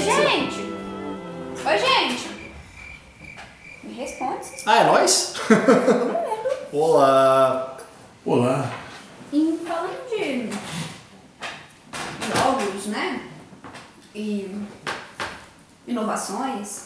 Oi, 0.00 0.06
gente. 0.06 0.56
Oi, 1.62 1.78
gente. 1.78 2.30
Me 3.84 3.92
responde. 3.92 4.46
Ah, 4.64 4.78
é 4.78 4.84
nós? 4.84 5.34
Olá! 6.72 7.76
Olá. 8.24 8.72
E 9.30 9.60
falando 9.62 10.08
de 10.08 10.48
jogos, 12.34 12.86
né? 12.86 13.28
E 14.14 14.50
inovações, 15.86 16.84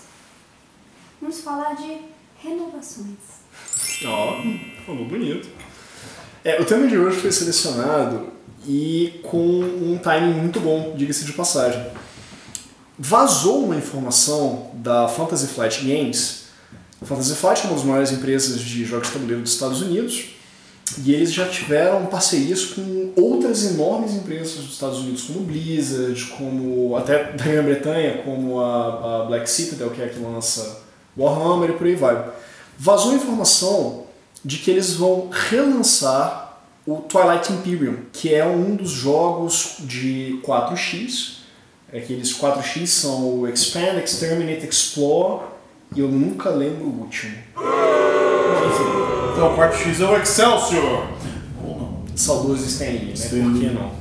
vamos 1.21 1.41
falar 1.41 1.75
de 1.77 2.01
renovações. 2.43 3.45
Ó, 4.05 4.43
falou 4.85 5.05
bonito. 5.05 5.51
É, 6.45 6.61
o 6.61 6.65
tema 6.65 6.89
de 6.89 6.99
hoje 6.99 7.21
foi 7.21 7.31
selecionado 7.31 8.33
e 8.67 9.21
com 9.23 9.39
um 9.39 10.01
timing 10.03 10.33
muito 10.33 10.59
bom, 10.59 10.95
diga-se 10.97 11.25
de 11.25 11.33
passagem. 11.33 11.81
Vazou 13.07 13.65
uma 13.65 13.77
informação 13.77 14.71
da 14.73 15.07
Fantasy 15.07 15.49
Flight 15.49 15.85
Games. 15.85 16.45
A 17.03 17.05
Fantasy 17.05 17.35
Flight 17.35 17.61
é 17.61 17.65
uma 17.67 17.77
das 17.77 17.85
maiores 17.85 18.13
empresas 18.13 18.59
de 18.63 18.83
jogos 18.83 19.09
de 19.09 19.13
tabuleiro 19.13 19.43
dos 19.43 19.53
Estados 19.53 19.83
Unidos 19.83 20.31
e 21.05 21.13
eles 21.13 21.31
já 21.31 21.47
tiveram 21.47 22.07
parcerias 22.07 22.65
com 22.65 23.13
outras 23.15 23.63
enormes 23.63 24.15
empresas 24.15 24.55
dos 24.55 24.73
Estados 24.73 25.01
Unidos, 25.01 25.25
como 25.25 25.41
Blizzard, 25.41 26.25
como 26.39 26.97
até 26.97 27.25
da 27.25 27.45
Grã-Bretanha, 27.45 28.23
como 28.25 28.59
a, 28.59 29.21
a 29.21 29.25
Black 29.27 29.51
Citadel, 29.51 29.91
que 29.91 30.01
é 30.01 30.07
a 30.07 30.09
que 30.09 30.19
lança 30.19 30.81
Warhammer 31.15 31.69
e 31.69 31.73
por 31.75 31.87
aí 31.87 31.97
vai. 31.97 32.33
Vazou 32.79 33.11
a 33.13 33.17
informação 33.17 34.05
de 34.43 34.57
que 34.57 34.71
eles 34.71 34.95
vão 34.95 35.29
relançar 35.31 36.59
o 36.87 37.03
Twilight 37.03 37.53
Imperium, 37.53 37.99
que 38.15 38.33
é 38.33 38.47
um 38.47 38.75
dos 38.75 38.89
jogos 38.89 39.75
de 39.81 40.41
4x. 40.43 41.44
Aqueles 41.95 42.37
4x 42.37 42.89
são 42.89 43.39
o 43.39 43.49
Expand, 43.49 44.03
Exterminate, 44.03 44.67
Explore 44.67 45.45
e 45.95 46.01
eu 46.01 46.09
nunca 46.09 46.51
lembro 46.51 46.87
o 46.87 47.03
último. 47.03 47.37
Então, 49.33 49.53
o 49.53 49.55
quarto 49.55 49.77
X 49.77 50.01
é 50.01 50.05
o 50.05 50.17
Excelsior. 50.17 51.09
Ou 51.65 51.79
não. 51.79 52.03
saudoso 52.17 52.67
Stanley, 52.67 53.05
né? 53.05 53.13
Stanley. 53.15 53.45
Por 53.45 53.61
que 53.61 53.67
não? 53.71 53.93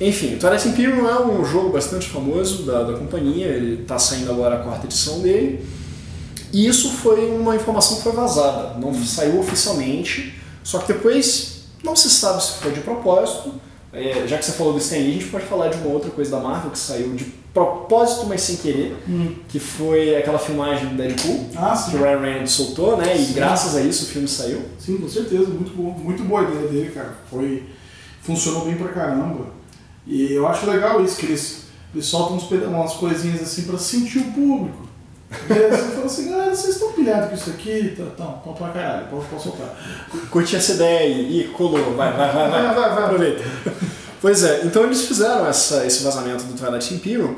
Enfim, 0.06 0.36
o 0.36 0.38
Twilight 0.38 0.68
Imperium 0.68 1.08
é 1.08 1.20
um 1.20 1.44
jogo 1.44 1.70
bastante 1.70 2.08
famoso 2.08 2.62
da, 2.62 2.84
da 2.84 2.96
companhia, 2.96 3.46
ele 3.46 3.82
está 3.82 3.98
saindo 3.98 4.30
agora 4.30 4.54
a 4.54 4.58
quarta 4.62 4.86
edição 4.86 5.18
dele. 5.18 5.66
E 6.52 6.64
isso 6.64 6.90
foi 6.90 7.28
uma 7.28 7.56
informação 7.56 7.96
que 7.96 8.04
foi 8.04 8.12
vazada, 8.12 8.78
não 8.78 8.94
saiu 8.94 9.40
oficialmente, 9.40 10.40
só 10.62 10.78
que 10.78 10.92
depois 10.92 11.64
não 11.82 11.96
se 11.96 12.08
sabe 12.08 12.40
se 12.40 12.52
foi 12.58 12.70
de 12.70 12.80
propósito. 12.80 13.52
É, 13.92 14.26
já 14.26 14.36
que 14.36 14.44
você 14.44 14.52
falou 14.52 14.74
do 14.74 14.78
Stan 14.78 14.96
Lee, 14.96 15.10
a 15.10 15.12
gente 15.14 15.26
pode 15.26 15.46
falar 15.46 15.68
de 15.68 15.78
uma 15.78 15.88
outra 15.88 16.10
coisa 16.10 16.30
da 16.30 16.40
Marvel 16.40 16.70
que 16.70 16.78
saiu 16.78 17.14
de 17.14 17.24
propósito, 17.54 18.26
mas 18.26 18.42
sem 18.42 18.56
querer, 18.56 18.96
que 19.48 19.58
foi 19.58 20.14
aquela 20.16 20.38
filmagem 20.38 20.88
do 20.88 20.96
Deadpool, 20.96 21.48
Ah, 21.56 21.86
que 21.90 21.96
o 21.96 22.00
Ryan 22.02 22.20
Reynolds 22.20 22.52
soltou, 22.52 22.96
né? 22.96 23.16
E 23.16 23.24
Sim. 23.24 23.32
graças 23.32 23.74
a 23.74 23.80
isso 23.80 24.04
o 24.04 24.08
filme 24.08 24.28
saiu. 24.28 24.62
Sim, 24.78 24.98
com 24.98 25.08
certeza. 25.08 25.46
Muito, 25.46 25.72
bom, 25.74 25.90
muito 25.98 26.22
boa 26.24 26.42
a 26.42 26.44
ideia 26.44 26.68
dele, 26.68 26.90
cara. 26.90 27.16
Foi, 27.30 27.64
funcionou 28.22 28.66
bem 28.66 28.76
pra 28.76 28.88
caramba. 28.88 29.46
E 30.06 30.32
eu 30.32 30.46
acho 30.46 30.70
legal 30.70 31.02
isso, 31.02 31.16
que 31.16 31.26
eles, 31.26 31.64
eles 31.94 32.06
soltam 32.06 32.36
uns 32.36 32.50
umas 32.50 32.92
coisinhas 32.94 33.42
assim 33.42 33.62
pra 33.62 33.78
sentir 33.78 34.18
o 34.18 34.32
público. 34.32 34.87
E 35.30 35.52
aí 35.52 35.70
você 35.70 35.82
fala 35.90 36.06
assim, 36.06 36.30
galera, 36.30 36.54
vocês 36.54 36.74
estão 36.74 36.92
pilhados 36.92 37.28
com 37.28 37.34
isso 37.34 37.50
aqui? 37.50 37.94
Tá, 37.96 38.02
Então, 38.02 38.38
então 38.40 38.52
pra 38.54 38.68
caralho, 38.68 39.06
pode, 39.08 39.26
pode 39.26 39.42
soltar. 39.42 39.76
Curti 40.30 40.56
essa 40.56 40.72
ideia 40.72 41.00
aí. 41.00 41.40
Ih, 41.40 41.48
colou. 41.48 41.94
Vai, 41.94 42.12
vai, 42.12 42.32
vai, 42.32 42.50
vai. 42.50 42.62
Vai, 42.62 42.74
vai, 42.74 42.94
vai. 42.94 43.04
Aproveita. 43.04 43.44
Pois 44.20 44.42
é, 44.42 44.62
então 44.64 44.82
eles 44.84 45.02
fizeram 45.02 45.46
essa, 45.46 45.86
esse 45.86 46.02
vazamento 46.02 46.42
do 46.44 46.58
Twilight 46.58 46.92
Imperium 46.92 47.36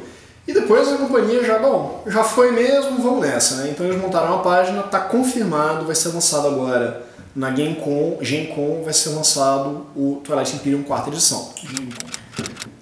e 0.48 0.52
depois 0.52 0.88
a 0.88 0.96
companhia 0.96 1.44
já, 1.44 1.58
bom, 1.58 2.02
já 2.06 2.24
foi 2.24 2.52
mesmo, 2.52 3.02
vamos 3.02 3.20
nessa, 3.20 3.56
né? 3.56 3.70
Então 3.70 3.84
eles 3.84 4.00
montaram 4.00 4.34
uma 4.34 4.42
página, 4.42 4.82
tá 4.84 5.00
confirmado, 5.00 5.84
vai 5.84 5.94
ser 5.94 6.08
lançado 6.08 6.48
agora 6.48 7.02
na 7.36 7.50
GameCon, 7.50 8.18
GenCon 8.22 8.82
vai 8.82 8.92
ser 8.94 9.10
lançado 9.10 9.86
o 9.94 10.20
Twilight 10.24 10.56
Imperium 10.56 10.82
quarta 10.82 11.10
edição. 11.10 11.52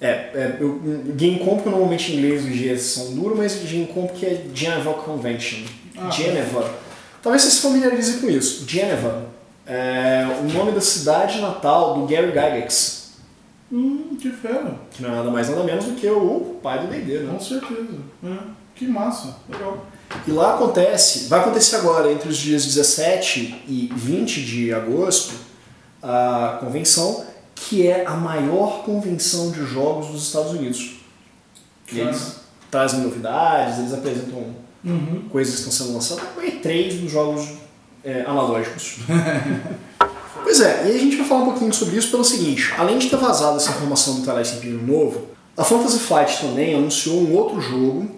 É, 0.00 0.08
é 0.08 0.56
eu, 0.60 0.80
GameCon 1.16 1.56
porque 1.56 1.68
normalmente 1.70 2.12
em 2.12 2.16
inglês 2.16 2.44
os 2.44 2.50
Gs 2.50 2.80
são 2.82 3.14
duros, 3.14 3.36
mas 3.36 3.60
GenCon 3.62 4.06
porque 4.06 4.26
é 4.26 4.44
Geneva 4.54 4.94
Convention. 4.94 5.60
Ah, 5.96 6.10
Geneva. 6.10 6.72
Talvez 7.22 7.42
você 7.42 7.50
se 7.50 7.60
familiarize 7.60 8.18
com 8.18 8.28
isso. 8.30 8.64
Geneva 8.68 9.26
é 9.66 10.24
o 10.40 10.52
nome 10.52 10.72
da 10.72 10.80
cidade 10.80 11.40
natal 11.40 11.94
do 11.94 12.06
Gary 12.06 12.28
Gygax, 12.28 12.98
Hum, 13.70 14.16
que 14.18 14.30
fera. 14.30 14.76
que 14.90 15.02
não 15.02 15.10
é 15.10 15.16
nada 15.16 15.30
mais 15.30 15.50
nada 15.50 15.62
menos 15.62 15.84
do 15.84 15.92
que 15.92 16.08
o 16.08 16.58
pai 16.62 16.78
do 16.78 16.86
D&D, 16.86 17.18
né? 17.18 17.32
Com 17.34 17.40
certeza. 17.40 17.98
É, 18.24 18.36
que 18.74 18.86
massa. 18.86 19.36
Legal. 19.46 19.84
E 20.26 20.30
lá 20.30 20.54
acontece, 20.54 21.28
vai 21.28 21.40
acontecer 21.40 21.76
agora 21.76 22.10
entre 22.10 22.30
os 22.30 22.38
dias 22.38 22.64
17 22.64 23.64
e 23.68 23.90
20 23.94 24.42
de 24.42 24.72
agosto, 24.72 25.34
a 26.02 26.56
convenção, 26.60 27.26
que 27.60 27.86
é 27.86 28.06
a 28.06 28.14
maior 28.14 28.82
convenção 28.84 29.50
de 29.50 29.64
jogos 29.64 30.08
dos 30.08 30.26
Estados 30.26 30.52
Unidos. 30.52 30.96
E 31.92 32.00
eles 32.00 32.36
trazem 32.70 33.00
novidades, 33.00 33.78
eles 33.78 33.92
apresentam 33.92 34.68
Uhum. 34.84 35.28
coisas 35.30 35.54
que 35.54 35.60
estão 35.60 35.72
sendo 35.72 35.94
lançadas, 35.94 36.24
é 36.24 36.40
o 36.40 36.42
E3 36.42 37.00
dos 37.00 37.10
jogos 37.10 37.48
é, 38.04 38.22
analógicos. 38.22 38.98
pois 40.44 40.60
é, 40.60 40.88
e 40.88 40.96
a 40.96 40.98
gente 40.98 41.16
vai 41.16 41.26
falar 41.26 41.42
um 41.42 41.46
pouquinho 41.46 41.72
sobre 41.72 41.96
isso 41.96 42.10
pelo 42.10 42.24
seguinte, 42.24 42.72
além 42.78 42.98
de 42.98 43.10
ter 43.10 43.16
vazado 43.16 43.56
essa 43.56 43.70
informação 43.70 44.20
do 44.20 44.20
Imperium 44.20 44.86
novo, 44.86 45.26
a 45.56 45.64
Fantasy 45.64 45.98
Flight 45.98 46.40
também 46.40 46.76
anunciou 46.76 47.20
um 47.20 47.34
outro 47.36 47.60
jogo, 47.60 48.08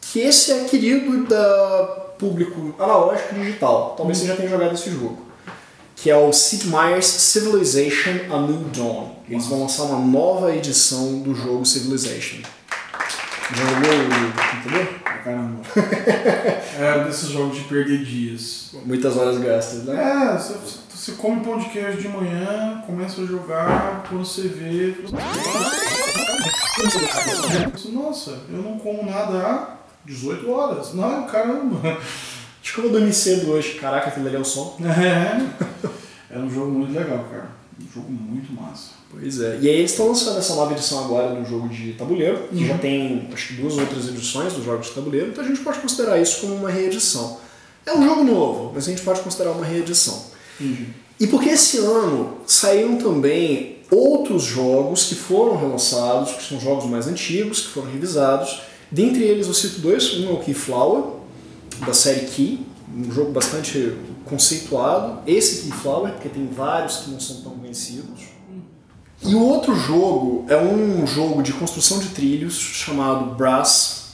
que 0.00 0.20
esse 0.20 0.52
é 0.52 0.64
querido 0.64 1.24
da 1.24 2.06
público 2.18 2.74
analógico 2.78 3.34
e 3.34 3.38
digital, 3.38 3.94
talvez 3.96 4.18
você 4.18 4.26
já 4.26 4.36
tenha 4.36 4.48
jogado 4.48 4.74
esse 4.74 4.90
jogo, 4.90 5.24
que 6.00 6.08
é 6.08 6.16
o 6.16 6.32
Sid 6.32 6.66
Meier's 6.68 7.04
Civilization 7.04 8.34
A 8.34 8.40
New 8.40 8.70
Dawn. 8.74 9.16
Eles 9.28 9.46
vão 9.46 9.60
lançar 9.60 9.82
uma 9.82 9.98
nova 9.98 10.56
edição 10.56 11.20
do 11.20 11.34
jogo 11.34 11.66
Civilization. 11.66 12.40
Já 13.52 13.64
jogou? 13.66 14.86
Pra 15.04 15.18
caramba. 15.18 15.60
é 16.78 17.04
desses 17.04 17.28
jogos 17.28 17.58
de 17.58 17.64
perder 17.64 18.02
dias. 18.02 18.70
Muitas 18.86 19.14
horas 19.18 19.38
gastas, 19.38 19.84
né? 19.84 20.32
É, 20.32 20.38
você, 20.38 20.54
você 20.88 21.12
come 21.12 21.44
pão 21.44 21.58
de 21.58 21.68
queijo 21.68 21.98
de 21.98 22.08
manhã, 22.08 22.82
começa 22.86 23.20
a 23.20 23.26
jogar, 23.26 24.04
quando 24.08 24.24
você 24.24 24.48
vê. 24.48 24.94
Nossa, 27.92 28.38
eu 28.48 28.62
não 28.62 28.78
como 28.78 29.04
nada 29.04 29.38
há 29.38 29.76
18 30.06 30.50
horas. 30.50 30.94
Não, 30.94 31.26
caramba. 31.26 31.98
Acho 32.62 32.74
que 32.74 32.78
eu 32.78 32.84
vou 32.84 32.92
dormir 32.92 33.12
cedo 33.12 33.50
hoje. 33.50 33.74
Caraca, 33.74 34.08
aquilo 34.08 34.26
ali 34.28 34.36
é 34.36 34.40
o 34.40 34.44
som. 34.44 34.78
É. 34.80 35.69
É 36.30 36.38
um 36.38 36.48
jogo 36.48 36.70
muito 36.70 36.92
legal, 36.92 37.26
cara. 37.30 37.50
Um 37.80 37.92
jogo 37.92 38.10
muito 38.10 38.52
massa. 38.52 38.90
Pois 39.10 39.40
é. 39.40 39.58
E 39.60 39.68
aí 39.68 39.78
eles 39.78 39.90
estão 39.90 40.08
lançando 40.08 40.38
essa 40.38 40.54
nova 40.54 40.72
edição 40.72 41.04
agora 41.04 41.34
do 41.34 41.48
jogo 41.48 41.68
de 41.68 41.94
tabuleiro, 41.94 42.48
que 42.48 42.66
já 42.66 42.78
tem 42.78 43.28
acho 43.32 43.48
que 43.48 43.54
duas 43.54 43.76
outras 43.76 44.08
edições 44.08 44.52
dos 44.52 44.64
jogos 44.64 44.86
de 44.86 44.92
tabuleiro, 44.92 45.30
então 45.30 45.42
a 45.42 45.46
gente 45.46 45.60
pode 45.60 45.80
considerar 45.80 46.20
isso 46.20 46.40
como 46.42 46.54
uma 46.54 46.70
reedição. 46.70 47.38
É 47.84 47.92
um 47.92 48.04
jogo 48.04 48.22
novo, 48.22 48.72
mas 48.74 48.86
a 48.86 48.90
gente 48.90 49.02
pode 49.02 49.20
considerar 49.20 49.52
uma 49.52 49.64
reedição. 49.64 50.26
Entendi. 50.60 50.88
E 51.18 51.26
porque 51.26 51.48
esse 51.48 51.78
ano 51.78 52.38
saíram 52.46 52.96
também 52.96 53.78
outros 53.90 54.44
jogos 54.44 55.04
que 55.04 55.14
foram 55.14 55.56
relançados, 55.56 56.32
que 56.32 56.42
são 56.44 56.60
jogos 56.60 56.86
mais 56.86 57.08
antigos, 57.08 57.62
que 57.62 57.68
foram 57.68 57.90
revisados. 57.90 58.62
Dentre 58.90 59.24
eles 59.24 59.46
eu 59.46 59.54
cito 59.54 59.80
dois, 59.80 60.18
um 60.18 60.30
é 60.30 60.32
o 60.32 60.38
Keyflower, 60.38 61.14
da 61.84 61.92
série 61.92 62.26
Key, 62.26 62.66
um 62.94 63.10
jogo 63.10 63.32
bastante 63.32 63.92
conceituado. 64.24 65.20
Esse 65.26 65.62
Keyflower, 65.62 66.12
porque 66.12 66.28
tem 66.28 66.46
vários 66.46 66.98
que 66.98 67.10
não 67.10 67.20
são 67.20 67.42
tão 67.42 67.52
conhecidos. 67.52 68.20
E 69.22 69.34
o 69.34 69.42
outro 69.42 69.74
jogo 69.74 70.46
é 70.48 70.56
um 70.56 71.06
jogo 71.06 71.42
de 71.42 71.52
construção 71.52 71.98
de 71.98 72.08
trilhos 72.08 72.54
chamado 72.54 73.34
Brass, 73.34 74.12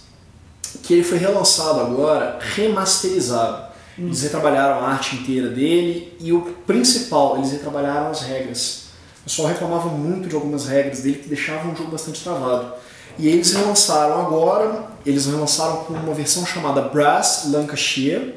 que 0.82 0.94
ele 0.94 1.05
foi 1.05 1.19
relançado 1.19 1.81
agora, 1.81 2.38
remasterizado. 2.41 3.67
Eles 3.99 4.23
retrabalharam 4.23 4.85
a 4.85 4.88
arte 4.88 5.17
inteira 5.17 5.49
dele 5.49 6.14
e 6.20 6.32
o 6.32 6.43
principal, 6.67 7.38
eles 7.38 7.52
retrabalharam 7.52 8.11
as 8.11 8.23
regras. 8.23 8.87
O 9.20 9.25
pessoal 9.25 9.49
reclamava 9.49 9.88
muito 9.88 10.29
de 10.29 10.35
algumas 10.35 10.67
regras 10.67 11.00
dele 11.00 11.19
que 11.19 11.29
deixavam 11.29 11.73
o 11.73 11.76
jogo 11.76 11.91
bastante 11.91 12.23
travado. 12.23 12.75
E 13.19 13.29
eles 13.29 13.52
relançaram 13.52 14.20
agora, 14.20 14.88
eles 15.05 15.26
relançaram 15.26 15.85
com 15.85 15.94
uma 15.94 16.12
versão 16.12 16.44
chamada 16.44 16.82
Brass 16.82 17.44
Lancashire, 17.50 18.35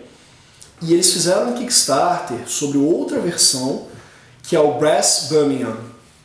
e 0.82 0.94
eles 0.94 1.12
fizeram 1.12 1.50
um 1.50 1.54
Kickstarter 1.54 2.48
sobre 2.48 2.78
outra 2.78 3.20
versão, 3.20 3.88
que 4.44 4.56
é 4.56 4.60
o 4.60 4.74
Brass 4.80 5.28
Birmingham. 5.30 5.78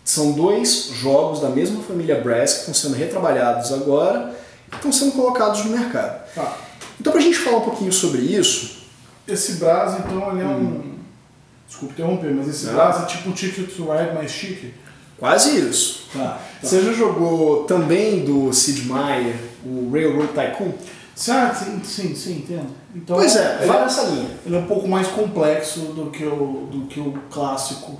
São 0.04 0.32
dois 0.32 0.90
jogos 1.00 1.40
da 1.40 1.48
mesma 1.48 1.82
família 1.82 2.20
Brass 2.20 2.52
que 2.52 2.58
estão 2.60 2.74
sendo 2.74 2.94
retrabalhados 2.94 3.72
agora 3.72 4.34
e 4.70 4.76
estão 4.76 4.92
sendo 4.92 5.12
colocados 5.12 5.64
no 5.64 5.70
mercado. 5.76 6.22
Tá. 6.34 6.56
Então, 7.00 7.12
para 7.12 7.20
a 7.20 7.24
gente 7.24 7.38
falar 7.38 7.58
um 7.58 7.62
pouquinho 7.62 7.92
sobre 7.92 8.20
isso, 8.20 8.84
Esse 9.26 9.52
Brás, 9.52 9.98
então, 9.98 10.30
ele 10.32 10.42
é 10.42 10.46
um. 10.46 10.94
Desculpa 11.66 11.94
interromper, 11.94 12.34
mas 12.34 12.46
esse 12.48 12.66
Não. 12.66 12.74
Brás 12.74 13.02
é 13.02 13.06
tipo 13.06 13.30
um 13.30 13.32
Ticket 13.32 13.74
to 13.74 13.90
Ride 13.90 14.14
mais 14.14 14.30
chique. 14.30 14.74
quase 15.18 15.58
isso. 15.58 16.08
Tá. 16.12 16.38
Você 16.62 16.82
já 16.82 16.92
jogou 16.92 17.64
também 17.64 18.24
do 18.24 18.52
Sid 18.52 18.82
Meier 18.86 19.36
o 19.64 19.90
Railroad 19.90 20.28
Tycoon. 20.34 20.72
Certo, 21.14 21.64
sim, 21.64 21.80
sim, 21.84 22.14
sim, 22.14 22.32
entendo. 22.38 22.66
Então, 22.94 23.16
Pois 23.16 23.36
é, 23.36 23.58
ele, 23.60 23.66
vai 23.66 23.82
nessa 23.82 24.02
linha. 24.02 24.30
ele 24.44 24.56
é 24.56 24.58
um 24.58 24.66
pouco 24.66 24.88
mais 24.88 25.06
complexo 25.08 25.80
do 25.80 26.10
que 26.10 26.24
o, 26.24 26.68
do 26.70 26.86
que 26.88 26.98
o 27.00 27.12
clássico 27.30 27.98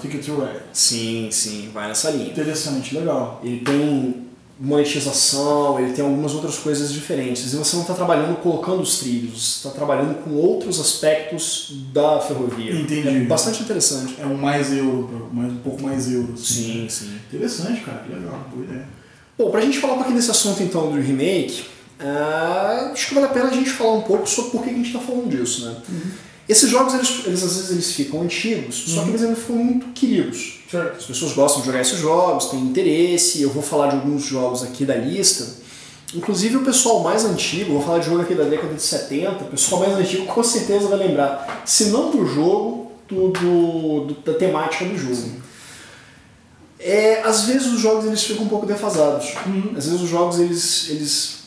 Ticket 0.00 0.24
to 0.24 0.36
Ride. 0.40 0.60
Sim, 0.72 1.28
sim, 1.32 1.70
vai 1.74 1.88
nessa 1.88 2.10
linha. 2.10 2.30
Interessante, 2.30 2.94
legal. 2.96 3.40
Ele 3.42 3.60
tem 3.64 4.28
monetização, 4.60 5.78
ele 5.78 5.92
tem 5.92 6.04
algumas 6.04 6.34
outras 6.34 6.58
coisas 6.58 6.92
diferentes. 6.92 7.52
E 7.52 7.56
você 7.56 7.76
não 7.76 7.82
está 7.82 7.94
trabalhando 7.94 8.36
colocando 8.40 8.80
os 8.82 8.98
trilhos, 8.98 9.32
você 9.60 9.68
está 9.68 9.70
trabalhando 9.70 10.22
com 10.22 10.30
outros 10.34 10.80
aspectos 10.80 11.72
da 11.92 12.20
ferrovia. 12.20 12.72
Entendi. 12.72 13.08
É 13.08 13.20
bastante 13.20 13.62
interessante. 13.62 14.16
É 14.20 14.26
um 14.26 14.36
mais 14.36 14.72
euro, 14.72 15.28
mais, 15.32 15.52
um 15.52 15.58
pouco 15.58 15.82
mais 15.82 16.10
euro. 16.12 16.32
assim. 16.34 16.42
Sim, 16.44 16.88
sim. 16.88 17.18
Interessante, 17.28 17.80
cara, 17.82 18.04
legal, 18.08 18.46
boa 18.52 18.64
ideia. 18.64 18.86
Bom, 19.36 19.50
pra 19.50 19.60
gente 19.60 19.78
falar 19.78 19.92
um 19.94 19.96
pouquinho 19.96 20.16
desse 20.16 20.30
assunto 20.30 20.62
então 20.62 20.90
do 20.90 21.00
remake, 21.00 21.64
ah, 22.00 22.90
acho 22.92 23.08
que 23.08 23.14
vale 23.14 23.26
a 23.26 23.30
pena 23.30 23.46
a 23.48 23.52
gente 23.54 23.70
falar 23.70 23.94
um 23.94 24.02
pouco 24.02 24.26
sobre 24.28 24.50
por 24.52 24.62
que 24.62 24.70
a 24.70 24.72
gente 24.72 24.86
está 24.88 25.00
falando 25.00 25.28
disso, 25.28 25.64
né? 25.66 25.76
Esses 26.48 26.70
jogos, 26.70 26.94
eles, 26.94 27.26
eles, 27.26 27.42
às 27.42 27.56
vezes 27.56 27.70
eles 27.72 27.92
ficam 27.92 28.22
antigos, 28.22 28.74
só 28.88 29.02
que 29.02 29.10
eles 29.10 29.22
ainda 29.22 29.36
ficam 29.36 29.56
muito 29.56 29.86
queridos. 29.88 30.60
Certo. 30.70 30.96
As 30.98 31.04
pessoas 31.04 31.32
gostam 31.32 31.60
de 31.60 31.66
jogar 31.66 31.80
esses 31.82 31.98
jogos, 31.98 32.46
têm 32.46 32.60
interesse, 32.60 33.42
eu 33.42 33.50
vou 33.50 33.62
falar 33.62 33.88
de 33.88 33.96
alguns 33.96 34.22
jogos 34.24 34.62
aqui 34.62 34.84
da 34.86 34.94
lista. 34.94 35.46
Inclusive 36.14 36.56
o 36.56 36.64
pessoal 36.64 37.00
mais 37.00 37.24
antigo, 37.26 37.74
vou 37.74 37.82
falar 37.82 37.98
de 37.98 38.06
jogo 38.06 38.22
aqui 38.22 38.34
da 38.34 38.44
década 38.44 38.72
de 38.72 38.80
70, 38.82 39.44
o 39.44 39.48
pessoal 39.48 39.82
mais 39.82 39.92
antigo 39.98 40.24
com 40.24 40.42
certeza 40.42 40.88
vai 40.88 40.98
lembrar, 40.98 41.62
se 41.66 41.86
não 41.86 42.10
do 42.10 42.24
jogo, 42.26 42.92
do, 43.06 43.28
do- 43.28 44.04
do- 44.06 44.20
da 44.24 44.32
temática 44.38 44.86
do 44.86 44.96
jogo. 44.96 45.32
É, 46.80 47.20
às 47.24 47.42
vezes 47.44 47.66
os 47.66 47.80
jogos 47.80 48.06
eles 48.06 48.22
ficam 48.22 48.44
um 48.44 48.48
pouco 48.48 48.64
defasados. 48.64 49.34
Às 49.76 49.84
vezes 49.86 50.00
os 50.00 50.08
jogos 50.08 50.38
eles, 50.38 50.88
eles 50.88 51.37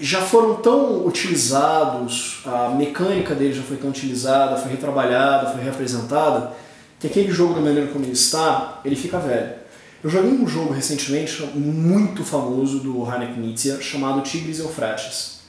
já 0.00 0.20
foram 0.20 0.56
tão 0.56 1.06
utilizados, 1.06 2.40
a 2.46 2.68
mecânica 2.70 3.34
deles 3.34 3.56
já 3.56 3.62
foi 3.62 3.76
tão 3.76 3.90
utilizada, 3.90 4.56
foi 4.56 4.70
retrabalhada, 4.72 5.50
foi 5.50 5.62
reapresentada, 5.62 6.52
que 6.98 7.06
aquele 7.06 7.30
jogo 7.32 7.54
da 7.54 7.60
maneira 7.60 7.90
como 7.90 8.04
ele 8.04 8.12
está, 8.12 8.80
ele 8.84 8.96
fica 8.96 9.18
velho. 9.18 9.60
Eu 10.02 10.08
joguei 10.08 10.30
um 10.32 10.46
jogo 10.48 10.72
recentemente 10.72 11.42
muito 11.54 12.24
famoso 12.24 12.78
do 12.80 13.04
Hanek 13.04 13.38
Nietzsche 13.38 13.82
chamado 13.82 14.22
Tigres 14.22 14.58
e 14.58 14.62
Eufrates. 14.62 15.40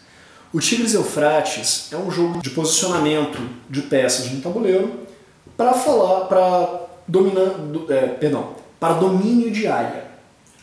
O 0.54 0.59
Tigres 0.59 0.94
e 0.94 0.97
Eufrates 0.97 1.88
é 1.92 1.95
um 1.95 2.12
jogo 2.12 2.42
de 2.42 2.50
posicionamento 2.50 3.39
de 3.69 3.81
peças 3.83 4.30
no 4.31 4.42
tabuleiro 4.42 4.92
para 5.56 5.74
falar, 5.74 6.25
para 6.25 6.81
dominar, 7.07 7.45
do- 7.51 7.92
é, 7.92 8.07
perdão, 8.07 8.50
para 8.80 8.95
domínio 8.95 9.50
de 9.51 9.68
área. 9.68 10.06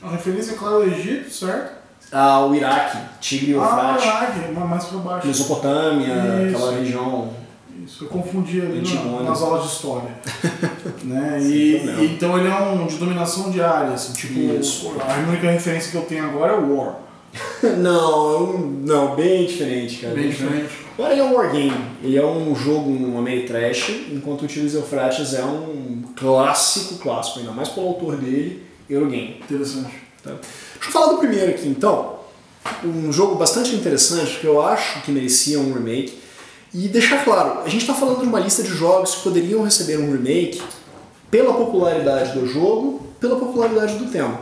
A 0.03 0.11
referência, 0.11 0.53
é 0.53 0.55
claro, 0.57 0.77
ao 0.77 0.85
Egito, 0.85 1.31
certo? 1.33 1.78
Ah, 2.13 2.45
o 2.47 2.55
Iraque, 2.55 2.97
Tigre 3.21 3.53
e 3.53 3.57
Ah, 3.59 3.97
Iraque, 4.01 4.53
mais 4.53 4.85
pra 4.85 4.99
baixo. 4.99 5.27
Mesopotâmia, 5.27 6.15
Isso. 6.47 6.57
aquela 6.57 6.73
região. 6.79 7.31
Isso, 7.85 8.05
eu 8.05 8.09
confundi 8.09 8.61
ali 8.61 8.83
na- 8.83 9.23
nas 9.23 9.41
aulas 9.43 9.63
de 9.65 9.69
história. 9.69 10.11
né? 11.05 11.39
E, 11.41 11.77
e 11.77 12.15
então 12.15 12.39
ele 12.39 12.49
é 12.49 12.55
um 12.55 12.87
de 12.87 12.97
dominação 12.97 13.51
de 13.51 13.63
área, 13.63 13.93
assim, 13.95 14.13
tipo, 14.13 14.39
Isso. 14.39 14.93
a 15.01 15.29
única 15.29 15.51
referência 15.51 15.91
que 15.91 15.97
eu 15.97 16.03
tenho 16.03 16.25
agora 16.25 16.53
é 16.55 16.57
o 16.57 16.77
War. 16.77 16.95
Não, 17.79 18.35
é 18.35 18.39
um- 18.39 18.83
não, 18.85 19.15
bem 19.15 19.47
diferente, 19.47 19.97
cara. 19.99 20.15
Bem 20.15 20.31
diferente. 20.31 20.71
Agora 20.99 21.13
ele 21.13 21.21
é 21.21 21.25
um 21.25 21.35
wargame, 21.35 21.85
ele 22.03 22.17
é 22.17 22.25
um 22.27 22.55
jogo, 22.55 22.91
um 22.91 23.21
meio 23.21 23.47
trash, 23.47 23.91
enquanto 24.11 24.43
o 24.43 24.47
Tigres 24.47 24.73
e 24.73 24.77
Eufrates 24.77 25.35
é 25.35 25.45
um 25.45 26.03
clássico, 26.17 26.97
clássico, 26.97 27.41
ainda 27.41 27.53
mais 27.53 27.69
pelo 27.69 27.89
autor 27.89 28.17
dele, 28.17 28.65
Eurogame. 28.89 29.37
Interessante. 29.43 30.08
Tá? 30.29 30.39
Deixa 30.75 30.89
eu 30.89 30.93
falar 30.93 31.13
do 31.13 31.19
primeiro 31.19 31.51
aqui 31.51 31.69
então. 31.69 32.19
Um 32.85 33.13
jogo 33.13 33.37
bastante 33.37 33.75
interessante 33.75 34.39
que 34.41 34.47
eu 34.47 34.63
acho 34.63 35.03
que 35.03 35.11
merecia 35.11 35.59
um 35.59 35.73
remake. 35.73 36.19
E 36.73 36.87
deixar 36.87 37.25
claro, 37.25 37.61
a 37.65 37.69
gente 37.69 37.81
está 37.81 37.95
falando 37.95 38.21
de 38.21 38.27
uma 38.27 38.39
lista 38.39 38.63
de 38.63 38.69
jogos 38.69 39.17
que 39.17 39.23
poderiam 39.23 39.63
receber 39.63 39.99
um 39.99 40.13
remake 40.13 40.63
pela 41.31 41.55
popularidade 41.55 42.39
do 42.39 42.47
jogo, 42.47 43.07
pela 43.19 43.37
popularidade 43.37 43.97
do 43.97 44.11
tema. 44.11 44.41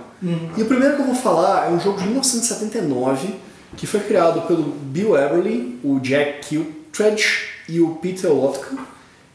E 0.56 0.62
o 0.62 0.66
primeiro 0.66 0.96
que 0.96 1.02
eu 1.02 1.06
vou 1.06 1.14
falar 1.14 1.66
é 1.66 1.70
um 1.70 1.78
jogo 1.78 1.98
de 1.98 2.04
1979 2.04 3.34
que 3.76 3.86
foi 3.86 4.00
criado 4.00 4.42
pelo 4.46 4.62
Bill 4.62 5.16
Everly, 5.16 5.78
o 5.84 6.00
Jack 6.00 6.48
Kiltredge 6.48 7.48
e 7.68 7.80
o 7.80 7.96
Peter 7.96 8.32
Lotka, 8.32 8.76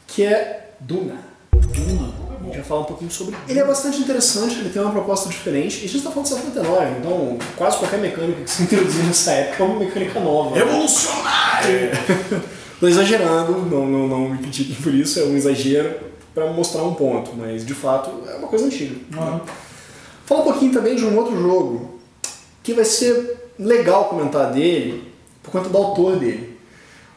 que 0.08 0.24
é 0.26 0.72
Duna. 0.80 1.20
Duna. 1.52 2.11
Gente 2.52 2.60
vai 2.60 2.68
falar 2.68 2.82
um 2.82 2.86
pouquinho 2.86 3.10
sobre. 3.10 3.34
Ele 3.48 3.60
é 3.60 3.64
bastante 3.64 4.02
interessante, 4.02 4.60
ele 4.60 4.70
tem 4.70 4.82
uma 4.82 4.92
proposta 4.92 5.30
diferente. 5.30 5.78
E 5.78 5.86
a 5.86 5.88
gente 5.88 5.98
está 5.98 6.12
falando 6.12 6.26
de 6.26 6.34
79, 6.36 7.00
então 7.00 7.38
quase 7.56 7.78
qualquer 7.78 8.00
mecânica 8.00 8.42
que 8.42 8.50
se 8.50 8.64
introduzir 8.64 9.06
nessa 9.06 9.32
época 9.32 9.64
é 9.64 9.66
uma 9.66 9.80
mecânica 9.80 10.20
nova. 10.20 10.56
Revolucionário! 10.56 11.92
Estou 12.74 12.90
exagerando, 12.90 13.54
não, 13.54 13.88
não, 13.88 14.08
não 14.08 14.30
me 14.30 14.38
critiquem 14.40 14.76
por 14.76 14.94
isso, 14.94 15.20
é 15.20 15.24
um 15.24 15.38
exagero 15.38 15.96
para 16.36 16.52
mostrar 16.52 16.84
um 16.84 16.94
ponto, 16.94 17.32
mas 17.38 17.66
de 17.66 17.74
fato 17.74 18.12
é 18.30 18.36
uma 18.36 18.50
coisa 18.50 18.66
antiga. 18.66 18.98
Ah, 19.18 19.40
Fala 20.26 20.42
um 20.42 20.44
pouquinho 20.44 20.74
também 20.74 20.96
de 20.96 21.06
um 21.06 21.18
outro 21.18 21.42
jogo 21.42 22.00
que 22.62 22.74
vai 22.74 22.86
ser 22.86 23.50
legal 23.58 24.06
comentar 24.06 24.52
dele 24.52 25.10
por 25.42 25.52
conta 25.52 25.70
do 25.70 25.78
autor 25.78 26.18
dele. 26.18 26.58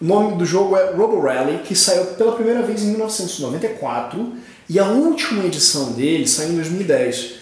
O 0.01 0.05
nome 0.05 0.37
do 0.37 0.45
jogo 0.45 0.77
é 0.77 0.93
Robo 0.93 1.21
Rally, 1.21 1.59
que 1.59 1.75
saiu 1.75 2.07
pela 2.07 2.33
primeira 2.33 2.63
vez 2.63 2.83
em 2.83 2.89
1994 2.89 4.33
e 4.69 4.79
a 4.79 4.87
última 4.89 5.45
edição 5.45 5.93
dele 5.93 6.27
saiu 6.27 6.53
em 6.53 6.57
2010. 6.57 7.35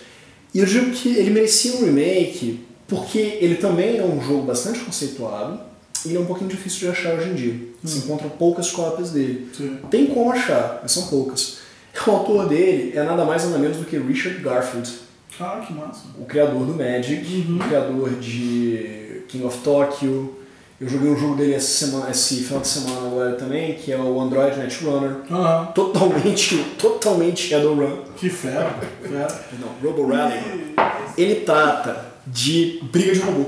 E 0.54 0.58
eu 0.58 0.66
digo 0.66 0.90
que 0.90 1.08
ele 1.16 1.30
merecia 1.30 1.76
um 1.76 1.84
remake 1.84 2.60
porque 2.86 3.18
ele 3.40 3.54
também 3.56 3.98
é 3.98 4.02
um 4.04 4.20
jogo 4.22 4.42
bastante 4.42 4.80
conceituado 4.80 5.60
e 6.04 6.08
ele 6.08 6.18
é 6.18 6.20
um 6.20 6.26
pouquinho 6.26 6.50
difícil 6.50 6.80
de 6.80 6.88
achar 6.88 7.14
hoje 7.14 7.30
em 7.30 7.34
dia. 7.34 7.54
Se 7.84 7.98
encontram 7.98 8.28
poucas 8.30 8.70
cópias 8.70 9.10
dele. 9.10 9.48
sim. 9.56 9.78
Tem 9.90 10.06
como 10.06 10.30
achar, 10.32 10.80
mas 10.82 10.92
são 10.92 11.06
poucas. 11.06 11.58
O 12.06 12.10
autor 12.10 12.48
dele 12.48 12.92
é 12.96 13.02
nada 13.02 13.22
mais 13.24 13.44
nada 13.44 13.58
menos 13.58 13.76
do 13.76 13.84
que 13.84 13.98
Richard 13.98 14.38
Garfield, 14.40 14.90
Ah, 15.38 15.62
que 15.66 15.74
massa. 15.74 16.04
o 16.18 16.24
criador 16.24 16.64
do 16.64 16.72
Magic, 16.72 17.22
Uhum. 17.46 17.56
o 17.56 17.58
criador 17.58 18.10
de 18.18 19.22
King 19.28 19.44
of 19.44 19.58
Tokyo. 19.58 20.34
Eu 20.82 20.88
joguei 20.88 21.10
um 21.12 21.16
jogo 21.16 21.36
dele 21.36 21.54
essa 21.54 21.86
semana, 21.86 22.10
esse 22.10 22.42
final 22.42 22.60
de 22.60 22.66
semana 22.66 23.06
agora 23.06 23.32
também, 23.36 23.74
que 23.74 23.92
é 23.92 23.96
o 23.96 24.20
Android 24.20 24.58
Netrunner. 24.58 25.18
Ah, 25.30 25.70
Totalmente, 25.72 26.56
totalmente 26.76 27.48
Shadowrun. 27.50 27.98
que 28.16 28.28
fera, 28.28 28.74
fera. 29.00 29.28
Não, 29.60 29.68
Robo 29.88 30.08
Rally. 30.12 30.74
Ele 31.16 31.36
trata 31.36 32.06
de 32.26 32.80
briga 32.90 33.12
de 33.12 33.20
robô. 33.20 33.44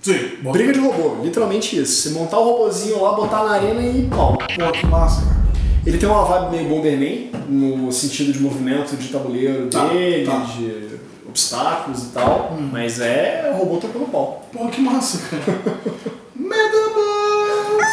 Sim, 0.00 0.14
bom. 0.42 0.52
Briga 0.52 0.72
de 0.72 0.78
robô, 0.78 1.20
literalmente 1.24 1.76
isso. 1.76 2.08
Você 2.08 2.10
montar 2.16 2.38
o 2.38 2.44
robôzinho 2.44 3.02
lá, 3.02 3.14
botar 3.14 3.42
na 3.44 3.50
arena 3.50 3.82
e 3.82 4.06
pau. 4.06 4.38
Pô, 4.38 4.70
que 4.72 4.86
massa, 4.86 5.22
cara. 5.22 5.40
Ele 5.84 5.98
tem 5.98 6.08
uma 6.08 6.24
vibe 6.24 6.56
meio 6.56 6.68
Bomberman, 6.68 7.30
no 7.48 7.90
sentido 7.90 8.32
de 8.32 8.38
movimento 8.38 8.96
de 8.96 9.08
tabuleiro 9.08 9.66
Tá, 9.66 9.86
dele, 9.88 10.24
tá. 10.24 10.36
de 10.40 10.90
obstáculos 11.28 12.04
e 12.04 12.06
tal, 12.08 12.56
mas 12.72 13.00
é 13.00 13.52
robô 13.58 13.76
tocando 13.78 14.04
pau. 14.10 14.46
Pô, 14.52 14.66
que 14.68 14.80
massa, 14.80 15.18
cara. 15.28 15.58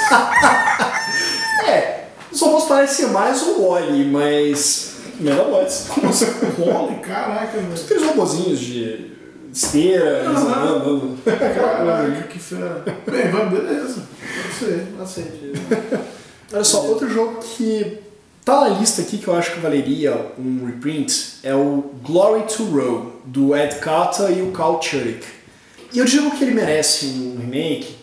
É, 1.68 2.06
os 2.32 2.40
robôs 2.40 2.66
parecem 2.66 3.08
mais 3.08 3.42
um 3.44 3.68
Wally, 3.68 4.06
mas. 4.06 4.96
Megabots. 5.20 5.88
Olha, 6.60 6.96
caraca, 7.00 7.58
velho. 7.58 7.74
Aqueles 7.74 8.04
robôzinhos 8.04 8.60
de 8.60 9.12
esteira, 9.52 10.30
andando. 10.30 11.18
Caraca, 11.26 12.24
que 12.30 12.40
fera. 12.40 12.86
Bem, 13.06 13.32
vamos, 13.32 13.60
beleza. 13.60 14.04
Pode 14.42 14.56
ser, 14.56 14.88
aceite. 15.02 15.54
Olha 16.54 16.64
só, 16.64 16.86
outro 16.86 17.10
jogo 17.10 17.40
que 17.42 17.98
tá 18.46 18.62
na 18.62 18.70
lista 18.70 19.02
aqui 19.02 19.18
que 19.18 19.28
eu 19.28 19.36
acho 19.36 19.54
que 19.54 19.60
valeria 19.60 20.32
um 20.40 20.66
reprint 20.66 21.40
é 21.44 21.54
o 21.54 21.92
Glory 22.02 22.44
to 22.44 22.64
Row, 22.64 23.22
do 23.26 23.56
Ed 23.56 23.76
Carter 23.78 24.32
e 24.38 24.42
o 24.42 24.52
Carl 24.52 24.82
Churik. 24.82 25.26
E 25.92 26.00
eu 26.00 26.06
digo 26.06 26.32
que 26.32 26.44
ele 26.44 26.54
merece 26.54 27.08
um 27.08 27.38
remake 27.40 27.97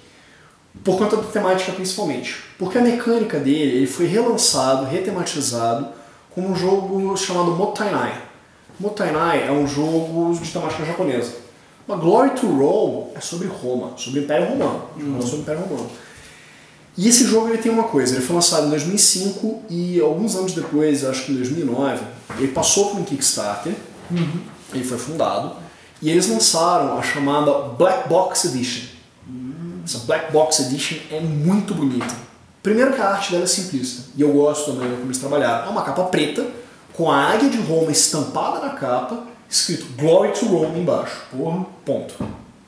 por 0.85 0.99
conta 0.99 1.17
da 1.17 1.23
temática 1.23 1.73
principalmente. 1.73 2.45
Porque 2.59 2.76
a 2.79 2.83
mecânica 2.83 3.41
dele 3.41 3.79
ele 3.79 3.87
foi 3.87 4.07
relançado, 4.07 4.85
retematizado, 4.85 5.88
com 6.31 6.43
um 6.43 6.55
jogo 6.55 7.17
chamado 7.17 7.53
Mottainai. 7.53 8.23
Mottainai 8.79 9.49
é 9.49 9.50
um 9.50 9.67
jogo 9.67 10.38
de 10.41 10.50
temática 10.50 10.85
japonesa. 10.85 11.33
Mas 11.88 12.00
Glory 12.00 12.31
to 12.31 12.47
Row 12.47 13.12
é 13.14 13.21
sobre 13.21 13.49
Roma, 13.49 13.93
sobre 13.97 14.21
o 14.21 14.23
Império 14.25 14.49
Romano. 14.49 14.83
Uhum. 14.97 15.23
Sobre 15.23 15.37
o 15.37 15.41
Império 15.41 15.62
Romano. 15.62 15.91
E 16.97 17.09
esse 17.09 17.25
jogo 17.25 17.49
ele 17.49 17.59
tem 17.59 17.73
uma 17.73 17.85
coisa, 17.85 18.14
ele 18.14 18.25
foi 18.25 18.37
lançado 18.37 18.67
em 18.67 18.71
2005 18.71 19.64
e 19.69 20.00
alguns 20.00 20.37
anos 20.37 20.53
depois, 20.53 21.05
acho 21.05 21.25
que 21.25 21.33
em 21.33 21.37
2009, 21.37 22.05
ele 22.38 22.49
passou 22.49 22.91
por 22.91 23.00
um 23.00 23.05
Kickstarter, 23.05 23.75
ele 24.73 24.85
foi 24.85 24.97
fundado, 24.97 25.57
e 26.00 26.09
eles 26.09 26.29
lançaram 26.29 26.97
a 26.97 27.03
chamada 27.03 27.50
Black 27.76 28.09
Box 28.09 28.45
Edition. 28.45 28.94
Essa 29.85 29.99
Black 30.00 30.33
Box 30.33 30.61
Edition 30.61 30.97
é 31.11 31.21
muito 31.21 31.75
bonita. 31.75 32.14
Primeiro 32.62 32.95
que 32.95 33.00
a 33.00 33.11
arte 33.11 33.31
dela 33.33 33.45
é 33.45 33.47
simplista, 33.47 34.05
e 34.17 34.23
eu 34.23 34.33
gosto 34.33 34.69
da 34.69 34.75
maneira 34.75 34.97
como 34.97 35.07
eles 35.09 35.19
trabalharam. 35.19 35.67
É 35.67 35.71
uma 35.71 35.83
capa 35.83 36.05
preta, 36.05 36.47
com 36.95 37.11
a 37.11 37.17
águia 37.33 37.50
de 37.50 37.59
Roma 37.59 37.91
estampada 37.93 38.61
na 38.61 38.71
capa, 38.71 39.25
escrito 39.50 39.85
Glory 39.99 40.33
to 40.33 40.47
Rome 40.47 40.81
embaixo. 40.81 41.14
Porra. 41.31 41.67
Ponto. 41.85 42.14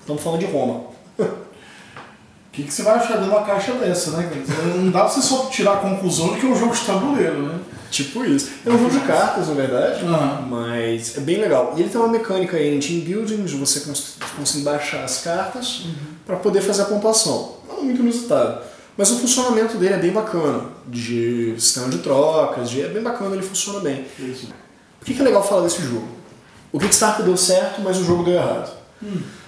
Estamos 0.00 0.22
falando 0.22 0.40
de 0.40 0.46
Roma. 0.46 0.84
que, 2.52 2.62
que 2.64 2.72
você 2.72 2.82
vai 2.82 2.96
achar 2.96 3.14
dentro 3.14 3.24
de 3.24 3.30
uma 3.30 3.42
caixa 3.44 3.72
dessa, 3.72 4.10
né? 4.12 4.30
Não 4.76 4.90
dá 4.90 5.00
pra 5.00 5.08
você 5.08 5.22
só 5.22 5.46
tirar 5.46 5.74
a 5.74 5.76
conclusão 5.76 6.34
de 6.34 6.40
que 6.40 6.46
é 6.46 6.48
um 6.50 6.56
jogo 6.56 6.74
de 6.74 6.80
tabuleiro, 6.80 7.42
né? 7.42 7.58
Tipo 7.90 8.24
isso. 8.24 8.50
É 8.66 8.70
um 8.70 8.78
jogo 8.78 8.90
de 8.90 9.00
cartas, 9.00 9.48
na 9.48 9.54
verdade, 9.54 10.04
Aham. 10.04 10.42
mas 10.50 11.16
é 11.16 11.20
bem 11.20 11.38
legal. 11.38 11.72
E 11.76 11.80
ele 11.80 11.88
tem 11.88 12.00
uma 12.00 12.08
mecânica 12.10 12.56
aí 12.56 12.74
em 12.76 12.80
team 12.80 13.00
building, 13.00 13.44
de 13.44 13.56
você 13.56 13.80
cons- 13.80 14.16
conseguir 14.36 14.64
baixar 14.64 15.04
as 15.04 15.22
cartas 15.22 15.84
para 16.26 16.36
poder 16.36 16.60
fazer 16.60 16.82
a 16.82 16.86
pontuação. 16.86 17.54
Não 17.68 17.84
muito 17.84 18.02
inusitado. 18.02 18.62
Mas 18.96 19.10
o 19.10 19.18
funcionamento 19.18 19.76
dele 19.76 19.94
é 19.94 19.98
bem 19.98 20.10
bacana, 20.10 20.64
de 20.86 21.54
sistema 21.58 21.88
de 21.88 21.98
trocas, 21.98 22.70
de, 22.70 22.82
é 22.82 22.88
bem 22.88 23.02
bacana, 23.02 23.36
ele 23.36 23.44
funciona 23.44 23.80
bem. 23.80 24.06
Isso. 24.18 24.48
Por 24.98 25.06
que, 25.06 25.14
que 25.14 25.20
é 25.20 25.24
legal 25.24 25.46
falar 25.46 25.62
desse 25.62 25.82
jogo? 25.82 26.08
O 26.72 26.78
Kickstarter 26.78 27.24
deu 27.24 27.36
certo, 27.36 27.80
mas 27.82 27.98
o 27.98 28.04
jogo 28.04 28.24
deu 28.24 28.34
errado. 28.34 28.74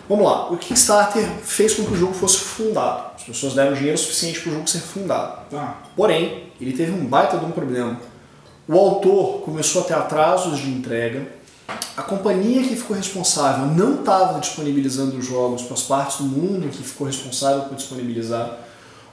Vamos 0.09 0.25
lá, 0.25 0.51
o 0.51 0.57
Kickstarter 0.57 1.27
fez 1.43 1.75
com 1.75 1.85
que 1.85 1.93
o 1.93 1.97
jogo 1.97 2.15
fosse 2.15 2.39
fundado. 2.39 3.11
As 3.17 3.25
pessoas 3.25 3.55
deram 3.55 3.75
dinheiro 3.75 3.99
suficiente 3.99 4.41
para 4.41 4.51
o 4.51 4.55
jogo 4.55 4.69
ser 4.69 4.81
fundado. 4.81 5.47
Tá. 5.51 5.83
Porém, 5.97 6.51
ele 6.61 6.73
teve 6.73 6.93
um 6.93 7.05
baita 7.07 7.37
de 7.39 7.45
um 7.45 7.51
problema. 7.51 8.01
O 8.67 8.79
autor 8.79 9.41
começou 9.43 9.83
a 9.83 9.85
ter 9.85 9.95
atrasos 9.95 10.59
de 10.59 10.71
entrega, 10.71 11.27
a 11.99 12.02
companhia 12.02 12.62
que 12.62 12.76
ficou 12.76 12.97
responsável 12.97 13.67
não 13.67 13.97
estava 13.97 14.38
disponibilizando 14.38 15.19
os 15.19 15.26
jogos 15.26 15.62
para 15.62 15.75
as 15.75 15.83
partes 15.83 16.19
do 16.19 16.25
mundo 16.26 16.69
que 16.69 16.81
ficou 16.81 17.09
responsável 17.09 17.62
por 17.62 17.75
disponibilizar. 17.75 18.57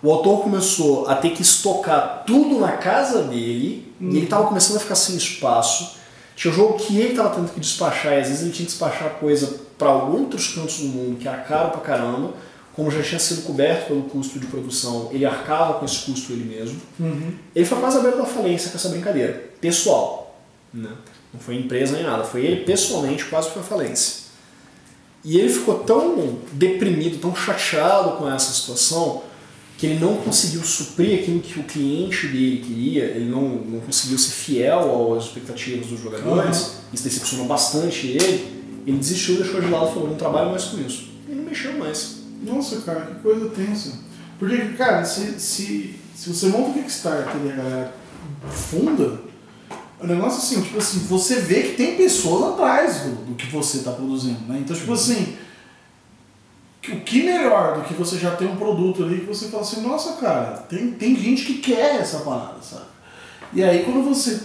O 0.04 0.12
autor 0.12 0.44
começou 0.44 1.08
a 1.08 1.16
ter 1.16 1.32
que 1.32 1.42
estocar 1.42 2.24
tudo 2.28 2.60
na 2.60 2.74
casa 2.74 3.24
dele 3.24 3.92
e 4.00 4.06
ele 4.06 4.26
estava 4.26 4.46
começando 4.46 4.78
a 4.78 4.80
ficar 4.80 4.94
sem 4.94 5.16
espaço. 5.16 5.96
Tinha 6.36 6.54
jogo 6.54 6.76
que 6.76 6.96
ele 6.96 7.10
estava 7.10 7.32
tendo 7.34 7.52
que 7.52 7.60
despachar 7.60 8.14
e 8.14 8.20
às 8.20 8.28
vezes 8.28 8.44
ele 8.44 8.52
tinha 8.52 8.68
que 8.68 8.72
despachar 8.72 9.16
coisa 9.16 9.62
para 9.80 9.92
outros 9.92 10.50
cantos 10.50 10.78
do 10.78 10.90
mundo 10.90 11.18
que 11.18 11.28
era 11.28 11.38
caro 11.38 11.72
pra 11.72 11.82
caramba. 11.82 12.34
Como 12.76 12.92
já 12.92 13.02
tinha 13.02 13.20
sido 13.20 13.48
coberto 13.48 13.88
pelo 13.88 14.04
custo 14.04 14.38
de 14.38 14.46
produção, 14.46 15.10
ele 15.12 15.26
arcava 15.26 15.80
com 15.80 15.86
esse 15.86 16.06
custo 16.06 16.34
ele 16.34 16.44
mesmo. 16.44 16.80
Uhum. 17.00 17.34
Ele 17.56 17.66
foi 17.66 17.80
quase 17.80 17.98
à 17.98 18.02
beira 18.02 18.18
da 18.18 18.26
falência 18.26 18.70
com 18.70 18.78
essa 18.78 18.90
brincadeira. 18.90 19.50
Pessoal. 19.60 20.38
Né? 20.72 20.92
Não 21.36 21.40
foi 21.40 21.56
empresa 21.58 21.98
nem 21.98 22.04
nada. 22.04 22.24
Foi 22.24 22.46
ele 22.46 22.64
pessoalmente 22.64 23.26
quase 23.26 23.50
foi 23.50 23.62
à 23.62 23.66
falência. 23.66 24.26
E 25.22 25.38
ele 25.38 25.50
ficou 25.50 25.80
tão 25.80 26.40
deprimido, 26.54 27.20
tão 27.20 27.36
chateado 27.36 28.12
com 28.12 28.32
essa 28.32 28.54
situação, 28.54 29.24
que 29.78 29.86
ele 29.86 30.00
não 30.00 30.16
conseguiu 30.16 30.64
suprir 30.64 31.20
aquilo 31.20 31.42
que 31.42 31.60
o 31.60 31.64
cliente 31.64 32.28
dele 32.28 32.64
queria, 32.66 33.04
ele 33.06 33.26
não, 33.26 33.42
não 33.42 33.80
conseguiu 33.82 34.18
ser 34.18 34.32
fiel 34.32 35.14
às 35.18 35.26
expectativas 35.26 35.88
dos 35.88 36.00
jogadores, 36.00 36.78
isso 36.94 37.04
decepcionou 37.04 37.46
bastante 37.48 38.08
ele. 38.08 38.56
Ele 38.88 38.98
desistiu, 38.98 39.36
deixou 39.36 39.60
de 39.60 39.68
lado 39.68 39.88
falou: 39.88 40.08
não 40.08 40.16
trabalho 40.16 40.52
mais 40.52 40.66
com 40.66 40.78
isso. 40.78 41.10
E 41.28 41.34
não 41.34 41.44
mexeu 41.44 41.74
mais. 41.74 42.20
Nossa, 42.42 42.78
cara, 42.82 43.02
que 43.02 43.16
coisa 43.16 43.50
tensa. 43.50 44.00
Porque, 44.40 44.58
cara, 44.78 45.04
se, 45.04 45.40
se, 45.40 45.96
se 46.16 46.30
você 46.30 46.48
monta 46.48 46.70
o 46.70 46.74
Kickstarter 46.74 47.36
e 47.46 47.52
a 47.52 47.56
galera 47.56 47.94
funda, 48.50 49.20
o 50.00 50.08
negócio 50.08 50.40
assim, 50.40 50.62
tipo 50.62 50.78
assim, 50.78 51.00
você 51.08 51.40
vê 51.40 51.64
que 51.64 51.76
tem 51.76 51.96
pessoas 51.96 52.54
atrás 52.54 53.02
do, 53.02 53.26
do 53.26 53.36
que 53.36 53.48
você 53.48 53.78
está 53.78 53.92
produzindo, 53.92 54.40
né? 54.48 54.60
Então, 54.60 54.76
tipo 54.76 54.94
assim, 54.94 55.36
o 56.90 57.00
que 57.02 57.24
melhor 57.24 57.78
do 57.78 57.84
que 57.84 57.94
você 57.94 58.18
já 58.18 58.36
ter 58.36 58.46
um 58.46 58.58
produto 58.58 59.04
ali 59.04 59.22
que 59.22 59.26
você 59.26 59.48
fala 59.48 59.64
assim, 59.64 59.82
nossa, 59.82 60.14
cara, 60.14 60.58
tem, 60.70 60.92
tem 60.92 61.16
gente 61.16 61.46
que 61.46 61.60
quer 61.60 62.02
essa 62.02 62.20
parada, 62.20 62.62
sabe? 62.62 62.86
E 63.54 63.64
aí 63.64 63.84
quando 63.84 64.04
você 64.04 64.42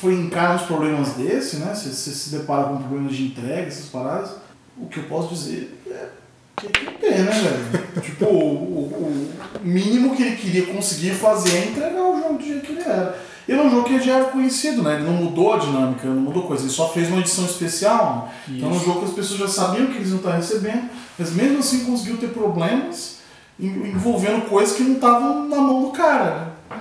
foi 0.00 0.14
encara 0.14 0.54
uns 0.54 0.62
problemas 0.62 1.10
desse, 1.10 1.56
né? 1.56 1.74
Você, 1.74 1.90
você 1.90 2.10
se 2.10 2.30
depara 2.30 2.64
com 2.64 2.78
problemas 2.78 3.14
de 3.14 3.26
entrega, 3.26 3.68
essas 3.68 3.86
paradas, 3.86 4.30
o 4.78 4.86
que 4.86 4.98
eu 4.98 5.04
posso 5.04 5.34
dizer 5.34 5.78
é 5.90 6.08
tem 6.56 6.70
que 6.70 6.98
ter, 6.98 7.18
né, 7.18 7.32
velho? 7.32 8.00
tipo, 8.00 8.24
o, 8.24 8.38
o, 8.38 9.30
o 9.60 9.60
mínimo 9.62 10.16
que 10.16 10.22
ele 10.22 10.36
queria 10.36 10.66
conseguir 10.66 11.10
fazer 11.10 11.54
é 11.54 11.64
entregar 11.66 12.02
o 12.02 12.18
jogo 12.18 12.38
do 12.38 12.44
jeito 12.44 12.64
que 12.64 12.72
ele 12.72 12.80
era. 12.80 13.18
Ele 13.48 13.58
é 13.60 13.62
um 13.62 13.70
jogo 13.70 13.84
que 13.84 14.00
já 14.00 14.14
era 14.16 14.24
conhecido, 14.26 14.82
né? 14.82 14.94
Ele 14.96 15.04
não 15.04 15.12
mudou 15.12 15.52
a 15.52 15.58
dinâmica, 15.58 16.06
não 16.08 16.22
mudou 16.22 16.42
coisa. 16.44 16.64
Ele 16.64 16.72
só 16.72 16.88
fez 16.88 17.08
uma 17.08 17.20
edição 17.20 17.44
especial. 17.44 18.32
Né? 18.48 18.56
Então 18.58 18.70
é 18.70 18.72
um 18.72 18.80
jogo 18.84 19.00
que 19.00 19.04
as 19.06 19.12
pessoas 19.12 19.38
já 19.38 19.48
sabiam 19.48 19.86
que 19.86 19.96
eles 19.96 20.10
não 20.10 20.16
estavam 20.16 20.38
recebendo, 20.40 20.88
mas 21.18 21.32
mesmo 21.32 21.58
assim 21.60 21.84
conseguiu 21.84 22.16
ter 22.16 22.28
problemas 22.30 23.18
en- 23.60 23.88
envolvendo 23.90 24.48
coisas 24.48 24.76
que 24.76 24.82
não 24.82 24.94
estavam 24.96 25.48
na 25.48 25.56
mão 25.58 25.82
do 25.82 25.90
cara, 25.90 26.52
né? 26.70 26.80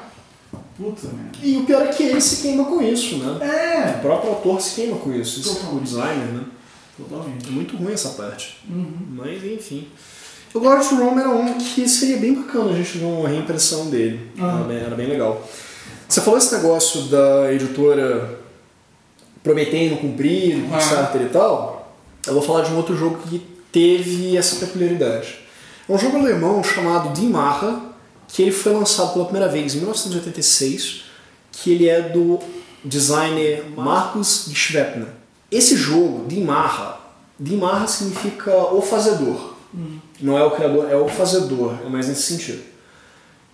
Puta. 0.77 1.07
E 1.41 1.55
o 1.57 1.63
pior 1.65 1.83
é 1.83 1.87
que 1.87 2.03
ele 2.03 2.19
se 2.19 2.41
queima 2.41 2.65
com 2.65 2.81
isso, 2.81 3.17
né? 3.19 3.37
O 3.39 3.43
É, 3.43 3.93
próprio 4.01 4.31
autor 4.31 4.59
se 4.59 4.75
queima 4.75 4.97
com 4.97 5.13
isso, 5.13 5.39
isso 5.39 5.61
é 5.71 5.75
o 5.75 5.79
designer, 5.79 6.25
né? 6.33 6.43
totalmente. 6.97 7.47
É 7.47 7.51
muito 7.51 7.77
ruim 7.77 7.93
essa 7.93 8.09
parte. 8.09 8.57
Uhum. 8.69 8.87
Mas 9.11 9.43
enfim. 9.43 9.87
O 10.53 10.59
Glory 10.61 10.85
to 10.87 10.95
Rome 10.95 11.19
era 11.19 11.29
um 11.29 11.53
que 11.57 11.87
seria 11.87 12.15
bem 12.17 12.33
bacana 12.33 12.71
a 12.71 12.73
gente 12.73 12.97
ver 12.97 13.05
uma 13.05 13.27
reimpressão 13.27 13.89
dele. 13.89 14.31
Ah. 14.39 14.55
Era, 14.59 14.63
bem, 14.63 14.77
era 14.77 14.95
bem 14.95 15.07
legal. 15.07 15.45
Você 16.07 16.21
falou 16.21 16.37
esse 16.37 16.53
negócio 16.55 17.03
da 17.03 17.51
editora 17.51 18.39
prometendo 19.43 19.97
cumprir, 19.99 20.63
Ah. 20.71 20.77
Kickstarter 20.77 21.21
e 21.21 21.29
tal. 21.29 21.95
Eu 22.25 22.33
vou 22.33 22.41
falar 22.41 22.61
de 22.63 22.71
um 22.71 22.77
outro 22.77 22.95
jogo 22.95 23.19
que 23.27 23.39
teve 23.71 24.35
essa 24.37 24.55
peculiaridade. 24.57 25.39
É 25.87 25.93
um 25.93 25.97
jogo 25.97 26.17
alemão 26.17 26.63
chamado 26.63 27.13
Die 27.13 27.27
Macher, 27.27 27.75
que 28.27 28.41
ele 28.41 28.51
foi 28.51 28.73
lançado 28.73 29.13
pela 29.13 29.25
primeira 29.25 29.47
vez 29.47 29.75
em 29.75 29.77
1986, 29.79 31.03
que 31.51 31.71
ele 31.71 31.87
é 31.87 32.01
do 32.01 32.39
designer 32.83 33.65
Markus 33.75 34.45
Geschwepner. 34.49 35.07
Esse 35.51 35.75
jogo, 35.75 36.25
Die 36.27 36.41
Macher, 36.41 36.95
Die 37.39 37.55
Macher 37.55 37.87
significa 37.87 38.55
o 38.73 38.81
fazedor. 38.81 39.53
Não 40.21 40.37
é 40.37 40.43
o 40.43 40.51
criador, 40.51 40.89
é 40.89 40.95
o 40.95 41.07
fazedor, 41.07 41.75
é 41.85 41.89
mais 41.89 42.07
nesse 42.07 42.23
sentido. 42.23 42.63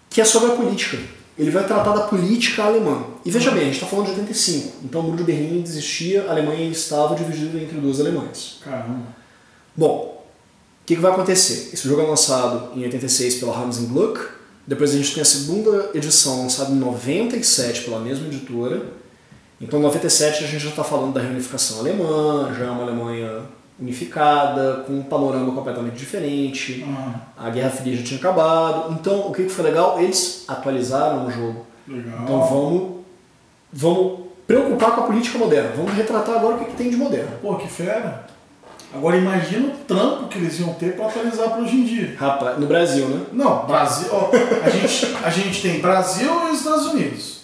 Que 0.10 0.22
é 0.22 0.26
sobre 0.26 0.52
a 0.52 0.56
política. 0.56 0.98
Ele 1.42 1.50
vai 1.50 1.66
tratar 1.66 1.94
da 1.94 2.02
política 2.02 2.66
alemã. 2.66 3.04
E 3.26 3.32
veja 3.32 3.50
bem, 3.50 3.62
a 3.62 3.66
gente 3.66 3.74
está 3.74 3.88
falando 3.88 4.06
de 4.06 4.12
85, 4.12 4.74
então 4.86 5.02
o 5.02 5.04
Muro 5.06 5.18
de 5.18 5.24
Berlim 5.24 5.64
existia, 5.64 6.28
a 6.28 6.32
Alemanha 6.34 6.70
estava 6.70 7.16
dividida 7.16 7.58
entre 7.58 7.80
duas 7.80 8.00
Alemanhas. 8.00 8.60
Caramba. 8.64 9.08
Bom, 9.76 10.24
o 10.84 10.86
que, 10.86 10.94
que 10.94 11.02
vai 11.02 11.12
acontecer? 11.12 11.72
Esse 11.74 11.88
jogo 11.88 12.00
é 12.04 12.06
lançado 12.06 12.78
em 12.78 12.84
86 12.84 13.40
pela 13.40 13.60
Hans 13.60 13.80
Gluck, 13.80 14.20
depois 14.68 14.94
a 14.94 14.98
gente 14.98 15.16
tem 15.16 15.22
a 15.24 15.26
segunda 15.26 15.90
edição 15.96 16.44
lançada 16.44 16.72
em 16.72 16.76
97 16.76 17.86
pela 17.86 18.00
mesma 18.00 18.28
editora. 18.28 18.86
Então, 19.60 19.80
em 19.80 19.82
97 19.82 20.44
a 20.44 20.48
gente 20.48 20.62
já 20.62 20.70
está 20.70 20.84
falando 20.84 21.16
da 21.16 21.22
reunificação 21.22 21.80
alemã, 21.80 22.54
já 22.56 22.66
é 22.66 22.70
uma 22.70 22.84
Alemanha 22.84 23.42
unificada, 23.82 24.84
com 24.86 24.94
um 24.94 25.04
panorama 25.04 25.52
completamente 25.54 25.96
diferente. 25.98 26.86
Ah, 26.88 27.46
A 27.48 27.50
Guerra 27.50 27.70
Fria 27.72 27.98
já 27.98 28.04
tinha 28.04 28.20
acabado. 28.20 28.94
Então, 28.94 29.28
o 29.28 29.34
que, 29.34 29.50
foi 29.50 29.66
legal? 29.66 30.00
Eles 30.00 30.46
atualizaram 30.48 31.26
o 31.28 31.32
jogo. 31.32 31.66
legal. 31.88 32.20
Então, 32.24 32.42
vamos, 32.46 32.92
vamos 33.74 34.20
preocupar 34.46 34.92
com 34.92 35.02
a 35.02 35.08
política 35.08 35.38
moderna. 35.40 35.72
Vamos 35.76 35.94
retratar 35.94 36.36
agora 36.38 36.56
o 36.56 36.60
que, 36.60 36.66
que 36.66 36.78
tem 36.78 36.90
de 36.90 36.96
moderno. 36.98 37.32
Pô, 37.42 37.56
que 37.56 37.68
fera. 37.68 38.26
Agora 38.94 39.16
imagina 39.18 39.68
o 39.70 39.78
trampo 39.86 40.28
que 40.28 40.38
eles 40.38 40.60
iam 40.60 40.74
ter 40.74 40.96
pra 40.98 41.06
atualizar 41.08 41.50
para 41.50 41.62
hoje 41.62 41.76
em 41.78 41.84
dia. 41.86 42.16
Rapaz, 42.20 42.60
no 42.60 42.68
Brasil, 42.68 43.08
né? 43.08 43.22
Não, 43.32 43.66
Brasil. 43.66 44.10
Ó, 44.12 44.30
a, 44.66 44.70
gente, 44.70 45.16
a 45.24 45.30
gente 45.30 45.62
tem 45.62 45.80
Brasil 45.80 46.30
e 46.50 46.52
os 46.52 46.58
Estados 46.60 46.88
Unidos. 46.88 47.42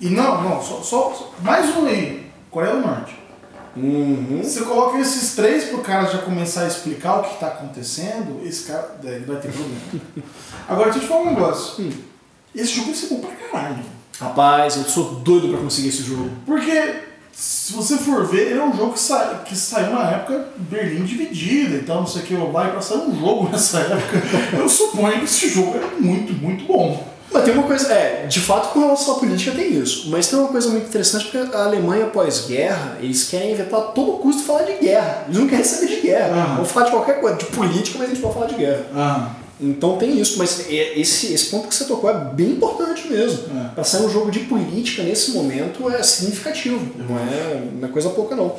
E 0.00 0.08
não, 0.10 0.42
não, 0.42 0.62
só, 0.62 0.76
só, 0.76 1.10
só- 1.12 1.30
mais 1.42 1.74
um 1.76 1.86
aí, 1.86 2.26
Coreia 2.52 2.74
do 2.76 2.82
Norte. 2.86 3.14
Uhum. 3.76 4.40
Você 4.42 4.60
coloca 4.62 4.98
esses 4.98 5.34
três 5.34 5.64
pro 5.64 5.78
cara 5.78 6.06
já 6.06 6.18
começar 6.18 6.62
a 6.62 6.68
explicar 6.68 7.20
o 7.20 7.22
que 7.24 7.40
tá 7.40 7.48
acontecendo, 7.48 8.40
esse 8.44 8.64
cara 8.64 8.96
daí 9.02 9.20
vai 9.20 9.36
ter 9.36 9.50
problema. 9.50 9.80
Agora 10.68 10.90
deixa 10.90 10.98
eu 10.98 11.02
te 11.02 11.08
falar 11.08 11.22
um 11.22 11.34
negócio. 11.34 11.84
Hum. 11.84 11.90
Esse 12.54 12.72
jogo 12.72 12.86
vai 12.86 12.94
ser 12.94 13.06
bom 13.08 13.20
pra 13.20 13.30
caralho. 13.30 13.84
Rapaz, 14.20 14.76
eu 14.76 14.84
sou 14.84 15.16
doido 15.16 15.48
pra 15.48 15.58
conseguir 15.58 15.88
esse 15.88 16.04
jogo. 16.04 16.30
Porque, 16.46 16.94
se 17.32 17.72
você 17.72 17.96
for 17.96 18.24
ver, 18.26 18.52
ele 18.52 18.60
é 18.60 18.64
um 18.64 18.76
jogo 18.76 18.92
que, 18.92 19.00
sa 19.00 19.42
que 19.44 19.56
saiu 19.56 19.90
na 19.90 20.08
época 20.08 20.50
Berlim 20.56 21.04
dividida, 21.04 21.78
então 21.78 21.96
não 21.96 22.06
sei 22.06 22.22
o 22.22 22.24
que, 22.24 22.34
vai 22.36 22.70
pra 22.70 22.80
sair 22.80 22.98
um 22.98 23.18
jogo 23.18 23.48
nessa 23.50 23.80
época. 23.80 24.22
Eu 24.56 24.68
suponho 24.68 25.18
que 25.18 25.24
esse 25.24 25.48
jogo 25.48 25.76
é 25.76 26.00
muito, 26.00 26.32
muito 26.32 26.64
bom. 26.64 27.13
Mas 27.34 27.44
tem 27.44 27.52
uma 27.52 27.64
coisa, 27.64 27.92
é, 27.92 28.26
de 28.28 28.40
fato 28.40 28.72
com 28.72 28.78
relação 28.80 29.16
à 29.16 29.18
política 29.18 29.50
tem 29.50 29.74
isso, 29.76 30.08
mas 30.08 30.28
tem 30.28 30.38
uma 30.38 30.48
coisa 30.48 30.68
muito 30.68 30.86
interessante 30.86 31.24
porque 31.26 31.56
a 31.56 31.64
Alemanha 31.64 32.06
pós-guerra, 32.06 32.96
eles 33.00 33.24
querem 33.24 33.50
evitar 33.52 33.76
a 33.76 33.80
todo 33.82 34.18
custo 34.18 34.44
falar 34.44 34.62
de 34.62 34.74
guerra. 34.74 35.24
Eles 35.26 35.38
não 35.40 35.48
querem 35.48 35.64
saber 35.64 35.88
de 35.88 36.00
guerra. 36.00 36.28
Aham. 36.34 36.56
Vão 36.56 36.64
falar 36.64 36.86
de 36.86 36.92
qualquer 36.92 37.20
coisa, 37.20 37.36
de 37.36 37.44
política, 37.46 37.98
mas 37.98 38.06
a 38.08 38.10
gente 38.12 38.22
pode 38.22 38.34
falar 38.34 38.46
de 38.46 38.54
guerra. 38.54 38.86
Ah, 38.94 39.30
Então 39.60 39.96
tem 39.96 40.20
isso, 40.20 40.36
mas 40.38 40.68
é- 40.68 40.98
esse, 40.98 41.32
esse 41.32 41.46
ponto 41.46 41.68
que 41.68 41.74
você 41.74 41.84
tocou 41.84 42.10
é 42.10 42.14
bem 42.34 42.50
importante 42.50 43.06
mesmo. 43.08 43.44
É. 43.56 43.68
Pra 43.74 43.84
sair 43.84 44.04
um 44.04 44.10
jogo 44.10 44.30
de 44.30 44.40
política 44.40 45.02
nesse 45.02 45.30
momento 45.32 45.88
é 45.90 46.02
significativo, 46.02 46.80
não 46.96 47.16
é, 47.18 47.62
não 47.80 47.88
é 47.88 47.90
coisa 47.90 48.10
pouca 48.10 48.34
não. 48.36 48.56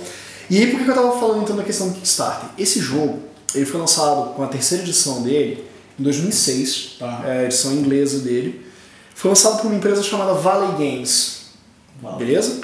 E 0.49 0.57
aí 0.57 0.67
por 0.67 0.79
que 0.81 0.89
eu 0.89 0.95
tava 0.95 1.17
falando 1.19 1.43
então 1.43 1.55
da 1.55 1.63
questão 1.63 1.87
do 1.89 1.93
Kickstarter? 1.95 2.49
Esse 2.57 2.79
jogo, 2.79 3.19
ele 3.53 3.65
foi 3.65 3.79
lançado 3.79 4.33
com 4.35 4.43
a 4.43 4.47
terceira 4.47 4.83
edição 4.83 5.21
dele 5.21 5.65
em 5.99 6.03
2006, 6.03 6.95
Tá. 6.99 7.23
é 7.25 7.39
a 7.39 7.43
edição 7.45 7.71
inglesa 7.73 8.19
dele. 8.19 8.64
Foi 9.15 9.29
lançado 9.29 9.61
por 9.61 9.67
uma 9.67 9.75
empresa 9.75 10.03
chamada 10.03 10.33
Valley 10.33 10.71
Games, 10.73 11.45
beleza? 12.17 12.61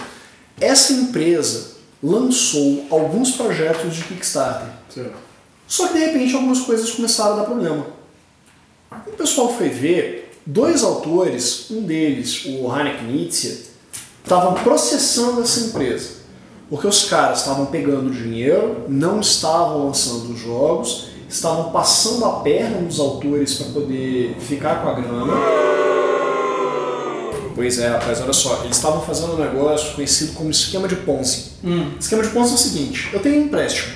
Essa 0.60 0.92
empresa 0.92 1.72
lançou 2.04 2.86
alguns 2.92 3.32
projetos 3.32 3.96
de 3.96 4.04
Kickstarter. 4.04 4.68
certo. 4.94 5.16
Só 5.66 5.88
que 5.88 5.94
de 5.94 6.00
repente 6.00 6.36
algumas 6.36 6.60
coisas 6.60 6.92
começaram 6.92 7.34
a 7.34 7.36
dar 7.38 7.44
problema. 7.46 7.88
O 9.08 9.12
pessoal 9.12 9.56
foi 9.56 9.70
ver, 9.70 10.38
dois 10.46 10.84
autores, 10.84 11.72
um 11.72 11.84
deles, 11.84 12.44
o 12.46 12.68
Heinrich 12.68 13.02
Nietzsche, 13.06 13.68
estavam 14.22 14.56
processando 14.56 15.42
essa 15.42 15.62
empresa. 15.62 16.22
Porque 16.70 16.86
os 16.86 17.06
caras 17.06 17.40
estavam 17.40 17.68
pegando 17.68 18.12
dinheiro, 18.12 18.86
não 18.90 19.22
estavam 19.22 19.86
lançando 19.88 20.34
os 20.34 20.40
jogos, 20.40 21.08
estavam 21.30 21.72
passando 21.72 22.26
a 22.26 22.42
perna 22.42 22.82
nos 22.82 23.00
autores 23.00 23.56
para 23.56 23.72
poder 23.72 24.36
ficar 24.40 24.82
com 24.82 24.90
a 24.90 24.94
grana. 24.94 25.34
Pois 27.54 27.80
é, 27.80 27.88
rapaz, 27.90 28.22
olha 28.22 28.34
só, 28.34 28.62
eles 28.64 28.78
estavam 28.78 29.02
fazendo 29.02 29.34
um 29.34 29.38
negócio 29.38 29.94
conhecido 29.94 30.34
como 30.34 30.50
esquema 30.50 30.88
de 30.88 30.96
Ponzi. 30.96 31.52
Hum. 31.64 31.92
Esquema 32.00 32.24
de 32.24 32.30
Ponzi 32.30 32.52
é 32.52 32.56
o 32.56 32.58
seguinte: 32.58 33.10
eu 33.14 33.20
tenho 33.20 33.42
um 33.42 33.46
empréstimo. 33.46 33.94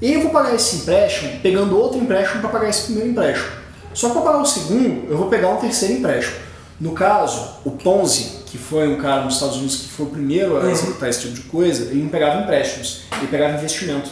E 0.00 0.12
eu 0.12 0.22
vou 0.22 0.30
pagar 0.30 0.54
esse 0.54 0.76
empréstimo 0.76 1.40
pegando 1.40 1.76
outro 1.76 1.98
empréstimo 1.98 2.40
para 2.40 2.50
pagar 2.50 2.68
esse 2.68 2.84
primeiro 2.84 3.10
empréstimo. 3.10 3.48
Só 3.92 4.08
que 4.08 4.12
para 4.14 4.22
pagar 4.22 4.38
o 4.42 4.46
segundo, 4.46 5.10
eu 5.10 5.16
vou 5.16 5.28
pegar 5.28 5.48
um 5.48 5.56
terceiro 5.56 5.94
empréstimo. 5.94 6.36
No 6.80 6.92
caso, 6.92 7.56
o 7.64 7.72
Ponzi, 7.72 8.38
que 8.46 8.56
foi 8.56 8.88
um 8.88 8.98
cara 8.98 9.24
nos 9.24 9.34
Estados 9.34 9.56
Unidos 9.56 9.76
que 9.76 9.88
foi 9.88 10.06
o 10.06 10.10
primeiro 10.10 10.64
a 10.64 10.70
executar 10.70 11.08
esse 11.08 11.22
tipo 11.22 11.34
de 11.34 11.40
coisa, 11.42 11.90
ele 11.90 12.02
não 12.02 12.08
pegava 12.08 12.40
empréstimos, 12.40 13.02
ele 13.18 13.26
pegava 13.26 13.56
investimento. 13.56 14.10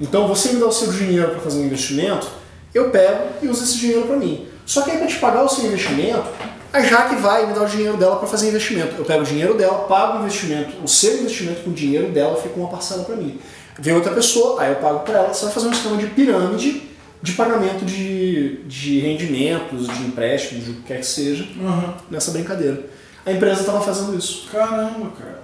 Então 0.00 0.26
você 0.26 0.52
me 0.52 0.60
dá 0.60 0.66
o 0.66 0.72
seu 0.72 0.90
dinheiro 0.90 1.32
para 1.32 1.40
fazer 1.40 1.58
um 1.58 1.66
investimento, 1.66 2.26
eu 2.74 2.90
pego 2.90 3.24
e 3.42 3.48
uso 3.48 3.64
esse 3.64 3.76
dinheiro 3.76 4.06
para 4.06 4.16
mim. 4.16 4.46
Só 4.64 4.82
que 4.82 4.90
aí 4.90 4.98
para 4.98 5.06
te 5.06 5.16
pagar 5.16 5.44
o 5.44 5.48
seu 5.48 5.66
investimento, 5.66 6.24
a 6.72 6.80
Jaque 6.80 7.16
vai 7.16 7.46
me 7.46 7.54
dar 7.54 7.62
o 7.62 7.66
dinheiro 7.66 7.96
dela 7.96 8.16
para 8.16 8.28
fazer 8.28 8.48
investimento. 8.48 8.94
Eu 8.98 9.04
pego 9.04 9.22
o 9.22 9.26
dinheiro 9.26 9.54
dela, 9.54 9.80
pago 9.88 10.18
o 10.18 10.20
investimento, 10.22 10.76
o 10.84 10.88
seu 10.88 11.18
investimento 11.20 11.62
com 11.62 11.70
o 11.70 11.72
dinheiro 11.74 12.08
dela 12.10 12.40
fica 12.40 12.58
uma 12.58 12.68
parcela 12.68 13.04
para 13.04 13.16
mim. 13.16 13.38
Vem 13.78 13.94
outra 13.94 14.12
pessoa, 14.12 14.60
aí 14.62 14.70
eu 14.70 14.76
pago 14.76 15.00
para 15.00 15.18
ela. 15.18 15.32
Você 15.34 15.44
vai 15.44 15.54
fazer 15.54 15.68
um 15.68 15.72
esquema 15.72 15.96
de 15.96 16.06
pirâmide 16.08 16.82
de 17.20 17.32
pagamento 17.32 17.84
de, 17.84 18.58
de 18.66 19.00
rendimentos, 19.00 19.88
de 19.88 20.02
empréstimos, 20.04 20.64
de 20.66 20.70
o 20.70 20.74
que 20.74 20.82
quer 20.82 21.00
que 21.00 21.06
seja, 21.06 21.44
Uhum. 21.56 21.92
nessa 22.10 22.30
brincadeira. 22.30 22.84
A 23.26 23.32
empresa 23.32 23.60
estava 23.60 23.80
fazendo 23.80 24.16
isso. 24.16 24.46
Caramba, 24.52 25.10
cara. 25.18 25.42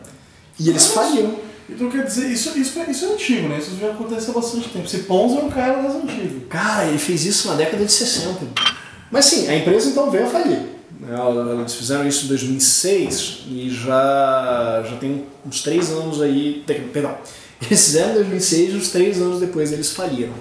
E 0.59 0.69
eles 0.69 0.87
faliram. 0.87 1.35
Então 1.69 1.90
quer 1.90 2.04
dizer, 2.04 2.28
isso, 2.28 2.57
isso, 2.59 2.78
é- 2.78 2.90
isso 2.90 3.04
é 3.07 3.09
antigo, 3.14 3.49
né? 3.49 3.59
Isso 3.59 3.76
já 3.81 3.88
acontece 3.90 4.31
há 4.31 4.35
bastante 4.35 4.69
tempo. 4.69 4.85
Esse 4.87 4.99
Ponzi 4.99 5.37
é 5.37 5.40
um 5.40 5.50
cara 5.50 5.83
das 5.83 5.95
antigas. 5.97 6.43
Cara, 6.49 6.85
ele 6.87 6.99
fez 6.99 7.25
isso 7.25 7.49
na 7.49 7.54
década 7.54 7.85
de 7.85 7.90
60. 7.93 8.47
Mas 9.11 9.25
sim, 9.25 9.49
a 9.49 9.57
empresa 9.57 9.88
então 9.90 10.11
veio 10.11 10.26
a 10.26 10.28
falir. 10.31 10.59
Eles 11.07 11.75
fizeram 11.75 12.07
isso 12.07 12.25
em 12.25 12.29
2006 12.29 13.45
e 13.49 13.71
já, 13.71 14.85
já 14.89 14.97
tem 14.97 15.27
uns 15.47 15.63
três 15.63 15.91
anos 15.91 16.23
aí. 16.23 16.65
Perdão. 16.67 17.15
Eles 17.61 17.85
fizeram 17.85 18.11
em 18.13 18.15
2006 18.15 18.73
e 18.73 18.77
uns 18.77 18.89
três 18.89 19.21
anos 19.21 19.41
depois 19.41 19.73
eles 19.73 19.93
faliram. 19.93 20.33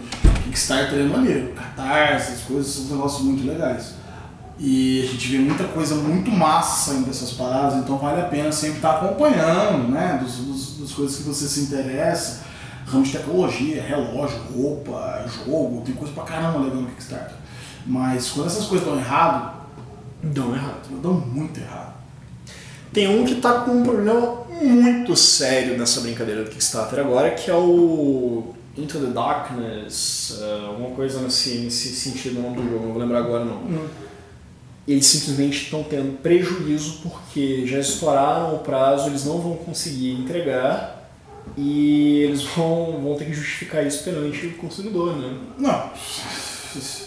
Kickstarter 0.44 1.00
é 1.00 1.04
maneiro. 1.04 1.54
Catarse, 1.54 2.34
essas 2.34 2.42
coisas 2.42 2.74
são 2.74 2.96
negócios 2.96 3.22
muito 3.22 3.48
legais. 3.48 3.94
E 4.60 5.04
a 5.04 5.12
gente 5.12 5.28
vê 5.30 5.38
muita 5.40 5.64
coisa 5.66 5.96
muito 5.96 6.30
massa 6.30 6.92
saindo 6.92 7.06
dessas 7.06 7.32
paradas, 7.32 7.76
então 7.80 7.98
vale 7.98 8.22
a 8.22 8.26
pena 8.26 8.52
sempre 8.52 8.78
estar 8.78 8.98
acompanhando, 8.98 9.90
né? 9.90 10.20
Dos, 10.22 10.36
dos, 10.38 10.80
das 10.80 10.92
coisas 10.92 11.18
que 11.18 11.24
você 11.24 11.48
se 11.48 11.62
interessa. 11.62 12.44
Ramo 12.86 13.04
de 13.04 13.12
tecnologia, 13.12 13.82
relógio, 13.82 14.38
roupa, 14.56 15.26
jogo, 15.28 15.82
tem 15.86 15.96
coisa 15.96 16.14
pra 16.14 16.24
caramba 16.24 16.60
legal 16.60 16.82
no 16.82 16.88
Kickstarter. 16.90 17.36
Mas 17.86 18.30
quando 18.30 18.48
essas 18.48 18.66
coisas 18.66 18.86
dão 18.86 18.98
errado, 18.98 19.63
Dão 20.24 20.56
errado. 20.56 21.02
dão 21.02 21.14
muito 21.14 21.60
errado. 21.60 21.94
Tem 22.94 23.08
um 23.08 23.26
que 23.26 23.36
tá 23.36 23.62
com 23.62 23.72
um 23.72 23.84
problema 23.84 24.44
muito 24.62 25.16
sério 25.16 25.78
nessa 25.78 26.02
brincadeira 26.02 26.44
do 26.44 26.50
Kickstarter 26.50 27.00
agora, 27.00 27.32
que 27.32 27.50
é 27.50 27.56
o 27.56 28.54
Into 28.78 29.00
the 29.00 29.08
Darkness, 29.08 30.38
eh, 30.40 30.66
alguma 30.68 30.92
coisa 30.92 31.20
nesse, 31.22 31.58
nesse 31.58 31.90
sentido, 31.96 32.40
nome 32.40 32.56
do 32.56 32.64
jogo, 32.64 32.86
não 32.86 32.94
vou 32.94 33.02
lembrar 33.02 33.20
agora 33.20 33.46
não. 33.46 33.64
Eles 34.88 35.06
simplesmente 35.06 35.64
estão 35.64 35.84
tendo 35.84 36.18
prejuízo 36.22 37.00
porque 37.02 37.66
já 37.66 37.80
estouraram 37.80 38.56
o 38.56 38.60
prazo, 38.60 39.10
eles 39.10 39.26
não 39.26 39.40
vão 39.40 39.56
conseguir 39.56 40.12
entregar 40.12 41.10
e 41.58 42.22
eles 42.24 42.44
vão, 42.56 43.02
vão 43.02 43.16
ter 43.16 43.26
que 43.26 43.34
justificar 43.34 43.86
isso 43.86 44.04
perante 44.04 44.48
o 44.48 44.54
consumidor, 44.58 45.16
né? 45.18 45.38
Não. 45.58 45.92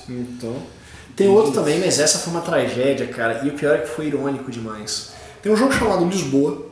Então. 0.09 0.57
Tem 1.17 1.29
outro 1.29 1.51
também, 1.53 1.81
mas 1.81 1.99
essa 1.99 2.19
foi 2.19 2.33
uma 2.33 2.43
tragédia, 2.43 3.07
cara. 3.09 3.41
E 3.45 3.49
o 3.49 3.53
pior 3.55 3.75
é 3.77 3.79
que 3.79 3.89
foi 3.89 4.07
irônico 4.07 4.51
demais. 4.51 5.11
Tem 5.43 5.51
um 5.51 5.57
jogo 5.57 5.73
chamado 5.73 6.05
Lisboa, 6.05 6.67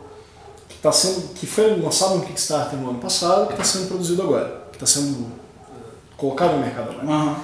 que, 0.69 0.77
tá 0.79 0.93
sendo, 0.93 1.33
que 1.35 1.47
foi 1.47 1.75
lançado 1.81 2.17
no 2.17 2.27
Kickstarter 2.27 2.79
no 2.79 2.91
ano 2.91 2.99
passado, 2.99 3.47
que 3.47 3.53
está 3.55 3.65
sendo 3.65 3.89
produzido 3.89 4.21
agora. 4.23 4.65
Que 4.71 4.77
está 4.77 4.87
sendo 4.87 5.27
eh, 5.27 5.73
colocado 6.17 6.53
no 6.53 6.59
mercado 6.59 6.91
agora. 6.91 7.07
Aham. 7.09 7.37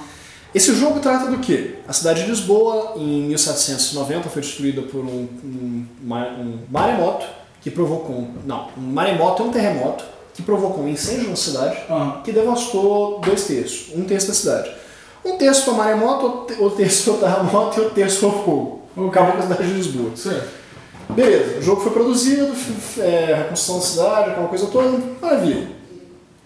Esse 0.53 0.75
jogo 0.75 0.99
trata 0.99 1.31
do 1.31 1.37
quê? 1.39 1.75
A 1.87 1.93
cidade 1.93 2.23
de 2.23 2.29
Lisboa, 2.29 2.93
em 2.97 3.21
1790, 3.29 4.29
foi 4.29 4.41
destruída 4.41 4.81
por 4.81 4.99
um, 4.99 5.27
um, 5.43 5.85
um 6.03 6.59
maremoto 6.69 7.25
que 7.61 7.71
provocou. 7.71 8.15
um- 8.17 8.33
Não, 8.45 8.67
um 8.77 8.81
maremoto 8.81 9.43
é 9.43 9.45
um 9.45 9.51
terremoto 9.51 10.03
que 10.33 10.41
provocou 10.41 10.83
um 10.83 10.89
incêndio 10.89 11.29
na 11.29 11.35
cidade 11.37 11.77
Aham. 11.89 12.21
que 12.23 12.31
devastou 12.33 13.19
dois 13.21 13.45
terços, 13.45 13.95
um 13.95 14.03
terço 14.03 14.27
da 14.27 14.33
cidade. 14.33 14.71
Um 15.23 15.37
terço 15.37 15.65
foi 15.65 15.73
maremoto, 15.75 16.53
outro 16.59 16.77
terço 16.77 17.03
foi 17.03 17.19
terremoto 17.19 17.77
e 17.77 17.83
outro 17.83 17.95
terço 17.95 18.19
foi 18.19 18.31
fogo. 18.31 18.81
Acabou 19.07 19.33
com 19.33 19.39
a 19.39 19.41
cidade 19.43 19.67
de 19.67 19.73
Lisboa. 19.73 20.11
Certo. 20.15 20.61
Beleza, 21.09 21.59
o 21.59 21.61
jogo 21.61 21.81
foi 21.81 21.91
produzido, 21.91 22.53
é, 22.97 23.35
reconstrução 23.35 23.79
da 23.79 23.85
cidade, 23.85 24.29
aquela 24.31 24.47
coisa 24.47 24.67
toda, 24.67 24.97
maravilha. 25.21 25.67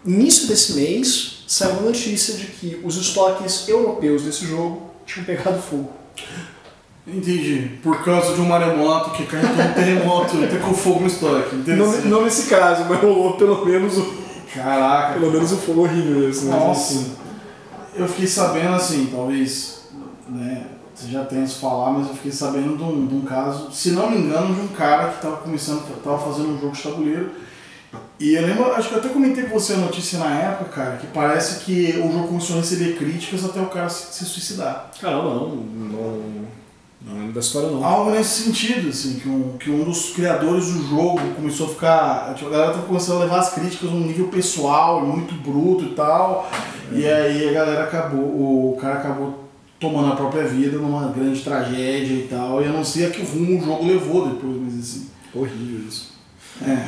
Início 0.06 0.48
desse 0.48 0.74
mês, 0.74 1.44
saiu 1.48 1.74
uma 1.74 1.82
notícia 1.84 2.34
de 2.36 2.46
que 2.48 2.82
os 2.84 2.98
estoques 2.98 3.68
europeus 3.68 4.24
desse 4.24 4.46
jogo 4.46 4.82
tinham 5.06 5.26
pegado 5.26 5.62
fogo. 5.62 5.90
Entendi. 7.08 7.72
Por 7.84 8.04
causa 8.04 8.34
de 8.34 8.42
um 8.42 8.46
maremoto 8.46 9.12
que 9.12 9.26
caiu 9.26 9.48
um 9.48 9.74
terremoto 9.74 10.38
e 10.38 10.60
com 10.60 10.74
fogo 10.74 11.02
no 11.02 11.08
estoque. 11.08 11.56
Não, 11.56 12.02
não 12.02 12.24
nesse 12.24 12.48
caso, 12.50 12.86
mas 12.90 13.00
rolou 13.00 13.34
pelo 13.34 13.64
menos 13.64 13.98
o, 13.98 14.14
Caraca. 14.54 15.20
pelo 15.20 15.32
menos 15.32 15.52
o 15.52 15.58
fogo 15.58 15.82
horrível. 15.82 16.28
Esse, 16.28 16.46
mas 16.46 16.56
Nossa. 16.60 16.94
enfim. 16.96 17.12
Eu 17.96 18.08
fiquei 18.08 18.28
sabendo 18.28 18.76
assim, 18.76 19.10
talvez, 19.12 19.86
né, 20.28 20.68
você 20.94 21.08
já 21.08 21.26
tenha 21.26 21.44
isso 21.44 21.60
falar, 21.60 21.92
mas 21.92 22.08
eu 22.08 22.14
fiquei 22.14 22.32
sabendo 22.32 22.78
de 22.78 22.84
um, 22.84 23.06
de 23.06 23.16
um 23.16 23.22
caso, 23.22 23.72
se 23.72 23.92
não 23.92 24.10
me 24.10 24.18
engano, 24.18 24.54
de 24.54 24.62
um 24.62 24.68
cara 24.70 25.10
que 25.10 25.16
estava 25.16 25.38
começando, 25.38 25.84
estava 25.96 26.18
fazendo 26.18 26.50
um 26.50 26.60
jogo 26.60 26.74
de 26.74 26.84
tabuleiro. 26.84 27.32
E 28.20 28.34
eu 28.34 28.46
lembro, 28.46 28.72
acho 28.74 28.90
que 28.90 28.96
eu 28.96 29.00
até 29.00 29.10
comentei 29.10 29.44
com 29.44 29.60
você 29.60 29.74
a 29.74 29.78
notícia 29.78 30.20
na 30.20 30.34
época, 30.40 30.70
cara, 30.72 30.98
que 30.98 31.08
parece 31.08 31.64
que 31.66 32.00
o 32.00 32.12
jogo 32.12 32.28
começou 32.28 32.58
a 32.58 32.60
receber 32.60 32.98
críticas 32.98 33.44
até 33.44 33.60
o 33.60 33.68
cara 33.68 33.90
se, 33.90 34.14
se 34.14 34.26
suicidar. 34.26 34.92
Caramba, 35.00 35.36
não, 35.36 35.50
não, 35.50 36.46
não 37.06 37.14
lembro 37.14 37.34
da 37.34 37.40
história 37.40 37.70
não. 37.70 37.86
Algo 37.86 38.10
nesse 38.10 38.44
sentido, 38.44 38.90
assim, 38.90 39.20
que 39.20 39.30
um, 39.30 39.58
que 39.58 39.70
um 39.70 39.84
dos 39.84 40.10
criadores 40.10 40.74
do 40.74 40.88
jogo 40.88 41.20
começou 41.36 41.68
a 41.68 41.70
ficar. 41.70 42.34
Tipo, 42.34 42.50
a 42.50 42.54
galera 42.54 42.74
tá 42.74 42.82
começando 42.82 43.18
a 43.18 43.26
levar 43.26 43.40
as 43.40 43.54
críticas 43.54 43.92
num 43.92 44.00
nível 44.00 44.28
pessoal, 44.28 45.06
muito 45.06 45.36
bruto 45.36 45.86
e 45.86 45.94
tal. 45.94 46.50
E 46.92 47.08
aí 47.08 47.50
a 47.50 47.54
galera 47.54 47.84
acabou, 47.84 48.74
o 48.74 48.78
cara 48.82 48.96
acabou 48.96 49.46
tomando 49.80 50.14
a 50.14 50.16
própria 50.16 50.46
vida 50.46 50.78
numa 50.78 51.10
grande 51.10 51.42
tragédia 51.42 52.14
e 52.16 52.28
tal. 52.28 52.62
E 52.62 52.66
eu 52.66 52.74
não 52.74 52.84
sei 52.84 53.06
a 53.06 53.10
que 53.12 53.22
rumo 53.22 53.60
o 53.60 53.64
jogo 53.64 53.86
levou 53.86 54.28
depois, 54.28 54.58
mas 54.62 54.80
assim. 54.80 55.10
Horrível 55.34 55.88
isso. 55.88 56.14
É. 56.62 56.88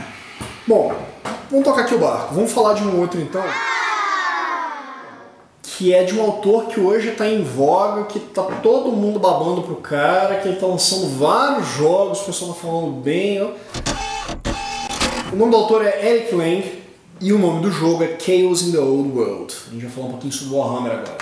Bom, 0.66 0.96
vamos 1.52 1.66
tocar 1.66 1.82
aqui 1.82 1.94
o 1.94 2.00
barco. 2.00 2.34
Vamos 2.34 2.52
falar 2.52 2.74
de 2.74 2.84
um 2.84 3.00
outro 3.00 3.22
então. 3.22 3.44
Que 5.78 5.94
é 5.94 6.04
de 6.04 6.18
um 6.18 6.24
autor 6.24 6.66
que 6.66 6.80
hoje 6.80 7.10
está 7.10 7.30
em 7.30 7.44
voga, 7.44 8.06
que 8.06 8.20
tá 8.20 8.42
todo 8.42 8.92
mundo 8.92 9.20
babando 9.20 9.62
pro 9.62 9.76
cara, 9.76 10.38
que 10.38 10.48
ele 10.48 10.58
tá 10.58 10.66
lançando 10.66 11.08
vários 11.20 11.68
jogos, 11.68 12.22
o 12.22 12.26
pessoal 12.26 12.54
tá 12.54 12.62
falando 12.62 13.00
bem. 13.00 13.44
ó. 13.44 13.52
O 15.32 15.36
nome 15.36 15.52
do 15.52 15.58
autor 15.58 15.86
é 15.86 16.16
Eric 16.16 16.34
Lang 16.34 16.64
e 17.22 17.32
o 17.32 17.38
nome 17.38 17.62
do 17.62 17.72
jogo 17.72 18.04
é 18.04 18.18
Chaos 18.20 18.64
in 18.64 18.72
the 18.72 18.80
Old 18.80 19.12
World. 19.16 19.54
A 19.68 19.74
gente 19.74 19.82
vai 19.84 19.92
falar 19.92 20.08
um 20.08 20.12
pouquinho 20.12 20.34
sobre 20.34 20.56
o 20.56 20.58
Warhammer 20.58 20.94
agora. 20.94 21.18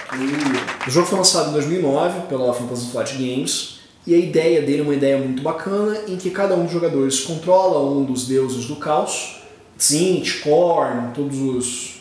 O 0.88 0.90
jogo 0.90 1.06
foi 1.06 1.18
lançado 1.18 1.50
em 1.50 1.54
2009 1.54 2.28
pela 2.28 2.54
Fantasy 2.54 2.92
Flight 2.92 3.14
Games 3.14 3.80
e 4.08 4.16
a 4.16 4.18
ideia 4.18 4.62
dele 4.62 4.80
é 4.80 4.84
uma 4.84 4.94
ideia 4.94 5.18
muito 5.18 5.44
bacana 5.44 5.98
em 6.08 6.16
que 6.16 6.30
cada 6.30 6.56
um 6.56 6.64
dos 6.64 6.72
jogadores 6.72 7.20
controla 7.20 7.92
um 7.92 8.06
dos 8.06 8.26
deuses 8.26 8.68
do 8.68 8.78
caos, 8.78 9.42
Tzint, 9.78 10.42
Korn, 10.44 11.12
todos 11.14 11.42
os, 11.42 11.96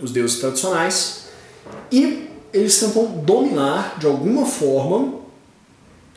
os 0.00 0.12
deuses 0.12 0.38
tradicionais, 0.40 1.21
e 1.90 2.28
eles 2.52 2.78
tentam 2.78 3.06
dominar 3.06 3.96
de 3.98 4.06
alguma 4.06 4.44
forma 4.44 5.14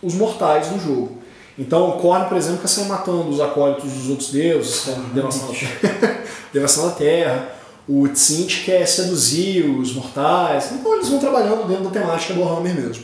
os 0.01 0.13
mortais 0.13 0.71
no 0.71 0.79
jogo. 0.79 1.17
Então, 1.57 1.89
o 1.89 1.93
Korn, 1.93 2.27
por 2.27 2.35
exemplo, 2.37 2.59
quer 2.59 2.67
sair 2.67 2.87
matando 2.87 3.29
os 3.29 3.39
acólitos 3.39 3.89
dos 3.91 4.09
outros 4.09 4.29
deuses, 4.31 4.81
quer 4.81 4.95
devastando 5.13 5.51
a 5.51 5.55
terra. 5.55 6.23
devastando 6.51 6.87
a 6.87 6.91
terra. 6.91 7.49
O 7.87 8.07
Tzint 8.09 8.65
quer 8.65 8.85
seduzir 8.85 9.63
os 9.63 9.93
mortais. 9.93 10.71
Então, 10.73 10.95
eles 10.95 11.07
vão 11.07 11.19
trabalhando 11.19 11.67
dentro 11.67 11.85
da 11.85 11.91
temática 11.91 12.33
do 12.33 12.41
Warhammer 12.41 12.75
mesmo. 12.75 13.03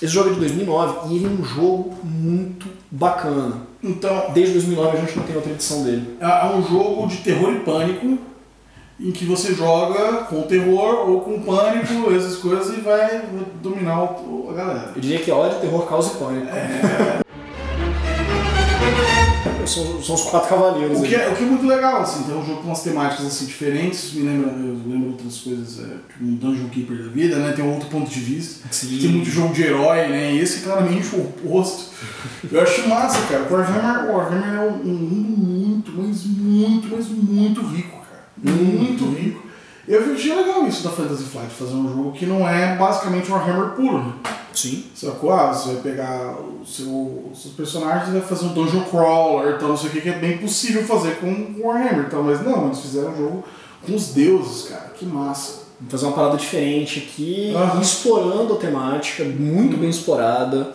Esse 0.00 0.12
jogo 0.12 0.30
é 0.30 0.32
de 0.34 0.40
2009 0.40 1.08
e 1.08 1.16
ele 1.16 1.26
é 1.26 1.28
um 1.28 1.44
jogo 1.44 1.94
muito 2.02 2.66
bacana. 2.90 3.62
Então, 3.82 4.30
Desde 4.32 4.52
2009 4.54 4.96
a 4.96 5.00
gente 5.00 5.16
não 5.16 5.24
tem 5.24 5.36
outra 5.36 5.52
edição 5.52 5.84
dele. 5.84 6.16
é 6.20 6.24
é 6.24 6.54
um 6.54 6.62
jogo 6.62 7.06
de 7.08 7.16
terror 7.18 7.52
e 7.52 7.60
pânico 7.60 8.18
em 8.98 9.10
que 9.12 9.24
você 9.26 9.54
joga 9.54 10.24
com 10.24 10.42
terror 10.42 11.08
ou 11.10 11.20
com 11.20 11.40
pânico, 11.42 12.10
essas 12.16 12.36
coisas, 12.36 12.76
e 12.76 12.80
vai 12.80 13.22
dominar 13.62 14.02
o- 14.02 14.48
a 14.50 14.54
galera. 14.54 14.92
Eu 14.96 15.00
diria 15.00 15.18
que 15.18 15.30
ódio, 15.30 15.58
terror, 15.60 15.86
caos 15.86 16.06
e 16.08 16.10
pânico. 16.16 16.46
São, 19.66 20.00
são 20.00 20.14
os 20.14 20.22
quatro 20.22 20.48
cavaleiros 20.48 21.00
O 21.00 21.02
que, 21.02 21.16
é, 21.16 21.28
o 21.28 21.34
que 21.34 21.42
é 21.42 21.46
muito 21.46 21.66
legal, 21.66 22.00
assim, 22.02 22.22
tem 22.22 22.36
um 22.36 22.46
jogo 22.46 22.60
com 22.62 22.68
umas 22.68 22.82
temáticas 22.84 23.26
assim, 23.26 23.46
diferentes, 23.46 24.12
me 24.12 24.22
lembra, 24.22 24.50
eu 24.52 24.78
lembro 24.86 25.08
outras 25.10 25.38
coisas, 25.38 25.80
é, 25.80 25.88
tipo 26.12 26.24
um 26.24 26.34
Dungeon 26.36 26.68
Keeper 26.68 26.96
da 27.02 27.08
vida, 27.10 27.36
né? 27.38 27.50
Tem 27.52 27.64
um 27.64 27.72
outro 27.74 27.88
ponto 27.88 28.08
de 28.08 28.20
vista. 28.20 28.68
Sim. 28.70 28.96
Tem 28.96 29.08
muito 29.10 29.28
jogo 29.28 29.52
de 29.52 29.64
herói, 29.64 30.06
né? 30.06 30.34
E 30.34 30.38
esse 30.38 30.58
é 30.60 30.62
claramente 30.62 31.08
o 31.16 31.20
oposto. 31.20 31.86
Eu 32.50 32.60
acho 32.62 32.88
massa, 32.88 33.18
cara. 33.28 33.42
O 33.50 33.52
Warhammer, 33.52 34.14
Warhammer 34.14 34.54
é 34.54 34.68
um 34.70 34.84
mundo 34.84 35.36
muito, 35.36 35.92
mas 35.96 36.24
muito, 36.24 36.88
mas 36.94 37.08
muito 37.08 37.60
rico, 37.66 37.95
Muito 38.36 39.04
rico. 39.06 39.46
Eu 39.88 40.12
achei 40.12 40.34
legal 40.34 40.66
isso 40.66 40.82
da 40.82 40.90
Fantasy 40.90 41.24
Flight, 41.24 41.54
fazer 41.54 41.74
um 41.74 41.88
jogo 41.88 42.12
que 42.12 42.26
não 42.26 42.48
é 42.48 42.74
basicamente 42.76 43.30
um 43.30 43.34
Warhammer 43.34 43.70
puro, 43.70 43.98
né? 43.98 44.12
Sim. 44.52 44.84
Sacou? 44.94 45.32
Ah, 45.32 45.52
você 45.52 45.74
vai 45.74 45.82
pegar 45.82 46.34
o 46.40 46.66
seu, 46.66 47.30
os 47.32 47.40
seus 47.40 47.54
personagens 47.54 48.08
e 48.08 48.12
vai 48.12 48.20
fazer 48.22 48.46
um 48.46 48.52
dungeon 48.52 48.82
crawler, 48.84 49.54
então 49.54 49.68
não 49.68 49.76
sei 49.76 49.90
o 49.90 49.92
que, 49.92 50.00
que 50.00 50.08
é 50.08 50.18
bem 50.18 50.38
possível 50.38 50.82
fazer 50.84 51.20
com 51.20 51.60
Warhammer, 51.60 52.06
então, 52.06 52.22
mas 52.22 52.42
não, 52.44 52.66
eles 52.66 52.80
fizeram 52.80 53.12
um 53.12 53.16
jogo 53.16 53.44
com 53.86 53.94
os 53.94 54.08
deuses, 54.08 54.68
cara, 54.68 54.92
que 54.96 55.04
massa. 55.06 55.66
Vamos 55.78 55.92
fazer 55.92 56.06
uma 56.06 56.14
parada 56.14 56.36
diferente 56.36 57.06
aqui, 57.06 57.54
Aham. 57.54 57.80
explorando 57.80 58.54
a 58.54 58.56
temática, 58.56 59.22
muito 59.24 59.76
bem 59.76 59.90
explorada. 59.90 60.72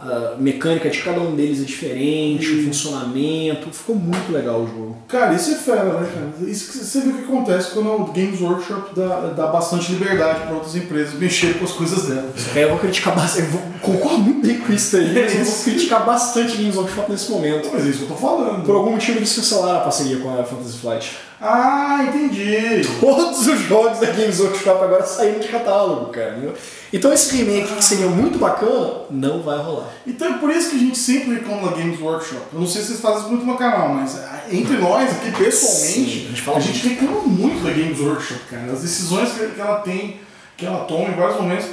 A 0.00 0.36
mecânica 0.38 0.88
de 0.88 1.02
cada 1.02 1.20
um 1.20 1.34
deles 1.34 1.60
é 1.60 1.64
diferente, 1.64 2.48
o 2.52 2.64
funcionamento. 2.64 3.70
Ficou 3.72 3.96
muito 3.96 4.32
legal 4.32 4.60
o 4.60 4.66
jogo. 4.66 4.96
Cara, 5.08 5.34
isso 5.34 5.50
é 5.50 5.54
fera, 5.56 5.84
né, 5.84 6.08
cara? 6.14 6.50
Isso 6.50 6.70
que 6.70 6.78
você 6.78 7.00
vê 7.00 7.08
o 7.10 7.14
que 7.14 7.24
acontece 7.24 7.72
quando 7.72 7.90
o 7.90 8.04
Games 8.12 8.40
Workshop 8.40 8.94
dá, 8.94 9.32
dá 9.36 9.46
bastante 9.48 9.92
liberdade 9.92 10.40
para 10.46 10.54
outras 10.54 10.76
empresas 10.76 11.14
mexerem 11.14 11.58
com 11.58 11.64
as 11.64 11.72
coisas 11.72 12.04
dela. 12.06 12.32
Só 12.36 12.50
que 12.52 12.58
aí 12.58 12.64
eu 12.64 12.70
vou 12.70 12.78
criticar 12.78 13.14
bastante. 13.14 13.46
Eu 13.46 13.52
vou, 13.52 13.62
concordo 13.80 14.18
muito 14.18 14.46
bem 14.46 14.58
com 14.58 14.72
isso 14.72 14.96
aí, 14.96 15.12
mas 15.14 15.34
eu 15.34 15.44
vou 15.44 15.64
criticar 15.64 16.06
bastante 16.06 16.56
Games 16.56 16.76
Workshop 16.76 17.10
nesse 17.10 17.30
momento. 17.30 17.70
Mas 17.72 17.84
é 17.84 17.88
isso 17.88 17.98
que 17.98 18.04
eu 18.04 18.08
tô 18.08 18.14
falando. 18.14 18.64
Por 18.64 18.76
algum 18.76 18.92
motivo 18.92 19.18
eles 19.18 19.34
cancelaram 19.34 19.78
a 19.78 19.82
parceria 19.82 20.18
com 20.18 20.30
a 20.30 20.44
Fantasy 20.44 20.78
Flight. 20.78 21.27
Ah, 21.40 22.04
entendi. 22.08 22.82
Todos 23.00 23.46
os 23.46 23.60
jogos 23.60 24.00
da 24.00 24.06
Games 24.06 24.40
Workshop 24.40 24.82
agora 24.82 25.04
saíram 25.06 25.38
de 25.38 25.46
catálogo, 25.46 26.06
cara. 26.06 26.32
entendeu? 26.32 26.54
Então 26.92 27.12
esse 27.12 27.36
remake 27.36 27.74
que 27.74 27.84
seria 27.84 28.06
muito 28.06 28.38
bacana, 28.38 29.02
não 29.10 29.40
vai 29.40 29.58
rolar. 29.58 29.88
Então 30.06 30.34
é 30.34 30.38
por 30.38 30.50
isso 30.50 30.70
que 30.70 30.76
a 30.76 30.80
gente 30.80 30.98
sempre 30.98 31.34
reclama 31.34 31.70
da 31.70 31.76
Games 31.76 32.00
Workshop. 32.00 32.42
Eu 32.52 32.60
não 32.60 32.66
sei 32.66 32.80
se 32.80 32.88
vocês 32.88 33.00
fazem 33.00 33.20
isso 33.20 33.28
muito 33.28 33.44
no 33.46 33.56
canal, 33.56 33.90
mas 33.90 34.18
ah, 34.18 34.46
entre 34.50 34.78
nós 34.78 35.10
aqui, 35.10 35.30
pessoalmente, 35.30 36.10
Sim, 36.10 36.24
a 36.26 36.28
gente 36.30 36.42
fala 36.42 36.56
a 36.56 36.60
gente 36.60 36.88
reclama 36.88 37.20
muito 37.22 37.62
da 37.62 37.70
Games 37.70 38.00
Workshop, 38.00 38.40
cara. 38.50 38.72
As 38.72 38.82
decisões 38.82 39.30
que 39.32 39.60
ela 39.60 39.80
tem, 39.80 40.20
que 40.56 40.66
ela 40.66 40.84
toma 40.86 41.10
em 41.10 41.14
vários 41.14 41.40
momentos, 41.40 41.66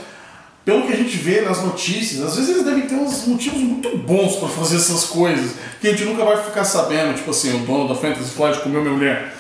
pelo 0.64 0.86
que 0.86 0.94
a 0.94 0.96
gente 0.96 1.16
vê 1.18 1.42
nas 1.42 1.64
notícias, 1.64 2.24
às 2.24 2.36
vezes 2.36 2.50
eles 2.52 2.66
devem 2.66 2.88
ter 2.88 2.96
uns 2.96 3.26
motivos 3.26 3.60
muito 3.60 3.98
bons 3.98 4.36
pra 4.36 4.48
fazer 4.50 4.78
essas 4.78 5.06
coisas, 5.06 5.54
que 5.80 5.88
a 5.88 5.92
gente 5.92 6.04
nunca 6.06 6.26
vai 6.26 6.44
ficar 6.44 6.66
sabendo, 6.66 7.16
tipo 7.16 7.32
assim, 7.32 7.56
o 7.56 7.66
dono 7.66 7.88
da 7.88 7.96
Fantasy 7.96 8.32
Flight 8.32 8.60
comeu 8.60 8.82
minha 8.82 8.94
mulher. 8.94 9.34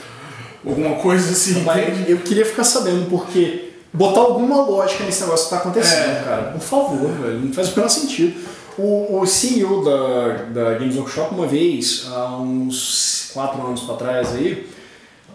Alguma 0.65 0.95
coisa 0.95 1.31
assim. 1.31 1.63
Mas 1.63 2.09
eu 2.09 2.17
queria 2.17 2.45
ficar 2.45 2.63
sabendo 2.63 3.09
porque 3.09 3.71
botar 3.93 4.21
alguma 4.21 4.63
lógica 4.65 5.03
nesse 5.03 5.21
negócio 5.21 5.45
que 5.45 5.51
tá 5.51 5.57
acontecendo, 5.57 6.17
É. 6.17 6.23
cara. 6.25 6.43
Por 6.51 6.61
favor, 6.61 7.09
velho. 7.11 7.39
Não 7.39 7.53
faz 7.53 7.71
o 7.71 7.75
menor 7.75 7.89
sentido. 7.89 8.39
O, 8.77 9.19
o 9.21 9.25
CEO 9.25 9.85
da, 9.85 10.61
da 10.61 10.73
Games 10.73 10.97
Workshop, 10.97 11.33
uma 11.33 11.47
vez, 11.47 12.07
há 12.11 12.35
uns 12.37 13.29
quatro 13.33 13.65
anos 13.65 13.81
pra 13.81 13.95
trás 13.95 14.35
aí, 14.35 14.67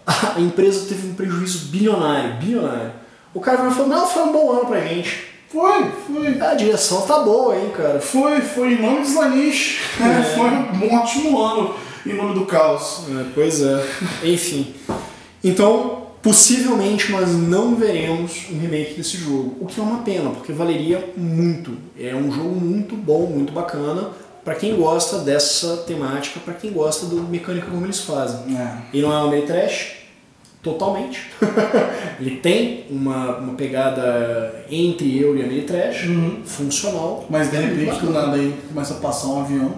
a 0.05 0.39
empresa 0.39 0.85
teve 0.87 1.07
um 1.07 1.13
prejuízo 1.15 1.69
bilionário, 1.69 2.35
bilionário. 2.35 2.91
O 3.33 3.39
cara 3.39 3.71
falou, 3.71 3.87
não, 3.87 4.05
foi 4.05 4.23
um 4.23 4.31
bom 4.31 4.51
ano 4.51 4.65
pra 4.65 4.81
gente. 4.81 5.31
Foi, 5.51 5.91
foi. 6.07 6.39
A 6.41 6.53
direção 6.53 7.01
tá 7.01 7.19
boa, 7.19 7.55
hein, 7.55 7.71
cara. 7.75 7.99
Foi, 7.99 8.41
foi 8.41 8.73
em 8.73 8.81
nome 8.81 9.01
de 9.01 9.07
Slanish. 9.07 9.79
É. 9.99 10.23
Foi 10.35 10.87
um 10.87 10.95
ótimo 10.95 11.41
ano 11.41 11.75
em 12.05 12.13
nome 12.13 12.33
do 12.35 12.45
caos. 12.45 13.01
É, 13.09 13.25
pois 13.35 13.61
é. 13.61 13.85
Enfim. 14.23 14.73
Então, 15.43 16.03
possivelmente 16.21 17.11
nós 17.11 17.29
não 17.29 17.75
veremos 17.75 18.45
um 18.51 18.59
remake 18.59 18.93
desse 18.95 19.17
jogo. 19.17 19.57
O 19.59 19.65
que 19.65 19.79
é 19.79 19.83
uma 19.83 19.99
pena, 20.03 20.29
porque 20.29 20.51
valeria 20.51 21.11
muito. 21.17 21.75
É 21.99 22.15
um 22.15 22.31
jogo 22.31 22.55
muito 22.59 22.95
bom, 22.95 23.25
muito 23.25 23.51
bacana. 23.51 24.09
Pra 24.43 24.55
quem 24.55 24.75
gosta 24.75 25.19
dessa 25.19 25.77
temática, 25.77 26.39
pra 26.39 26.53
quem 26.55 26.71
gosta 26.71 27.05
do 27.05 27.17
mecânica 27.23 27.67
como 27.69 27.85
eles 27.85 27.99
fazem. 28.01 28.57
É. 28.57 28.77
E 28.93 28.99
não 29.01 29.13
é 29.13 29.23
um 29.23 29.29
meio 29.29 29.45
trash, 29.45 29.97
totalmente. 30.63 31.29
Ele 32.19 32.37
tem 32.37 32.85
uma, 32.89 33.37
uma 33.37 33.53
pegada 33.53 34.63
entre 34.69 35.19
eu 35.19 35.37
e 35.37 35.43
a 35.43 35.47
meio 35.47 35.63
trash, 35.65 36.05
Uhum. 36.07 36.41
funcional. 36.43 37.25
Mas 37.29 37.51
de 37.51 37.57
é 37.57 37.59
repente, 37.61 37.99
do 38.03 38.11
nada 38.11 38.35
aí 38.35 38.55
começa 38.67 38.95
a 38.95 38.97
passar 38.97 39.27
um 39.27 39.41
avião. 39.41 39.73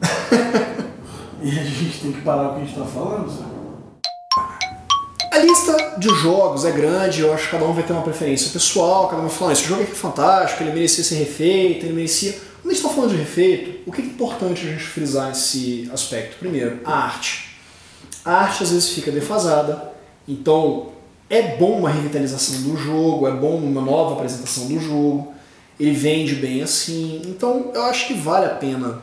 e 1.42 1.50
a 1.50 1.64
gente 1.64 2.00
tem 2.02 2.12
que 2.12 2.20
parar 2.20 2.50
o 2.50 2.54
que 2.54 2.60
a 2.62 2.64
gente 2.64 2.78
tá 2.78 2.84
falando, 2.84 3.28
sabe? 3.30 3.51
A 5.32 5.38
lista 5.38 5.94
de 5.96 6.10
jogos 6.10 6.66
é 6.66 6.70
grande, 6.70 7.22
eu 7.22 7.32
acho 7.32 7.44
que 7.46 7.52
cada 7.52 7.64
um 7.64 7.72
vai 7.72 7.82
ter 7.82 7.94
uma 7.94 8.02
preferência 8.02 8.50
pessoal, 8.50 9.08
cada 9.08 9.22
um 9.22 9.28
vai 9.28 9.34
falar, 9.34 9.50
"Ah, 9.50 9.52
esse 9.54 9.64
jogo 9.64 9.80
aqui 9.80 9.92
é 9.92 9.94
fantástico, 9.94 10.62
ele 10.62 10.72
merecia 10.72 11.02
ser 11.02 11.14
refeito, 11.14 11.86
ele 11.86 11.94
merecia. 11.94 12.32
Quando 12.32 12.66
a 12.66 12.74
gente 12.74 12.84
está 12.84 12.88
falando 12.90 13.10
de 13.12 13.16
refeito, 13.16 13.80
o 13.86 13.90
que 13.90 14.02
é 14.02 14.04
importante 14.04 14.60
a 14.60 14.70
gente 14.70 14.84
frisar 14.84 15.28
nesse 15.28 15.88
aspecto? 15.90 16.36
Primeiro, 16.38 16.80
a 16.84 16.92
arte. 16.92 17.56
A 18.22 18.42
arte 18.42 18.62
às 18.62 18.72
vezes 18.72 18.90
fica 18.90 19.10
defasada, 19.10 19.90
então 20.28 20.88
é 21.30 21.56
bom 21.56 21.78
uma 21.78 21.88
revitalização 21.88 22.60
do 22.60 22.76
jogo, 22.76 23.26
é 23.26 23.32
bom 23.32 23.56
uma 23.56 23.80
nova 23.80 24.12
apresentação 24.12 24.66
do 24.66 24.78
jogo, 24.78 25.32
ele 25.80 25.92
vende 25.92 26.34
bem 26.34 26.62
assim, 26.62 27.22
então 27.24 27.70
eu 27.74 27.84
acho 27.84 28.06
que 28.06 28.12
vale 28.12 28.44
a 28.44 28.54
pena 28.54 29.00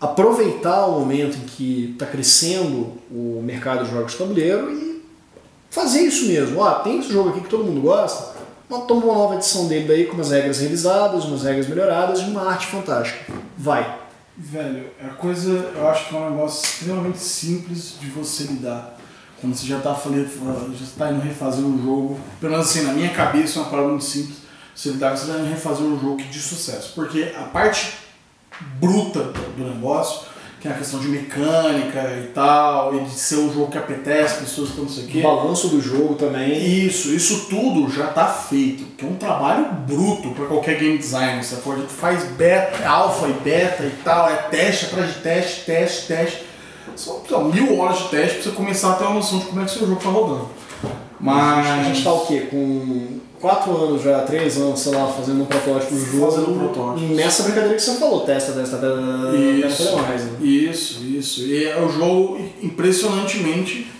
aproveitar 0.00 0.86
o 0.86 1.00
momento 1.00 1.36
em 1.36 1.46
que 1.46 1.90
está 1.92 2.06
crescendo 2.06 2.94
o 3.10 3.42
mercado 3.44 3.84
de 3.84 3.90
jogos 3.90 4.12
de 4.12 4.18
tabuleiro 4.18 4.83
fazer 5.74 6.02
isso 6.02 6.26
mesmo. 6.26 6.62
Ah, 6.62 6.76
tem 6.76 7.00
esse 7.00 7.12
jogo 7.12 7.30
aqui 7.30 7.40
que 7.40 7.48
todo 7.48 7.64
mundo 7.64 7.80
gosta, 7.80 8.38
mas 8.68 8.84
toma 8.84 9.06
uma 9.06 9.14
nova 9.14 9.34
edição 9.34 9.66
dele 9.66 9.88
daí 9.88 10.06
com 10.06 10.14
umas 10.14 10.30
regras 10.30 10.60
revisadas, 10.60 11.24
umas 11.24 11.42
regras 11.42 11.66
melhoradas 11.66 12.20
e 12.20 12.24
uma 12.24 12.48
arte 12.48 12.66
fantástica. 12.68 13.32
Vai. 13.58 13.98
Velho, 14.36 14.90
a 15.02 15.08
coisa, 15.14 15.50
eu 15.50 15.88
acho 15.88 16.08
que 16.08 16.16
é 16.16 16.18
um 16.18 16.30
negócio 16.30 16.64
extremamente 16.64 17.18
simples 17.18 17.94
de 18.00 18.08
você 18.08 18.44
lidar. 18.44 18.98
Quando 19.40 19.54
você 19.54 19.66
já 19.66 19.80
tá, 19.80 19.92
já 19.92 20.86
tá 20.96 21.12
indo 21.12 21.20
refazer 21.20 21.64
um 21.64 21.82
jogo, 21.82 22.18
pelo 22.40 22.52
menos 22.52 22.68
assim, 22.68 22.82
na 22.82 22.92
minha 22.92 23.10
cabeça 23.10 23.58
é 23.58 23.62
uma 23.62 23.70
parada 23.70 23.88
muito 23.88 24.04
simples, 24.04 24.38
você 24.74 24.90
lidar, 24.90 25.16
você 25.16 25.30
tá 25.30 25.38
indo 25.38 25.50
refazer 25.50 25.84
um 25.84 26.00
jogo 26.00 26.22
de 26.22 26.40
sucesso. 26.40 26.92
Porque 26.94 27.32
a 27.36 27.42
parte 27.42 27.94
bruta 28.80 29.32
do 29.56 29.64
negócio, 29.64 30.26
é 30.68 30.70
a 30.70 30.74
questão 30.74 30.98
de 31.00 31.08
mecânica 31.08 32.00
e 32.22 32.30
tal, 32.34 32.94
e 32.94 33.00
de 33.04 33.10
ser 33.10 33.36
um 33.36 33.52
jogo 33.52 33.70
que 33.70 33.78
apetece, 33.78 34.40
pessoas 34.40 34.70
que 34.70 34.80
não 34.80 34.88
sei 34.88 35.04
o 35.04 35.06
O 35.06 35.10
quê. 35.10 35.20
balanço 35.22 35.68
do 35.68 35.80
jogo 35.80 36.14
também. 36.14 36.86
Isso, 36.86 37.08
isso 37.14 37.46
tudo 37.50 37.90
já 37.92 38.06
tá 38.08 38.26
feito, 38.26 38.84
que 38.96 39.04
é 39.04 39.08
um 39.08 39.16
trabalho 39.16 39.66
bruto 39.86 40.30
para 40.30 40.46
qualquer 40.46 40.78
game 40.78 40.96
designer, 40.98 41.44
sacou? 41.44 41.74
A 41.74 41.76
gente 41.76 41.92
faz 41.92 42.24
beta, 42.32 42.88
alfa 42.88 43.28
e 43.28 43.32
beta 43.34 43.84
e 43.84 43.92
tal, 44.02 44.28
é 44.30 44.34
teste 44.50 44.86
atrás 44.86 45.14
de 45.14 45.20
teste, 45.20 45.64
teste, 45.66 46.06
teste. 46.06 46.44
São, 46.96 47.22
são 47.28 47.44
mil 47.46 47.78
horas 47.78 47.98
de 47.98 48.08
teste 48.08 48.34
pra 48.36 48.42
você 48.44 48.50
começar 48.56 48.92
a 48.92 48.94
ter 48.94 49.04
uma 49.04 49.14
noção 49.14 49.38
de 49.40 49.46
como 49.46 49.60
é 49.60 49.64
que 49.64 49.70
seu 49.70 49.86
jogo 49.86 50.00
tá 50.00 50.08
rodando. 50.08 50.48
Mas. 51.20 51.66
A 51.66 51.82
gente 51.84 52.04
tá 52.04 52.12
o 52.12 52.26
quê? 52.26 52.46
Com 52.50 53.18
4 53.44 53.76
anos 53.76 54.02
já, 54.02 54.22
3 54.22 54.56
anos, 54.56 54.80
sei 54.80 54.94
lá, 54.94 55.06
fazendo 55.06 55.42
um 55.42 55.44
protótipo 55.44 55.94
do 55.94 56.06
jogo. 56.06 56.32
Fazendo 56.32 56.50
um 56.50 56.58
protótipo. 56.58 57.14
Nessa 57.14 57.42
brincadeira 57.42 57.74
que 57.74 57.82
você 57.82 57.94
falou, 57.96 58.20
testa, 58.20 58.52
testa, 58.52 58.78
testa, 58.78 59.36
Isso, 59.36 59.82
testa 59.82 59.96
mais, 59.96 60.24
né? 60.24 60.38
isso, 60.40 61.04
isso. 61.04 61.40
E 61.42 61.66
é 61.66 61.78
o 61.78 61.90
jogo, 61.90 62.40
impressionantemente, 62.62 63.92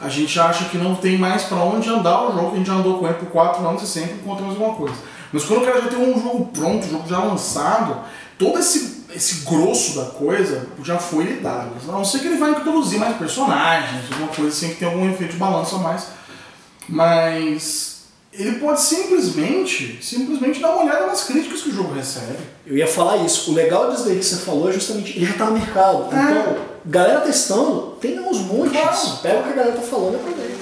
a 0.00 0.08
gente 0.08 0.40
acha 0.40 0.64
que 0.70 0.78
não 0.78 0.94
tem 0.94 1.18
mais 1.18 1.42
pra 1.42 1.58
onde 1.58 1.90
andar 1.90 2.30
o 2.30 2.32
jogo, 2.32 2.52
a 2.54 2.56
gente 2.56 2.66
já 2.66 2.72
andou 2.72 2.98
com 2.98 3.04
ele 3.04 3.16
por 3.16 3.28
4 3.28 3.68
anos 3.68 3.82
e 3.82 3.86
sempre 3.86 4.14
encontramos 4.14 4.54
alguma 4.54 4.74
coisa. 4.74 4.96
Mas 5.30 5.44
quando 5.44 5.62
o 5.62 5.66
cara 5.66 5.82
já 5.82 5.88
tem 5.88 5.98
um 5.98 6.14
jogo 6.14 6.46
pronto, 6.46 6.86
um 6.86 6.90
jogo 6.90 7.06
já 7.06 7.18
lançado, 7.18 7.98
todo 8.38 8.58
esse, 8.58 9.04
esse 9.14 9.44
grosso 9.44 9.96
da 9.96 10.06
coisa 10.06 10.68
já 10.82 10.96
foi 10.96 11.24
lidado. 11.24 11.72
A 11.86 11.92
não 11.92 12.02
ser 12.02 12.20
que 12.20 12.28
ele 12.28 12.38
vai 12.38 12.52
introduzir 12.52 12.98
mais 12.98 13.14
personagens, 13.18 14.10
alguma 14.10 14.28
coisa 14.28 14.48
assim 14.50 14.70
que 14.70 14.76
tem 14.76 14.88
algum 14.88 15.06
efeito 15.10 15.32
de 15.32 15.38
balanço 15.38 15.76
a 15.76 15.80
mais. 15.80 16.06
Mas 16.88 17.95
ele 18.38 18.58
pode 18.58 18.80
simplesmente, 18.80 19.98
simplesmente 20.02 20.60
dar 20.60 20.70
uma 20.70 20.84
olhada 20.84 21.06
nas 21.06 21.24
críticas 21.24 21.62
que 21.62 21.70
o 21.70 21.74
jogo 21.74 21.94
recebe. 21.94 22.36
Eu 22.66 22.76
ia 22.76 22.86
falar 22.86 23.18
isso. 23.18 23.50
O 23.50 23.54
legal 23.54 23.90
disso 23.90 24.04
daí 24.04 24.18
que 24.18 24.24
você 24.24 24.36
falou 24.36 24.68
é 24.68 24.72
justamente, 24.72 25.16
ele 25.16 25.26
já 25.26 25.34
tá 25.34 25.46
no 25.46 25.52
mercado. 25.52 26.06
Então, 26.06 26.56
galera 26.84 27.20
testando, 27.20 27.96
tem 28.00 28.18
uns 28.18 28.38
montes. 28.40 28.72
Claro. 28.72 29.18
Pega 29.22 29.40
o 29.40 29.42
que 29.42 29.48
a 29.48 29.52
galera 29.52 29.76
tá 29.76 29.82
falando 29.82 30.14
e 30.14 30.16
aproveita. 30.16 30.56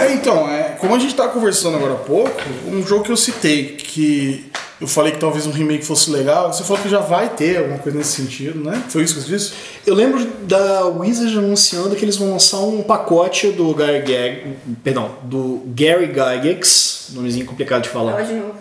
É, 0.00 0.12
então, 0.14 0.48
é, 0.48 0.76
como 0.80 0.94
a 0.94 0.98
gente 0.98 1.10
estava 1.10 1.30
conversando 1.32 1.76
agora 1.76 1.94
há 1.94 1.96
pouco, 1.96 2.40
um 2.66 2.82
jogo 2.86 3.04
que 3.04 3.12
eu 3.12 3.16
citei 3.16 3.76
que 3.76 4.50
eu 4.80 4.86
falei 4.86 5.12
que 5.12 5.18
talvez 5.18 5.46
um 5.46 5.50
remake 5.50 5.84
fosse 5.84 6.10
legal. 6.10 6.52
Você 6.52 6.64
falou 6.64 6.82
que 6.82 6.88
já 6.88 7.00
vai 7.00 7.28
ter 7.28 7.58
alguma 7.58 7.78
coisa 7.78 7.98
nesse 7.98 8.12
sentido, 8.12 8.64
né? 8.64 8.82
Foi 8.88 9.02
isso 9.02 9.14
que 9.14 9.20
você 9.20 9.28
disse? 9.28 9.52
Eu 9.86 9.94
lembro 9.94 10.24
da 10.44 10.86
Wizard 10.86 11.36
anunciando 11.36 11.94
que 11.94 12.04
eles 12.04 12.16
vão 12.16 12.30
lançar 12.30 12.60
um 12.60 12.82
pacote 12.82 13.50
do 13.50 13.74
Gary 13.74 14.00
Gag, 14.00 14.56
perdão, 14.82 15.10
do 15.24 15.62
Gary 15.66 16.06
Gygax, 16.06 17.10
nomezinho 17.10 17.44
complicado 17.44 17.82
de 17.82 17.90
falar. 17.90 18.12
Fala 18.12 18.24
de 18.24 18.34
novo. 18.34 18.54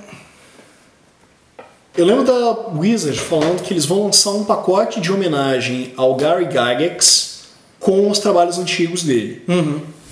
Eu 1.97 2.05
lembro 2.05 2.23
da 2.25 2.77
Wizard 2.77 3.17
falando 3.19 3.63
que 3.63 3.73
eles 3.73 3.85
vão 3.85 4.05
lançar 4.05 4.31
um 4.31 4.43
pacote 4.43 4.99
de 4.99 5.11
homenagem 5.11 5.93
ao 5.95 6.15
Gary 6.15 6.45
Gygax 6.45 7.43
com 7.79 8.09
os 8.09 8.19
trabalhos 8.19 8.57
antigos 8.57 9.03
dele. 9.03 9.43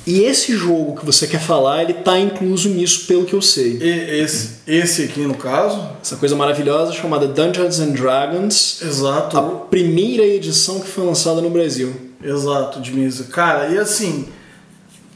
E 0.07 0.23
esse 0.23 0.55
jogo 0.55 0.95
que 0.97 1.05
você 1.05 1.27
quer 1.27 1.41
falar, 1.41 1.83
ele 1.83 1.95
tá 1.95 2.17
incluso 2.17 2.69
nisso, 2.69 3.05
pelo 3.07 3.25
que 3.25 3.33
eu 3.33 3.41
sei. 3.41 3.77
E 3.81 4.21
esse, 4.21 4.59
esse 4.65 5.03
aqui, 5.03 5.19
no 5.19 5.35
caso. 5.35 5.85
Essa 6.01 6.15
coisa 6.15 6.33
maravilhosa 6.33 6.93
chamada 6.93 7.27
Dungeons 7.27 7.81
and 7.81 7.91
Dragons, 7.91 8.81
Exato. 8.81 9.37
a 9.37 9.41
primeira 9.41 10.23
edição 10.23 10.79
que 10.79 10.87
foi 10.87 11.05
lançada 11.05 11.41
no 11.41 11.49
Brasil. 11.49 11.93
Exato, 12.23 12.79
de 12.79 12.93
mesa. 12.93 13.25
Cara, 13.25 13.67
e 13.67 13.77
assim, 13.77 14.29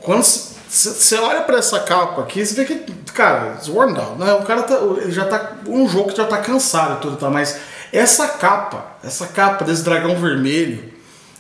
quando 0.02 0.24
você 0.24 1.16
olha 1.16 1.40
pra 1.44 1.60
essa 1.60 1.80
capa 1.80 2.24
aqui, 2.24 2.46
você 2.46 2.54
vê 2.54 2.66
que, 2.66 2.92
cara, 3.14 3.54
it's 3.56 3.70
worn 3.70 3.94
down, 3.94 4.18
né? 4.18 4.34
O 4.34 4.44
cara 4.44 4.64
tá, 4.64 4.78
ele 5.02 5.12
já 5.14 5.24
tá, 5.24 5.54
um 5.70 5.88
jogo 5.88 6.12
que 6.12 6.18
já 6.18 6.26
tá 6.26 6.40
cansado 6.40 6.98
e 6.98 7.02
tudo, 7.02 7.16
tá? 7.16 7.30
Mas 7.30 7.58
essa 7.94 8.28
capa, 8.28 8.98
essa 9.02 9.28
capa 9.28 9.64
desse 9.64 9.84
dragão 9.84 10.18
vermelho 10.18 10.92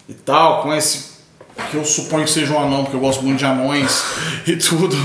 e 0.07 0.13
tal, 0.13 0.63
com 0.63 0.73
esse, 0.73 1.11
que 1.69 1.78
eu 1.78 1.86
suponho 1.86 2.26
que 2.26 2.32
seja 2.32 2.54
um 2.54 2.60
anão, 2.60 2.84
porque 2.84 2.95
eu 2.95 3.02
gosto 3.02 3.24
muito 3.24 3.39
de 3.39 3.45
anões 3.45 4.04
e 4.47 4.56
tudo, 4.56 4.95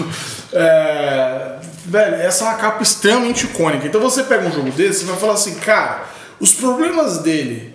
é, 0.53 1.57
velho, 1.85 2.15
essa 2.17 2.45
é 2.45 2.49
uma 2.49 2.57
capa 2.57 2.83
extremamente 2.83 3.45
icônica. 3.45 3.87
Então 3.87 4.01
você 4.01 4.23
pega 4.23 4.47
um 4.47 4.53
jogo 4.53 4.71
desse, 4.71 5.01
você 5.01 5.07
vai 5.07 5.17
falar 5.17 5.35
assim, 5.35 5.55
cara, 5.57 6.05
os 6.41 6.53
problemas 6.53 7.19
dele 7.19 7.75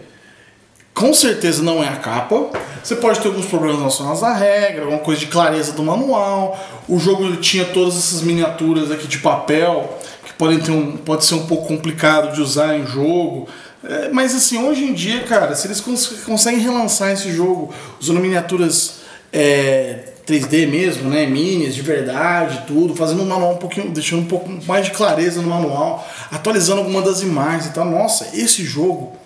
com 0.93 1.13
certeza 1.13 1.63
não 1.63 1.83
é 1.83 1.87
a 1.87 1.95
capa. 1.95 2.49
Você 2.83 2.95
pode 2.95 3.19
ter 3.19 3.27
alguns 3.27 3.45
problemas 3.45 3.77
relacionados 3.77 4.23
à 4.23 4.33
regra, 4.33 4.81
alguma 4.83 4.99
coisa 4.99 5.19
de 5.19 5.27
clareza 5.27 5.71
do 5.71 5.83
manual. 5.83 6.59
O 6.87 6.99
jogo 6.99 7.35
tinha 7.37 7.65
todas 7.65 7.97
essas 7.97 8.21
miniaturas 8.21 8.91
aqui 8.91 9.07
de 9.07 9.19
papel 9.19 9.97
que 10.25 10.33
podem 10.33 10.59
ter 10.59 10.71
um, 10.71 10.97
pode 10.97 11.25
ser 11.25 11.35
um 11.35 11.45
pouco 11.45 11.67
complicado 11.67 12.33
de 12.33 12.41
usar 12.41 12.75
em 12.75 12.85
jogo. 12.85 13.47
É, 13.83 14.09
mas 14.09 14.35
assim, 14.35 14.57
hoje 14.57 14.83
em 14.83 14.93
dia, 14.93 15.23
cara, 15.23 15.55
se 15.55 15.67
eles 15.67 15.79
cons 15.79 16.07
conseguem 16.25 16.59
relançar 16.59 17.11
esse 17.11 17.31
jogo 17.31 17.73
usando 17.99 18.19
miniaturas 18.19 19.01
é, 19.33 20.09
3D 20.27 20.67
mesmo, 20.67 21.09
né, 21.09 21.25
minis 21.25 21.73
de 21.73 21.81
verdade, 21.81 22.63
tudo, 22.67 22.95
fazendo 22.95 23.23
um 23.23 23.25
manual 23.25 23.53
um 23.53 23.57
pouquinho, 23.57 23.89
deixando 23.91 24.21
um 24.21 24.27
pouco 24.27 24.49
mais 24.67 24.85
de 24.85 24.91
clareza 24.91 25.41
no 25.41 25.49
manual, 25.49 26.07
atualizando 26.31 26.81
algumas 26.81 27.05
das 27.05 27.21
imagens 27.21 27.67
e 27.67 27.73
tal. 27.73 27.85
Nossa, 27.85 28.29
esse 28.33 28.63
jogo 28.63 29.19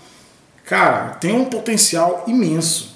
Cara, 0.66 1.10
tem 1.10 1.32
um 1.34 1.46
potencial 1.46 2.24
imenso. 2.28 2.96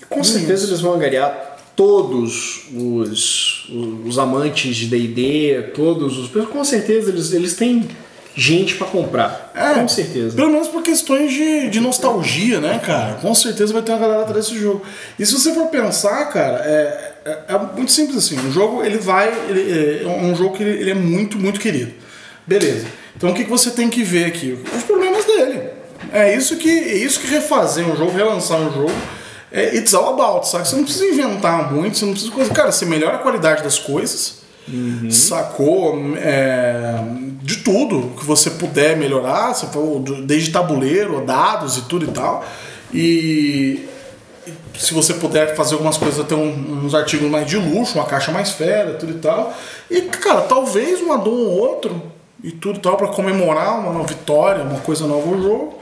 E 0.00 0.04
com 0.04 0.22
certeza 0.22 0.66
eles 0.66 0.80
vão 0.80 0.92
angariar 0.92 1.56
todos 1.74 2.66
os, 2.70 3.66
os 4.04 4.18
amantes 4.18 4.76
de 4.76 4.86
D&D, 4.86 5.72
todos 5.74 6.18
os... 6.18 6.30
Com 6.46 6.62
certeza 6.62 7.08
eles, 7.08 7.32
eles 7.32 7.54
têm 7.54 7.88
gente 8.34 8.76
pra 8.76 8.86
comprar. 8.86 9.52
É, 9.54 9.74
com 9.74 9.88
certeza. 9.88 10.34
Pelo 10.34 10.50
menos 10.50 10.68
por 10.68 10.82
questões 10.82 11.32
de, 11.32 11.68
de 11.68 11.80
nostalgia, 11.80 12.60
né, 12.60 12.80
cara? 12.84 13.14
Com 13.14 13.34
certeza 13.34 13.72
vai 13.72 13.82
ter 13.82 13.92
uma 13.92 14.00
galera 14.00 14.22
atrás 14.22 14.46
desse 14.46 14.58
jogo. 14.58 14.82
E 15.18 15.26
se 15.26 15.32
você 15.32 15.52
for 15.52 15.66
pensar, 15.66 16.24
cara, 16.26 16.62
é, 16.64 17.12
é, 17.24 17.38
é 17.48 17.58
muito 17.76 17.92
simples 17.92 18.16
assim. 18.16 18.36
O 18.48 18.50
jogo, 18.50 18.82
ele 18.84 18.98
vai... 18.98 19.28
Ele, 19.48 20.04
é 20.04 20.08
um 20.08 20.34
jogo 20.34 20.56
que 20.56 20.62
ele, 20.62 20.80
ele 20.80 20.90
é 20.90 20.94
muito, 20.94 21.38
muito 21.38 21.60
querido. 21.60 21.92
Beleza. 22.46 22.86
Então 23.16 23.30
o 23.30 23.34
que, 23.34 23.44
que 23.44 23.50
você 23.50 23.70
tem 23.70 23.88
que 23.88 24.02
ver 24.02 24.24
aqui? 24.24 24.58
Os 24.76 24.82
problemas 24.82 25.24
dele. 25.24 25.70
É 26.12 26.34
isso 26.34 26.56
que, 26.56 26.68
é 26.68 26.96
isso 26.96 27.20
que 27.20 27.26
refazer 27.26 27.86
um 27.86 27.96
jogo, 27.96 28.10
relançar 28.10 28.58
um 28.58 28.72
jogo, 28.72 28.92
é 29.50 29.76
it's 29.76 29.94
all 29.94 30.14
about, 30.14 30.48
sabe? 30.48 30.66
Você 30.66 30.76
não 30.76 30.84
precisa 30.84 31.06
inventar 31.06 31.72
muito, 31.72 31.96
você 31.96 32.04
não 32.04 32.12
precisa. 32.12 32.54
Cara, 32.54 32.72
você 32.72 32.84
melhora 32.84 33.16
a 33.16 33.20
qualidade 33.20 33.62
das 33.62 33.78
coisas, 33.78 34.41
sacou? 35.10 36.16
É, 36.16 36.94
de 37.42 37.58
tudo 37.58 38.14
que 38.18 38.24
você 38.24 38.50
puder 38.50 38.96
melhorar, 38.96 39.52
você 39.52 39.66
falou, 39.66 40.00
desde 40.00 40.50
tabuleiro, 40.50 41.24
dados 41.26 41.76
e 41.76 41.82
tudo 41.82 42.04
e 42.04 42.08
tal. 42.08 42.44
E 42.94 43.88
se 44.78 44.94
você 44.94 45.14
puder 45.14 45.54
fazer 45.56 45.74
algumas 45.74 45.96
coisas, 45.96 46.20
até 46.20 46.34
um, 46.34 46.84
uns 46.84 46.94
artigos 46.94 47.30
mais 47.30 47.46
de 47.46 47.56
luxo, 47.56 47.98
uma 47.98 48.06
caixa 48.06 48.32
mais 48.32 48.52
fera, 48.52 48.94
tudo 48.94 49.12
e 49.12 49.18
tal. 49.18 49.54
E, 49.90 50.02
cara, 50.02 50.42
talvez 50.42 51.00
um 51.00 51.12
addon 51.12 51.30
ou 51.30 51.58
outro 51.58 52.02
e 52.42 52.50
tudo 52.50 52.78
e 52.78 52.80
tal 52.80 52.96
para 52.96 53.08
comemorar 53.08 53.78
uma 53.80 53.92
nova 53.92 54.06
vitória, 54.06 54.64
uma 54.64 54.80
coisa 54.80 55.06
nova 55.06 55.28
ao 55.28 55.40
jogo. 55.40 55.78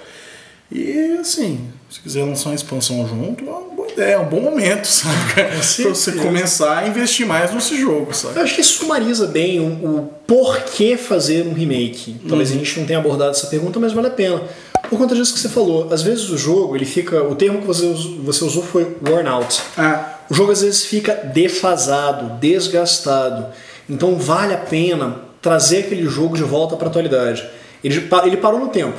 E 0.70 1.18
assim, 1.20 1.68
se 1.90 2.00
quiser 2.00 2.24
lançar 2.24 2.50
uma 2.50 2.54
expansão 2.54 3.06
junto, 3.08 3.44
ideia, 3.44 3.69
é 4.02 4.18
um 4.18 4.24
bom 4.24 4.40
momento, 4.40 4.86
sabe? 4.88 5.16
pra 5.34 5.88
você 5.88 6.12
começar 6.12 6.78
a 6.78 6.88
investir 6.88 7.26
mais 7.26 7.52
nesse 7.52 7.80
jogo, 7.80 8.12
sabe? 8.14 8.38
Eu 8.38 8.42
acho 8.42 8.54
que 8.54 8.62
sumariza 8.62 9.26
bem 9.26 9.60
o, 9.60 9.64
o 9.66 10.10
porquê 10.26 10.96
fazer 10.96 11.46
um 11.46 11.52
remake. 11.52 12.16
Talvez 12.28 12.50
a 12.50 12.54
gente 12.54 12.78
não 12.80 12.86
tenha 12.86 12.98
abordado 12.98 13.30
essa 13.30 13.46
pergunta, 13.46 13.78
mas 13.78 13.92
vale 13.92 14.08
a 14.08 14.10
pena. 14.10 14.42
Por 14.88 14.98
conta 14.98 15.14
disso 15.14 15.34
que 15.34 15.40
você 15.40 15.48
falou, 15.48 15.88
às 15.92 16.02
vezes 16.02 16.28
o 16.30 16.36
jogo, 16.38 16.74
ele 16.74 16.84
fica. 16.84 17.22
O 17.22 17.34
termo 17.34 17.60
que 17.60 17.66
você, 17.66 17.86
você 18.24 18.44
usou 18.44 18.62
foi 18.62 18.96
worn 19.06 19.28
out. 19.28 19.60
Ah, 19.76 20.18
O 20.28 20.34
jogo 20.34 20.50
às 20.52 20.62
vezes 20.62 20.84
fica 20.84 21.14
defasado, 21.14 22.38
desgastado. 22.40 23.46
Então 23.88 24.16
vale 24.16 24.54
a 24.54 24.58
pena 24.58 25.16
trazer 25.42 25.80
aquele 25.80 26.08
jogo 26.08 26.36
de 26.36 26.42
volta 26.42 26.76
para 26.76 26.86
a 26.86 26.90
atualidade. 26.90 27.46
Ele, 27.82 28.08
ele 28.24 28.36
parou 28.36 28.60
no 28.60 28.68
tempo. 28.68 28.98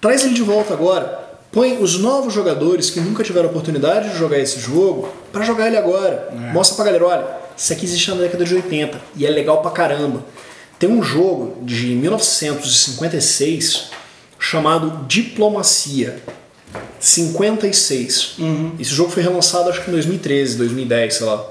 Traz 0.00 0.24
ele 0.24 0.34
de 0.34 0.42
volta 0.42 0.74
agora. 0.74 1.25
Põe 1.56 1.78
os 1.78 1.98
novos 1.98 2.34
jogadores 2.34 2.90
que 2.90 3.00
nunca 3.00 3.24
tiveram 3.24 3.48
oportunidade 3.48 4.10
de 4.10 4.18
jogar 4.18 4.38
esse 4.38 4.60
jogo 4.60 5.08
para 5.32 5.42
jogar 5.42 5.68
ele 5.68 5.78
agora. 5.78 6.28
Mostra 6.52 6.76
pra 6.76 6.84
galera, 6.84 7.06
olha, 7.06 7.26
isso 7.56 7.72
aqui 7.72 7.86
existe 7.86 8.10
na 8.10 8.16
década 8.16 8.44
de 8.44 8.54
80 8.54 9.00
e 9.16 9.24
é 9.24 9.30
legal 9.30 9.62
pra 9.62 9.70
caramba. 9.70 10.22
Tem 10.78 10.86
um 10.86 11.02
jogo 11.02 11.64
de 11.64 11.94
1956 11.94 13.84
chamado 14.38 15.06
Diplomacia. 15.06 16.22
56. 17.00 18.36
Esse 18.78 18.90
jogo 18.90 19.10
foi 19.10 19.22
relançado 19.22 19.70
acho 19.70 19.82
que 19.82 19.88
em 19.88 19.94
2013, 19.94 20.58
2010, 20.58 21.14
sei 21.14 21.26
lá. 21.26 21.42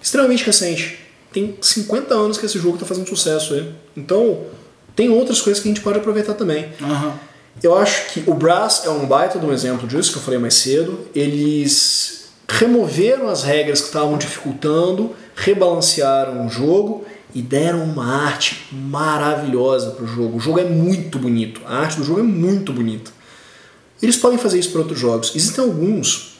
Extremamente 0.00 0.44
recente. 0.46 1.00
Tem 1.32 1.58
50 1.60 2.14
anos 2.14 2.38
que 2.38 2.46
esse 2.46 2.60
jogo 2.60 2.74
está 2.74 2.86
fazendo 2.86 3.08
sucesso 3.08 3.54
aí. 3.54 3.68
Então, 3.96 4.44
tem 4.94 5.08
outras 5.10 5.40
coisas 5.40 5.60
que 5.60 5.68
a 5.68 5.72
gente 5.72 5.82
pode 5.82 5.98
aproveitar 5.98 6.34
também. 6.34 6.68
aham. 6.80 7.18
Eu 7.62 7.76
acho 7.76 8.12
que 8.12 8.22
o 8.26 8.34
Brass 8.34 8.84
é 8.84 8.90
um 8.90 9.06
baita 9.06 9.38
de 9.38 9.44
um 9.44 9.52
exemplo 9.52 9.86
disso, 9.86 10.12
que 10.12 10.18
eu 10.18 10.22
falei 10.22 10.38
mais 10.38 10.54
cedo. 10.54 11.00
Eles 11.14 12.28
removeram 12.48 13.28
as 13.28 13.42
regras 13.42 13.80
que 13.80 13.88
estavam 13.88 14.16
dificultando, 14.16 15.14
rebalancearam 15.34 16.46
o 16.46 16.48
jogo 16.48 17.04
e 17.34 17.42
deram 17.42 17.84
uma 17.84 18.24
arte 18.24 18.66
maravilhosa 18.72 19.90
pro 19.90 20.06
jogo. 20.06 20.38
O 20.38 20.40
jogo 20.40 20.58
é 20.58 20.64
muito 20.64 21.18
bonito, 21.18 21.60
a 21.66 21.78
arte 21.78 21.98
do 21.98 22.04
jogo 22.04 22.20
é 22.20 22.22
muito 22.22 22.72
bonita. 22.72 23.10
Eles 24.00 24.16
podem 24.16 24.38
fazer 24.38 24.58
isso 24.58 24.70
para 24.70 24.80
outros 24.80 24.98
jogos. 24.98 25.32
Existem 25.34 25.62
alguns 25.62 26.38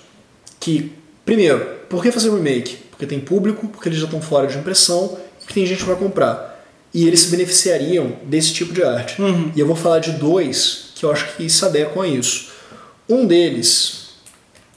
que, 0.60 0.92
primeiro, 1.24 1.78
por 1.88 2.02
que 2.02 2.10
fazer 2.10 2.30
remake? 2.30 2.76
Porque 2.90 3.06
tem 3.06 3.20
público, 3.20 3.68
porque 3.68 3.88
eles 3.88 3.98
já 3.98 4.04
estão 4.04 4.20
fora 4.20 4.46
de 4.46 4.56
impressão 4.56 5.18
e 5.42 5.46
que 5.46 5.54
tem 5.54 5.66
gente 5.66 5.84
para 5.84 5.96
comprar. 5.96 6.64
E 6.94 7.06
eles 7.06 7.20
se 7.20 7.30
beneficiariam 7.30 8.12
desse 8.24 8.52
tipo 8.52 8.72
de 8.72 8.82
arte. 8.82 9.20
E 9.54 9.60
eu 9.60 9.66
vou 9.66 9.76
falar 9.76 9.98
de 9.98 10.12
dois 10.12 10.87
que 10.98 11.04
eu 11.04 11.12
acho 11.12 11.36
que 11.36 11.48
se 11.48 11.64
adequam 11.64 12.02
a 12.02 12.08
isso. 12.08 12.48
Um 13.08 13.26
deles 13.26 14.08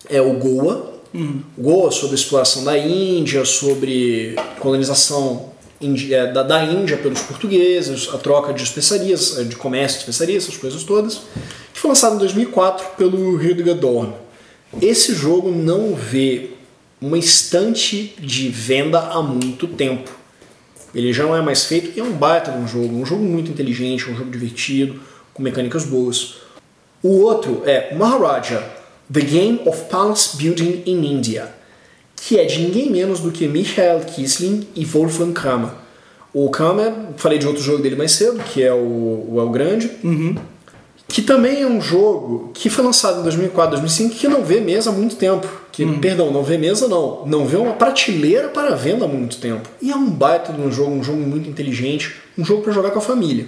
é 0.09 0.21
o 0.21 0.33
Goa. 0.33 0.91
O 1.57 1.61
Goa 1.61 1.91
sobre 1.91 2.15
a 2.15 2.19
exploração 2.19 2.63
da 2.63 2.77
Índia, 2.77 3.43
sobre 3.43 4.35
colonização 4.59 5.51
eh, 5.81 6.27
da, 6.27 6.43
da 6.43 6.63
Índia 6.63 6.95
pelos 6.95 7.21
portugueses, 7.21 8.07
a 8.13 8.17
troca 8.17 8.53
de 8.53 8.63
especiarias, 8.63 9.37
eh, 9.39 9.43
de 9.43 9.55
comércio 9.55 9.97
de 9.97 10.03
especiarias, 10.03 10.43
essas 10.43 10.57
coisas 10.57 10.83
todas, 10.83 11.21
que 11.73 11.79
foi 11.79 11.89
lançado 11.89 12.15
em 12.15 12.19
2004 12.19 12.85
pelo 12.97 13.41
Hildegard 13.41 13.81
Dorn. 13.81 14.13
Esse 14.81 15.13
jogo 15.13 15.51
não 15.51 15.95
vê 15.95 16.51
uma 17.01 17.17
estante 17.17 18.13
de 18.19 18.47
venda 18.47 18.99
há 18.99 19.21
muito 19.21 19.67
tempo. 19.67 20.09
Ele 20.93 21.11
já 21.11 21.23
não 21.23 21.35
é 21.35 21.41
mais 21.41 21.65
feito 21.65 21.97
e 21.97 21.99
é 21.99 22.03
um 22.03 22.13
baita 22.13 22.51
de 22.51 22.57
um 22.59 22.67
jogo, 22.67 22.95
um 22.95 23.05
jogo 23.05 23.23
muito 23.23 23.49
inteligente, 23.49 24.09
um 24.09 24.15
jogo 24.15 24.29
divertido, 24.29 25.01
com 25.33 25.41
mecânicas 25.41 25.85
boas. 25.85 26.35
O 27.03 27.21
outro 27.21 27.63
é 27.65 27.93
Maharaja, 27.95 28.63
The 29.11 29.21
Game 29.21 29.61
of 29.65 29.85
Palace 29.85 30.37
Building 30.37 30.83
in 30.85 31.05
India, 31.05 31.49
que 32.15 32.39
é 32.39 32.45
de 32.45 32.59
ninguém 32.61 32.89
menos 32.91 33.19
do 33.19 33.31
que 33.31 33.47
Michael 33.47 34.01
Kisling 34.01 34.67
e 34.75 34.85
Wolfgang 34.85 35.33
Kramer. 35.33 35.71
O 36.33 36.49
Kramer, 36.49 36.93
falei 37.17 37.37
de 37.37 37.45
outro 37.47 37.61
jogo 37.61 37.81
dele 37.83 37.95
mais 37.95 38.13
cedo, 38.13 38.41
que 38.43 38.63
é 38.63 38.73
o, 38.73 39.27
o 39.29 39.37
El 39.39 39.49
Grande, 39.49 39.91
que 41.07 41.21
também 41.21 41.61
é 41.61 41.67
um 41.67 41.81
jogo 41.81 42.51
que 42.53 42.69
foi 42.69 42.85
lançado 42.85 43.19
em 43.19 43.23
2004, 43.23 43.71
2005, 43.71 44.15
que 44.15 44.27
não 44.29 44.43
vê 44.43 44.61
mesa 44.61 44.91
há 44.91 44.93
muito 44.93 45.17
tempo. 45.17 45.45
Que, 45.71 45.85
Perdão, 45.99 46.31
não 46.31 46.41
vê 46.43 46.57
mesa 46.57 46.87
não. 46.87 47.25
Não 47.25 47.45
vê 47.45 47.57
uma 47.57 47.73
prateleira 47.73 48.47
para 48.47 48.75
venda 48.75 49.03
há 49.03 49.07
muito 49.07 49.37
tempo. 49.37 49.67
E 49.81 49.91
é 49.91 49.95
um 49.95 50.09
baita 50.09 50.53
de 50.53 50.61
um 50.61 50.71
jogo, 50.71 50.91
um 50.91 51.03
jogo 51.03 51.19
muito 51.19 51.49
inteligente, 51.49 52.15
um 52.37 52.45
jogo 52.45 52.61
para 52.61 52.71
jogar 52.71 52.91
com 52.91 52.99
a 52.99 53.01
família. 53.01 53.47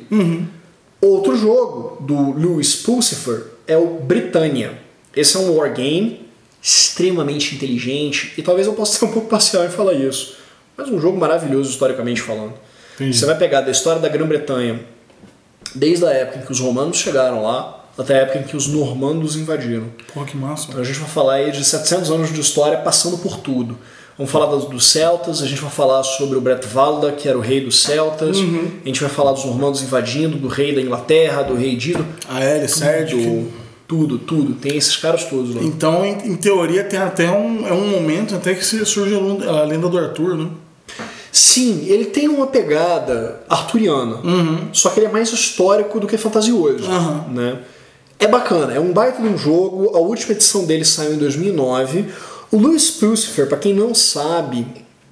Outro 1.04 1.36
jogo 1.36 1.98
do 2.00 2.32
Lewis 2.32 2.78
Pulsifer 2.78 3.48
é 3.68 3.76
o 3.76 4.00
Britannia. 4.00 4.80
Esse 5.13 5.36
é 5.36 5.39
um 5.42 5.54
wargame 5.58 6.30
extremamente 6.62 7.54
inteligente 7.54 8.34
e 8.38 8.42
talvez 8.42 8.68
eu 8.68 8.74
possa 8.74 8.96
ser 9.00 9.04
um 9.04 9.12
pouco 9.12 9.28
parcial 9.28 9.66
em 9.66 9.70
falar 9.70 9.96
isso, 9.96 10.38
mas 10.78 10.88
um 10.88 11.02
jogo 11.02 11.20
maravilhoso 11.20 11.72
historicamente 11.72 12.22
falando. 12.22 12.54
Entendi. 12.96 13.18
Você 13.18 13.26
vai 13.26 13.38
pegar 13.38 13.60
da 13.60 13.72
história 13.72 14.02
da 14.02 14.08
Grã-Bretanha, 14.08 14.80
desde 15.76 16.06
a 16.06 16.12
época 16.12 16.39
em 16.39 16.46
que 16.46 16.52
os 16.54 16.62
romanos 16.62 16.96
chegaram 16.96 17.44
lá, 17.44 17.86
até 17.98 18.16
a 18.16 18.18
época 18.20 18.39
em 18.39 18.44
que 18.44 18.56
os 18.56 18.68
normandos 18.68 19.36
invadiram. 19.36 19.92
Pô, 20.13 20.24
que 20.24 20.38
massa. 20.38 20.68
Então 20.70 20.80
a 20.80 20.86
gente 20.86 21.00
vai 21.00 21.10
falar 21.10 21.34
aí 21.34 21.52
de 21.52 21.66
700 21.66 22.12
anos 22.12 22.34
de 22.34 22.39
história 22.39 22.78
passando 22.78 23.18
por 23.18 23.42
tudo. 23.42 23.78
Vamos 24.17 24.32
falar 24.32 24.45
dos, 24.45 24.86
celtas, 24.86 25.41
a 25.41 25.47
gente 25.47 25.60
vai 25.62 25.71
falar 25.71 26.04
sobre 26.04 26.38
o 26.38 26.41
Bretvalda, 26.41 27.12
que 27.12 27.28
era 27.28 27.38
o 27.38 27.41
rei 27.41 27.62
dos 27.62 27.82
celtas. 27.82 28.38
A 28.38 28.88
gente 28.88 29.02
vai 29.02 29.10
falar 29.10 29.32
dos 29.32 29.43
normandos 29.45 29.82
invadindo, 29.82 30.38
do 30.38 30.47
rei 30.47 30.73
da 30.76 30.82
Inglaterra, 30.82 31.41
do 31.41 31.56
rei 31.56 31.76
Dido. 31.76 32.06
A 32.30 32.39
L, 32.43 32.67
Sérgio. 32.67 33.52
Tudo, 33.88 34.17
tudo. 34.19 34.54
Tem 34.54 34.78
esses 34.78 34.95
caras 34.97 35.23
todos 35.26 35.56
lá. 35.56 35.62
Então, 35.63 36.06
em, 36.06 36.12
em 36.32 36.36
teoria, 36.36 36.84
tem 36.84 36.99
até 36.99 37.30
um, 37.32 37.67
é 37.67 37.73
um 37.73 37.88
momento 37.88 38.36
até 38.36 38.54
que 38.54 38.63
surge 38.63 39.15
a 39.15 39.63
lenda- 39.65 39.89
do 39.89 39.97
Arthur, 39.97 40.38
né? 40.38 40.47
Sim, 41.32 41.86
ele 41.88 42.06
tem 42.06 42.28
uma 42.30 42.45
pegada 42.45 43.41
arturiana, 43.49 44.19
só 44.71 44.89
que 44.91 44.99
ele 44.99 45.08
é 45.08 45.12
mais 45.12 45.32
histórico 45.34 45.99
do 45.99 46.06
que 46.06 46.15
fantasioso. 46.17 46.86
Aham. 46.86 47.26
Né? 47.34 47.58
É 48.19 48.28
bacana, 48.28 48.73
é 48.73 48.80
um 48.80 48.93
baita 48.93 49.19
de 49.21 49.28
um 49.28 49.36
jogo. 49.38 49.95
A 49.95 49.99
última 49.99 50.34
edição 50.34 50.65
dele 50.65 50.86
saiu 50.86 51.13
em 51.15 51.17
2009. 51.17 52.06
O 52.54 52.58
Louis 52.60 52.92
Pulsifer, 52.92 53.50
para 53.50 53.58
quem 53.58 53.74
não 53.74 53.96
sabe, 53.96 54.68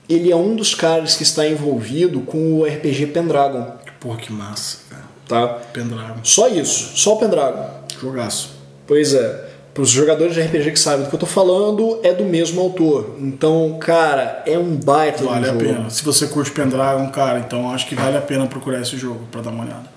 ele 0.08 0.32
é 0.32 0.36
um 0.36 0.56
dos 0.56 0.76
caras 0.76 1.16
que 1.16 1.24
está 1.24 1.48
envolvido 1.48 2.20
com 2.20 2.60
o 2.60 2.64
RPG 2.64 3.08
Pendragon. 3.08 3.66
Pô, 4.00 4.16
que 4.16 4.32
massa, 4.32 4.78
cara. 4.88 5.04
Tá? 5.28 5.48
Pendragon. 5.74 6.20
Só 6.24 6.48
isso, 6.48 6.96
só 6.96 7.16
o 7.16 7.18
Pendragon. 7.18 7.68
Jogaço. 8.00 8.52
Pois 8.86 9.16
é. 9.16 9.50
Para 9.74 9.82
os 9.82 9.90
jogadores 9.90 10.36
de 10.36 10.42
RPG 10.42 10.70
que 10.70 10.80
sabem 10.80 11.04
do 11.04 11.10
que 11.10 11.16
eu 11.16 11.20
tô 11.20 11.26
falando, 11.26 12.00
é 12.04 12.14
do 12.14 12.26
mesmo 12.26 12.62
autor. 12.62 13.16
Então, 13.18 13.76
cara, 13.80 14.44
é 14.46 14.60
um 14.60 14.76
baita 14.76 15.24
Vale 15.24 15.42
de 15.42 15.50
a 15.50 15.54
um 15.54 15.60
jogo. 15.60 15.74
pena. 15.74 15.90
Se 15.90 16.04
você 16.04 16.28
curte 16.28 16.52
Pendragon, 16.52 17.10
cara, 17.10 17.40
então 17.40 17.72
acho 17.72 17.88
que 17.88 17.96
vale 17.96 18.18
a 18.18 18.22
pena 18.22 18.46
procurar 18.46 18.82
esse 18.82 18.98
jogo 18.98 19.26
pra 19.32 19.42
dar 19.42 19.50
uma 19.50 19.64
olhada. 19.64 19.90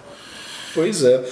Pois 0.75 1.05
é. 1.05 1.23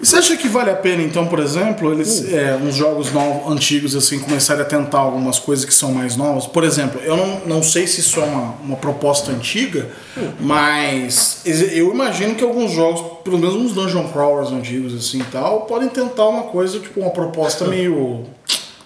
E 0.00 0.04
você 0.06 0.16
acha 0.16 0.36
que 0.36 0.46
vale 0.46 0.70
a 0.70 0.76
pena, 0.76 1.02
então, 1.02 1.26
por 1.26 1.38
exemplo, 1.38 1.90
eles, 1.92 2.20
Hum. 2.20 2.36
é, 2.36 2.54
uns 2.56 2.74
jogos 2.74 3.12
novos, 3.12 3.50
antigos, 3.50 3.96
assim, 3.96 4.18
começarem 4.18 4.62
a 4.62 4.64
tentar 4.66 4.98
algumas 4.98 5.38
coisas 5.38 5.64
que 5.64 5.72
são 5.72 5.90
mais 5.92 6.16
novas? 6.16 6.46
Por 6.46 6.64
exemplo, 6.64 7.00
eu 7.02 7.16
não, 7.16 7.40
não 7.46 7.62
sei 7.62 7.86
se 7.86 8.00
isso 8.00 8.20
é 8.20 8.24
uma, 8.24 8.54
uma 8.62 8.76
proposta 8.76 9.32
antiga, 9.32 9.88
Hum. 10.16 10.32
mas 10.40 11.40
eu 11.44 11.92
imagino 11.92 12.34
que 12.34 12.44
alguns 12.44 12.72
jogos, 12.72 13.02
pelo 13.24 13.38
menos 13.38 13.54
uns 13.54 13.72
dungeon 13.72 14.08
crawlers 14.08 14.50
antigos, 14.52 14.94
assim 14.94 15.20
e 15.20 15.24
tal, 15.24 15.62
podem 15.62 15.88
tentar 15.88 16.26
uma 16.28 16.42
coisa, 16.44 16.78
tipo, 16.78 17.00
uma 17.00 17.10
proposta 17.10 17.64
meio 17.66 18.24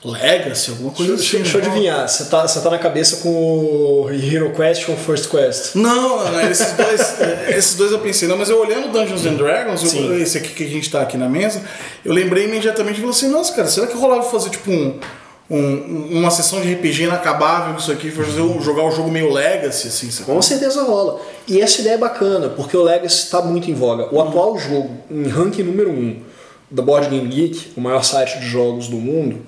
legacy, 0.05 0.71
alguma 0.71 0.91
coisa 0.93 1.15
Deixa, 1.17 1.37
assim. 1.37 1.43
deixa 1.43 1.59
eu 1.59 1.63
né? 1.63 1.69
adivinhar, 1.69 2.09
você 2.09 2.25
tá, 2.25 2.47
você 2.49 2.61
tá 2.61 2.71
na 2.71 2.79
cabeça 2.79 3.17
com 3.19 3.29
o 3.31 4.09
Hero 4.11 4.51
Quest 4.55 4.89
ou 4.89 4.97
First 4.97 5.29
Quest? 5.29 5.75
Não, 5.75 6.41
esses 6.51 6.73
dois, 6.73 7.17
esses 7.57 7.75
dois 7.77 7.93
eu 7.93 7.99
pensei, 7.99 8.27
não, 8.27 8.37
mas 8.39 8.49
eu 8.49 8.59
olhando 8.59 8.91
Dungeons 8.91 9.27
and 9.27 9.35
Dragons, 9.35 9.93
eu- 9.95 10.19
esse 10.19 10.39
aqui 10.39 10.49
que 10.55 10.65
a 10.65 10.69
gente 10.69 10.91
tá 10.91 11.03
aqui 11.03 11.17
na 11.19 11.29
mesa, 11.29 11.63
eu 12.05 12.13
lembrei 12.15 12.45
imediatamente 12.45 12.95
e 12.97 13.01
falei 13.01 13.11
assim, 13.11 13.29
nossa, 13.29 13.53
cara, 13.55 13.69
será 13.69 13.87
que 13.87 13.95
rolava 13.97 14.23
fazer 14.23 14.49
tipo 14.49 14.71
um, 14.71 14.99
um- 15.51 16.09
uma 16.19 16.31
sessão 16.31 16.63
de 16.63 16.73
RPG 16.73 17.03
inacabável 17.05 17.75
com 17.75 17.81
isso 17.81 17.93
aqui, 17.93 18.11
fazer 18.11 18.41
um- 18.41 18.59
jogar 18.63 18.85
o 18.85 18.91
jogo 18.91 19.11
meio 19.11 19.31
legacy, 19.31 19.89
assim, 19.89 20.11
sabe? 20.11 20.25
Com 20.31 20.41
certeza 20.41 20.83
rola. 20.83 21.21
E 21.47 21.61
essa 21.61 21.81
ideia 21.83 21.95
é 21.95 21.99
bacana, 21.99 22.49
porque 22.49 22.75
o 22.77 22.83
Legacy 22.83 23.25
está 23.25 23.43
muito 23.43 23.71
em 23.71 23.75
voga. 23.75 24.09
O 24.15 24.21
atual 24.23 24.57
jogo, 24.59 24.91
em 25.11 25.29
ranking 25.29 25.63
número 25.65 25.91
1 25.91 25.93
um, 25.93 26.23
da 26.71 26.83
Board 26.83 27.09
Game 27.11 27.29
Geek, 27.29 27.73
o 27.77 27.81
maior 27.83 28.03
site 28.03 28.39
de 28.39 28.47
jogos 28.47 28.87
do 28.89 28.97
mundo, 28.97 29.45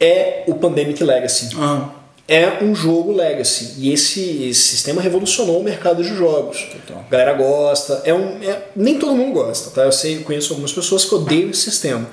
é 0.00 0.44
o 0.46 0.54
Pandemic 0.54 1.02
Legacy. 1.02 1.54
Aham. 1.56 1.92
É 2.30 2.62
um 2.62 2.74
jogo 2.74 3.10
Legacy. 3.12 3.76
E 3.78 3.90
esse, 3.90 4.20
esse 4.50 4.60
sistema 4.60 5.00
revolucionou 5.00 5.60
o 5.60 5.64
mercado 5.64 6.02
de 6.02 6.14
jogos. 6.14 6.68
Total. 6.86 7.02
A 7.06 7.10
galera 7.10 7.32
gosta. 7.32 8.02
É 8.04 8.12
um, 8.12 8.42
é- 8.42 8.64
nem 8.76 8.98
todo 8.98 9.16
mundo 9.16 9.32
gosta, 9.32 9.70
tá? 9.70 9.84
Eu 9.84 9.92
sei, 9.92 10.18
eu 10.18 10.22
conheço 10.22 10.52
algumas 10.52 10.70
pessoas 10.72 11.06
que 11.06 11.14
odeiam 11.14 11.48
esse 11.48 11.62
sistema. 11.62 12.06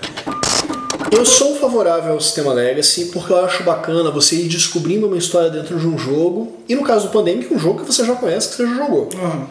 Eu 1.11 1.25
sou 1.25 1.57
favorável 1.57 2.13
ao 2.13 2.21
sistema 2.21 2.53
Legacy 2.53 3.05
porque 3.05 3.31
eu 3.31 3.43
acho 3.45 3.63
bacana 3.63 4.09
você 4.09 4.35
ir 4.37 4.47
descobrindo 4.47 5.05
uma 5.07 5.17
história 5.17 5.49
dentro 5.49 5.77
de 5.77 5.85
um 5.85 5.97
jogo. 5.97 6.59
E 6.67 6.75
no 6.75 6.83
caso 6.83 7.07
do 7.07 7.11
Pandemic, 7.11 7.53
um 7.53 7.59
jogo 7.59 7.81
que 7.81 7.85
você 7.85 8.05
já 8.05 8.15
conhece, 8.15 8.49
que 8.49 8.55
você 8.55 8.67
já 8.67 8.75
jogou. 8.75 9.09
Aham. 9.15 9.47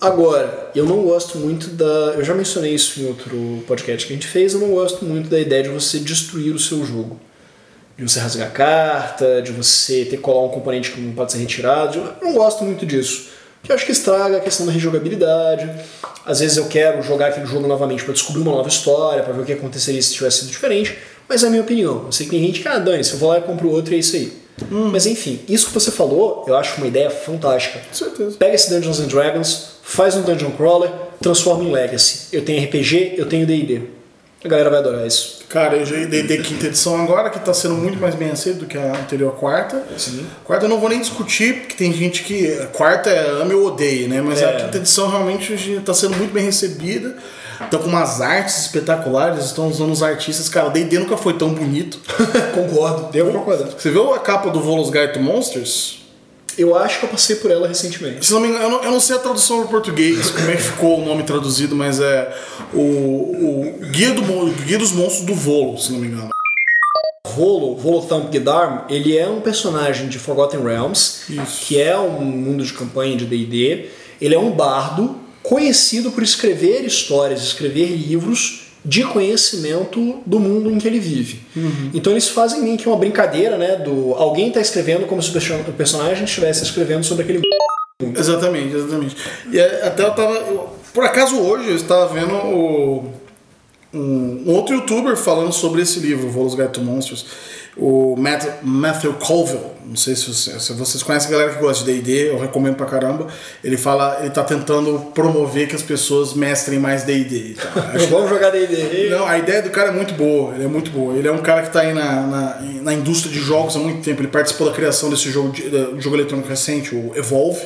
Agora, 0.00 0.70
eu 0.74 0.84
não 0.84 1.02
gosto 1.02 1.38
muito 1.38 1.68
da. 1.68 2.14
Eu 2.16 2.24
já 2.24 2.34
mencionei 2.34 2.74
isso 2.74 3.00
em 3.00 3.06
outro 3.06 3.64
podcast 3.66 4.06
que 4.06 4.12
a 4.12 4.16
gente 4.16 4.26
fez. 4.26 4.52
Eu 4.52 4.60
não 4.60 4.68
gosto 4.70 5.04
muito 5.04 5.28
da 5.30 5.38
ideia 5.40 5.62
de 5.62 5.68
você 5.70 5.98
destruir 5.98 6.54
o 6.54 6.58
seu 6.58 6.84
jogo. 6.84 7.18
De 7.96 8.02
você 8.02 8.20
rasgar 8.20 8.48
a 8.48 8.50
carta, 8.50 9.40
de 9.40 9.52
você 9.52 10.04
ter 10.04 10.16
que 10.16 10.22
colar 10.22 10.44
um 10.44 10.50
componente 10.50 10.92
que 10.92 11.00
não 11.00 11.12
pode 11.12 11.32
ser 11.32 11.38
retirado. 11.38 11.98
Eu 11.98 12.28
não 12.28 12.34
gosto 12.34 12.62
muito 12.64 12.84
disso. 12.84 13.30
Porque 13.60 13.72
eu 13.72 13.76
acho 13.76 13.86
que 13.86 13.92
estraga 13.92 14.36
a 14.36 14.40
questão 14.40 14.66
da 14.66 14.72
rejogabilidade. 14.72 15.68
Às 16.24 16.40
vezes 16.40 16.56
eu 16.56 16.66
quero 16.66 17.02
jogar 17.02 17.28
aquele 17.28 17.46
jogo 17.46 17.66
novamente 17.66 18.04
para 18.04 18.12
descobrir 18.12 18.42
uma 18.42 18.52
nova 18.52 18.68
história, 18.68 19.22
para 19.22 19.32
ver 19.32 19.42
o 19.42 19.44
que 19.44 19.52
aconteceria 19.52 20.00
se 20.00 20.12
tivesse 20.12 20.40
sido 20.40 20.50
diferente. 20.50 20.96
Mas 21.28 21.42
é 21.42 21.46
a 21.46 21.50
minha 21.50 21.62
opinião. 21.62 22.04
Eu 22.06 22.12
sei 22.12 22.26
que 22.26 22.30
tem 22.30 22.44
gente 22.44 22.60
que, 22.60 22.68
ah, 22.68 22.78
dane 22.78 23.02
eu 23.08 23.16
vou 23.18 23.30
lá 23.30 23.38
e 23.38 23.42
compro 23.42 23.70
outro 23.70 23.92
e 23.92 23.96
é 23.96 23.98
isso 24.00 24.14
aí. 24.14 24.32
Mas 24.70 25.06
enfim, 25.06 25.40
isso 25.48 25.66
que 25.66 25.74
você 25.74 25.90
falou, 25.90 26.44
eu 26.46 26.56
acho 26.56 26.78
uma 26.78 26.86
ideia 26.86 27.10
fantástica. 27.10 27.80
Com 27.80 27.94
certeza. 27.94 28.36
Pega 28.38 28.54
esse 28.54 28.70
Dungeons 28.70 29.00
and 29.00 29.08
Dragons, 29.08 29.66
faz 29.82 30.16
um 30.16 30.22
Dungeon 30.22 30.50
Crawler, 30.52 30.90
transforma 31.20 31.64
em 31.64 31.72
Legacy. 31.72 32.28
Eu 32.32 32.44
tenho 32.44 32.64
RPG, 32.64 33.14
eu 33.16 33.26
tenho 33.26 33.46
D&D. 33.46 33.95
A 34.46 34.48
galera 34.48 34.70
vai 34.70 34.78
adorar 34.78 35.04
isso. 35.06 35.40
Cara, 35.48 35.76
eu 35.76 35.84
já 35.84 35.96
dei 36.06 36.22
de 36.22 36.38
quinta 36.38 36.66
edição 36.66 37.00
agora, 37.02 37.30
que 37.30 37.38
tá 37.40 37.52
sendo 37.52 37.74
muito 37.74 37.98
mais 37.98 38.14
bem 38.14 38.30
aceito 38.30 38.60
do 38.60 38.66
que 38.66 38.78
a 38.78 38.92
anterior 38.92 39.32
quarta. 39.34 39.82
Sim. 39.98 40.24
Quarta 40.44 40.66
eu 40.66 40.68
não 40.68 40.78
vou 40.78 40.88
nem 40.88 41.00
discutir, 41.00 41.60
porque 41.62 41.74
tem 41.74 41.92
gente 41.92 42.22
que. 42.22 42.52
A 42.60 42.66
quarta 42.66 43.10
é 43.10 43.28
ama 43.42 43.52
ou 43.54 43.66
odeia, 43.66 44.06
né? 44.08 44.20
Mas 44.22 44.40
É. 44.40 44.44
a 44.44 44.52
quinta 44.60 44.76
edição 44.78 45.08
realmente 45.08 45.52
está 45.54 45.92
sendo 45.92 46.16
muito 46.16 46.32
bem 46.32 46.44
recebida. 46.44 47.16
Estão 47.60 47.80
com 47.80 47.88
umas 47.88 48.20
artes 48.20 48.58
espetaculares, 48.66 49.46
estão 49.46 49.66
usando 49.68 49.90
os 49.90 50.02
artistas. 50.02 50.48
Cara, 50.48 50.66
o 50.68 50.70
D&D 50.70 50.98
nunca 50.98 51.16
foi 51.16 51.32
tão 51.32 51.48
bonito. 51.54 51.98
Concordo, 52.54 53.10
devo 53.10 53.32
concordar. 53.32 53.68
Você 53.76 53.90
viu 53.90 54.12
a 54.14 54.18
capa 54.18 54.50
do 54.50 54.60
Volos 54.60 54.90
Guide 54.90 55.14
to 55.14 55.20
Monsters? 55.20 56.05
Eu 56.58 56.76
acho 56.76 57.00
que 57.00 57.04
eu 57.04 57.10
passei 57.10 57.36
por 57.36 57.50
ela 57.50 57.68
recentemente. 57.68 58.24
Se 58.24 58.32
não 58.32 58.40
me 58.40 58.48
engano, 58.48 58.64
eu 58.64 58.70
não, 58.70 58.84
eu 58.84 58.90
não 58.92 59.00
sei 59.00 59.16
a 59.16 59.18
tradução 59.18 59.60
para 59.60 59.68
português, 59.68 60.30
como 60.30 60.50
é 60.50 60.56
que 60.56 60.62
ficou 60.62 61.00
o 61.00 61.04
nome 61.04 61.22
traduzido, 61.22 61.76
mas 61.76 62.00
é 62.00 62.34
o, 62.72 62.78
o 62.78 63.78
Guia, 63.90 64.12
do, 64.12 64.22
Guia 64.64 64.78
dos 64.78 64.92
Monstros 64.92 65.26
do 65.26 65.34
Volo, 65.34 65.78
se 65.78 65.92
não 65.92 65.98
me 65.98 66.08
engano. 66.08 66.30
Volo, 67.36 67.76
Volothump 67.76 68.30
Ghidarm, 68.30 68.86
ele 68.88 69.16
é 69.18 69.28
um 69.28 69.42
personagem 69.42 70.08
de 70.08 70.18
Forgotten 70.18 70.62
Realms, 70.62 71.24
Isso. 71.28 71.66
que 71.66 71.78
é 71.78 71.98
um 71.98 72.24
mundo 72.24 72.64
de 72.64 72.72
campanha 72.72 73.14
de 73.14 73.26
D&D. 73.26 73.90
Ele 74.18 74.34
é 74.34 74.38
um 74.38 74.50
bardo 74.50 75.16
conhecido 75.42 76.10
por 76.10 76.22
escrever 76.22 76.86
histórias, 76.86 77.42
escrever 77.42 77.88
livros 77.88 78.62
de 78.88 79.02
conhecimento 79.02 80.20
do 80.24 80.38
mundo 80.38 80.70
em 80.70 80.78
que 80.78 80.86
ele 80.86 81.00
vive. 81.00 81.40
Então 81.92 82.12
eles 82.12 82.28
fazem 82.28 82.62
meio 82.62 82.78
que 82.78 82.86
uma 82.88 82.96
brincadeira, 82.96 83.58
né, 83.58 83.74
do 83.76 84.14
alguém 84.14 84.48
está 84.48 84.60
escrevendo 84.60 85.06
como 85.06 85.20
se 85.20 85.30
o 85.30 85.32
perso- 85.32 85.54
o 85.68 85.72
personagem 85.72 86.24
estivesse 86.24 86.62
escrevendo 86.62 87.04
sobre 87.04 87.24
aquele 87.24 87.40
Exatamente, 88.16 88.76
exatamente. 88.76 89.16
E 89.52 89.58
é, 89.58 89.86
até 89.86 90.04
eu 90.04 90.10
tava. 90.12 90.34
eu- 90.34 90.68
por 90.94 91.02
acaso 91.04 91.36
hoje 91.38 91.68
eu 91.70 91.76
estava 91.76 92.06
vendo 92.14 92.34
o, 92.34 93.10
um, 93.92 94.44
um 94.46 94.50
outro 94.54 94.74
youtuber 94.74 95.16
falando 95.16 95.52
sobre 95.52 95.82
esse 95.82 95.98
livro, 96.00 96.28
Volos 96.30 96.54
Guide 96.54 96.68
to 96.72 96.80
Monsters, 96.80 97.26
o 97.76 98.16
Matt, 98.16 98.44
Matthew 98.62 99.12
Colville. 99.14 99.76
Não 99.88 99.94
sei 99.94 100.16
se, 100.16 100.26
você- 100.26 100.58
se 100.58 100.72
vocês 100.72 101.00
conhecem 101.02 101.28
a 101.28 101.30
galera 101.32 101.54
que 101.54 101.60
gosta 101.60 101.84
de 101.84 101.92
DD, 102.00 102.30
eu 102.30 102.38
recomendo 102.40 102.74
pra 102.74 102.86
caramba. 102.86 103.28
Ele 103.62 103.76
fala, 103.76 104.18
ele 104.20 104.30
tá 104.30 104.42
tentando 104.42 104.98
promover 105.14 105.68
que 105.68 105.76
as 105.76 105.82
pessoas 105.82 106.34
mestrem 106.34 106.78
mais 106.80 107.04
DD. 107.04 107.54
Acho- 107.94 108.08
Vamos 108.08 108.28
jogar 108.28 108.50
D&D. 108.50 109.08
Não, 109.10 109.24
a 109.26 109.38
ideia 109.38 109.62
do 109.62 109.70
cara 109.70 109.90
é 109.90 109.92
muito 109.92 110.12
boa, 110.14 110.54
ele 110.54 110.64
é 110.64 110.68
muito 110.68 110.90
boa. 110.90 111.14
Ele 111.14 111.28
é 111.28 111.32
um 111.32 111.38
cara 111.38 111.60
que 111.62 111.68
está 111.68 111.82
aí 111.82 111.94
na, 111.94 112.22
na, 112.22 112.60
na 112.82 112.92
indústria 112.94 113.32
de 113.32 113.38
jogos 113.38 113.76
há 113.76 113.78
muito 113.78 114.02
tempo. 114.02 114.20
Ele 114.20 114.28
participou 114.28 114.66
da 114.68 114.74
criação 114.74 115.08
desse 115.08 115.30
jogo, 115.30 115.50
de, 115.52 115.62
jogo 116.02 116.16
eletrônico 116.16 116.48
recente, 116.48 116.92
o 116.92 117.12
Evolve, 117.14 117.60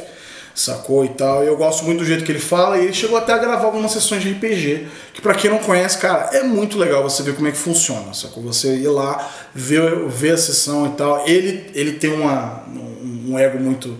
sacou 0.60 1.04
e 1.04 1.08
tal. 1.08 1.42
E 1.42 1.46
eu 1.46 1.56
gosto 1.56 1.84
muito 1.84 2.00
do 2.00 2.04
jeito 2.04 2.24
que 2.24 2.32
ele 2.32 2.38
fala. 2.38 2.78
E 2.78 2.84
ele 2.84 2.92
chegou 2.92 3.16
até 3.16 3.32
a 3.32 3.38
gravar 3.38 3.64
algumas 3.64 3.92
sessões 3.92 4.22
de 4.22 4.32
RPG, 4.32 4.86
que 5.14 5.20
pra 5.20 5.34
quem 5.34 5.50
não 5.50 5.58
conhece, 5.58 5.98
cara, 5.98 6.30
é 6.32 6.42
muito 6.42 6.78
legal 6.78 7.02
você 7.02 7.22
ver 7.22 7.34
como 7.34 7.48
é 7.48 7.50
que 7.50 7.58
funciona, 7.58 8.12
sacou? 8.12 8.42
Você 8.44 8.76
ir 8.76 8.88
lá, 8.88 9.28
ver, 9.54 10.06
ver 10.08 10.32
a 10.32 10.38
sessão 10.38 10.86
e 10.86 10.90
tal. 10.90 11.26
Ele, 11.26 11.70
ele 11.74 11.92
tem 11.92 12.12
uma, 12.12 12.64
um, 12.68 13.32
um 13.32 13.38
ego 13.38 13.58
muito 13.58 13.96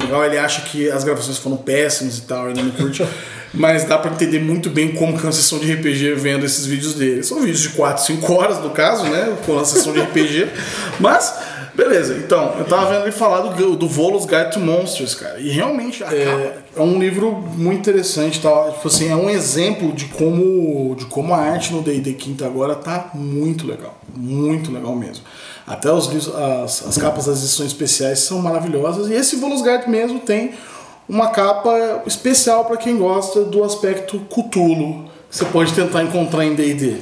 legal, 0.00 0.24
ele 0.24 0.38
acha 0.38 0.62
que 0.62 0.90
as 0.90 1.02
gravações 1.02 1.38
foram 1.38 1.56
péssimas 1.56 2.18
e 2.18 2.22
tal, 2.22 2.50
ele 2.50 2.62
não 2.62 2.70
curte. 2.70 3.06
Mas 3.52 3.82
dá 3.82 3.98
pra 3.98 4.12
entender 4.12 4.38
muito 4.38 4.70
bem 4.70 4.92
como 4.92 5.14
que 5.14 5.20
é 5.20 5.26
uma 5.26 5.32
sessão 5.32 5.58
de 5.58 5.72
RPG 5.72 6.14
vendo 6.14 6.46
esses 6.46 6.66
vídeos 6.66 6.94
dele. 6.94 7.24
São 7.24 7.40
vídeos 7.40 7.60
de 7.60 7.70
4, 7.70 8.04
5 8.04 8.32
horas, 8.32 8.58
no 8.60 8.70
caso, 8.70 9.04
né? 9.06 9.36
Com 9.44 9.58
a 9.58 9.64
sessão 9.64 9.92
de 9.92 10.00
RPG. 10.00 10.46
Mas 11.00 11.34
Beleza, 11.74 12.16
então, 12.16 12.54
eu 12.58 12.64
tava 12.64 12.90
vendo 12.90 13.02
ele 13.02 13.12
falar 13.12 13.40
do, 13.40 13.76
do 13.76 13.88
Volos 13.88 14.24
Guide 14.24 14.52
to 14.52 14.60
Monsters, 14.60 15.14
cara. 15.14 15.38
E 15.38 15.50
realmente 15.50 16.02
é, 16.02 16.58
é 16.76 16.80
um 16.80 16.98
livro 16.98 17.32
muito 17.32 17.80
interessante, 17.80 18.40
tá? 18.40 18.70
Tipo 18.72 18.88
assim, 18.88 19.10
é 19.10 19.16
um 19.16 19.30
exemplo 19.30 19.92
de 19.92 20.06
como, 20.06 20.94
de 20.96 21.06
como 21.06 21.32
a 21.34 21.38
arte 21.38 21.72
no 21.72 21.82
D&D 21.82 22.14
Quinta 22.14 22.46
agora 22.46 22.74
tá 22.74 23.10
muito 23.14 23.66
legal. 23.66 23.96
Muito 24.14 24.72
legal 24.72 24.94
mesmo. 24.96 25.24
Até 25.66 25.92
os 25.92 26.06
livros, 26.06 26.34
as, 26.34 26.86
as 26.86 26.98
capas 26.98 27.26
das 27.26 27.38
edições 27.38 27.68
especiais 27.68 28.20
são 28.20 28.40
maravilhosas. 28.40 29.08
E 29.08 29.14
esse 29.14 29.36
Volos 29.36 29.62
Guide 29.62 29.88
mesmo 29.88 30.18
tem 30.20 30.52
uma 31.08 31.28
capa 31.28 32.02
especial 32.06 32.64
para 32.64 32.76
quem 32.76 32.96
gosta 32.98 33.44
do 33.44 33.62
aspecto 33.62 34.20
Cthulhu. 34.28 35.08
Que 35.30 35.36
você 35.36 35.44
pode 35.44 35.72
tentar 35.72 36.02
encontrar 36.02 36.44
em 36.44 36.54
D&D 36.54 37.00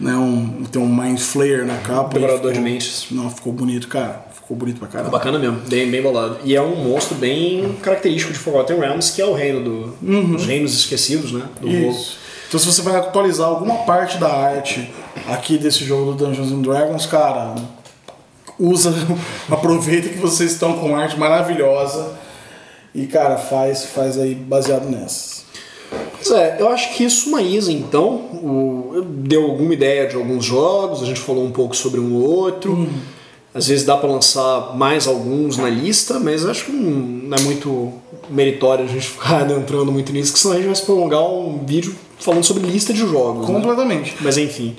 né? 0.00 0.14
Um, 0.14 0.64
tem 0.64 0.80
um 0.80 0.88
Mind 0.88 1.18
Flayer 1.18 1.64
na 1.66 1.76
capa. 1.76 2.14
Devorador 2.14 2.52
de 2.52 2.60
mentes. 2.60 3.06
Não, 3.10 3.30
ficou 3.30 3.52
bonito, 3.52 3.86
cara. 3.86 4.24
Ficou 4.32 4.56
bonito 4.56 4.78
pra 4.78 4.88
caramba. 4.88 5.10
bacana 5.10 5.38
mesmo, 5.38 5.60
bem, 5.68 5.88
bem 5.88 6.02
bolado. 6.02 6.38
E 6.42 6.56
é 6.56 6.62
um 6.62 6.74
monstro 6.74 7.14
bem 7.14 7.76
característico 7.82 8.32
de 8.32 8.38
Forgotten 8.38 8.80
Realms, 8.80 9.12
que 9.12 9.22
é 9.22 9.26
o 9.26 9.34
reino 9.34 9.62
do, 9.62 9.86
dos 10.32 10.44
reinos 10.44 10.74
esquecidos, 10.74 11.30
né? 11.30 11.44
Do 11.60 11.70
jogo. 11.70 11.90
Isso. 11.90 12.18
Então 12.48 12.58
se 12.58 12.66
você 12.66 12.82
vai 12.82 12.96
atualizar 12.96 13.46
alguma 13.46 13.84
parte 13.84 14.18
da 14.18 14.26
arte 14.26 14.90
aqui 15.28 15.56
desse 15.56 15.84
jogo 15.84 16.12
do 16.12 16.26
Dungeons 16.26 16.50
and 16.50 16.62
Dragons, 16.62 17.06
cara, 17.06 17.54
usa, 18.58 18.92
aproveita 19.48 20.08
que 20.08 20.18
vocês 20.18 20.50
estão 20.50 20.76
com 20.78 20.96
arte 20.96 21.16
maravilhosa 21.16 22.18
e, 22.92 23.06
cara, 23.06 23.36
faz, 23.36 23.84
faz 23.84 24.18
aí 24.18 24.34
baseado 24.34 24.90
nessas. 24.90 25.44
Pois 26.22 26.38
é, 26.38 26.56
eu 26.58 26.68
acho 26.68 26.94
que 26.94 27.08
sumariza 27.08 27.72
então, 27.72 28.14
o, 28.42 29.02
deu 29.02 29.44
alguma 29.44 29.72
ideia 29.72 30.06
de 30.06 30.16
alguns 30.16 30.44
jogos, 30.44 31.02
a 31.02 31.06
gente 31.06 31.20
falou 31.20 31.44
um 31.44 31.50
pouco 31.50 31.74
sobre 31.74 31.98
um 31.98 32.14
ou 32.14 32.22
outro. 32.22 32.88
Às 33.52 33.66
vezes 33.66 33.84
dá 33.84 33.96
pra 33.96 34.08
lançar 34.08 34.76
mais 34.76 35.08
alguns 35.08 35.56
na 35.56 35.68
lista, 35.68 36.20
mas 36.20 36.46
acho 36.46 36.66
que 36.66 36.72
não, 36.72 37.36
é 37.36 37.40
muito 37.40 37.92
meritório 38.28 38.84
a 38.84 38.88
gente 38.88 39.06
ficar 39.10 39.40
adentrando 39.40 39.90
muito 39.90 40.12
nisso, 40.12 40.32
que 40.32 40.38
senão 40.38 40.54
a 40.54 40.56
gente 40.58 40.66
vai 40.66 40.76
se 40.76 40.82
prolongar 40.82 41.22
um 41.22 41.64
vídeo 41.64 41.94
falando 42.18 42.44
sobre 42.44 42.64
lista 42.64 42.92
de 42.92 43.00
jogos. 43.00 43.48
né? 43.48 43.54
Completamente. 43.54 44.16
Mas 44.20 44.36
enfim. 44.36 44.76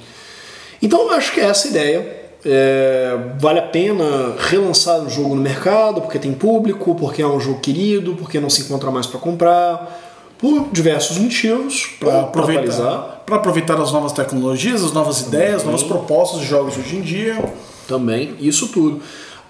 Então 0.81 1.01
eu 1.01 1.11
acho 1.11 1.33
que 1.33 1.41
é 1.41 1.45
essa 1.45 1.67
a 1.67 1.71
ideia. 1.71 2.21
É, 2.43 3.17
vale 3.39 3.59
a 3.59 3.63
pena 3.63 4.35
relançar 4.39 4.99
o 4.99 5.09
jogo 5.09 5.35
no 5.35 5.41
mercado, 5.41 6.01
porque 6.01 6.17
tem 6.17 6.33
público, 6.33 6.95
porque 6.95 7.21
é 7.21 7.27
um 7.27 7.39
jogo 7.39 7.59
querido, 7.59 8.15
porque 8.15 8.39
não 8.39 8.49
se 8.49 8.61
encontra 8.61 8.89
mais 8.89 9.05
para 9.05 9.19
comprar, 9.19 10.10
por 10.41 10.69
diversos 10.71 11.17
motivos, 11.19 11.87
Para 11.99 12.09
para 12.09 12.21
aproveitar, 12.21 13.23
pra 13.25 13.35
aproveitar 13.35 13.79
as 13.79 13.91
novas 13.91 14.11
tecnologias, 14.11 14.83
as 14.83 14.91
novas 14.91 15.21
ideias, 15.21 15.57
as 15.57 15.63
novas 15.63 15.83
propostas 15.83 16.41
de 16.41 16.47
jogos 16.47 16.75
hoje 16.77 16.97
em 16.97 17.01
dia. 17.01 17.53
também, 17.87 18.35
isso 18.39 18.69
tudo. 18.69 19.01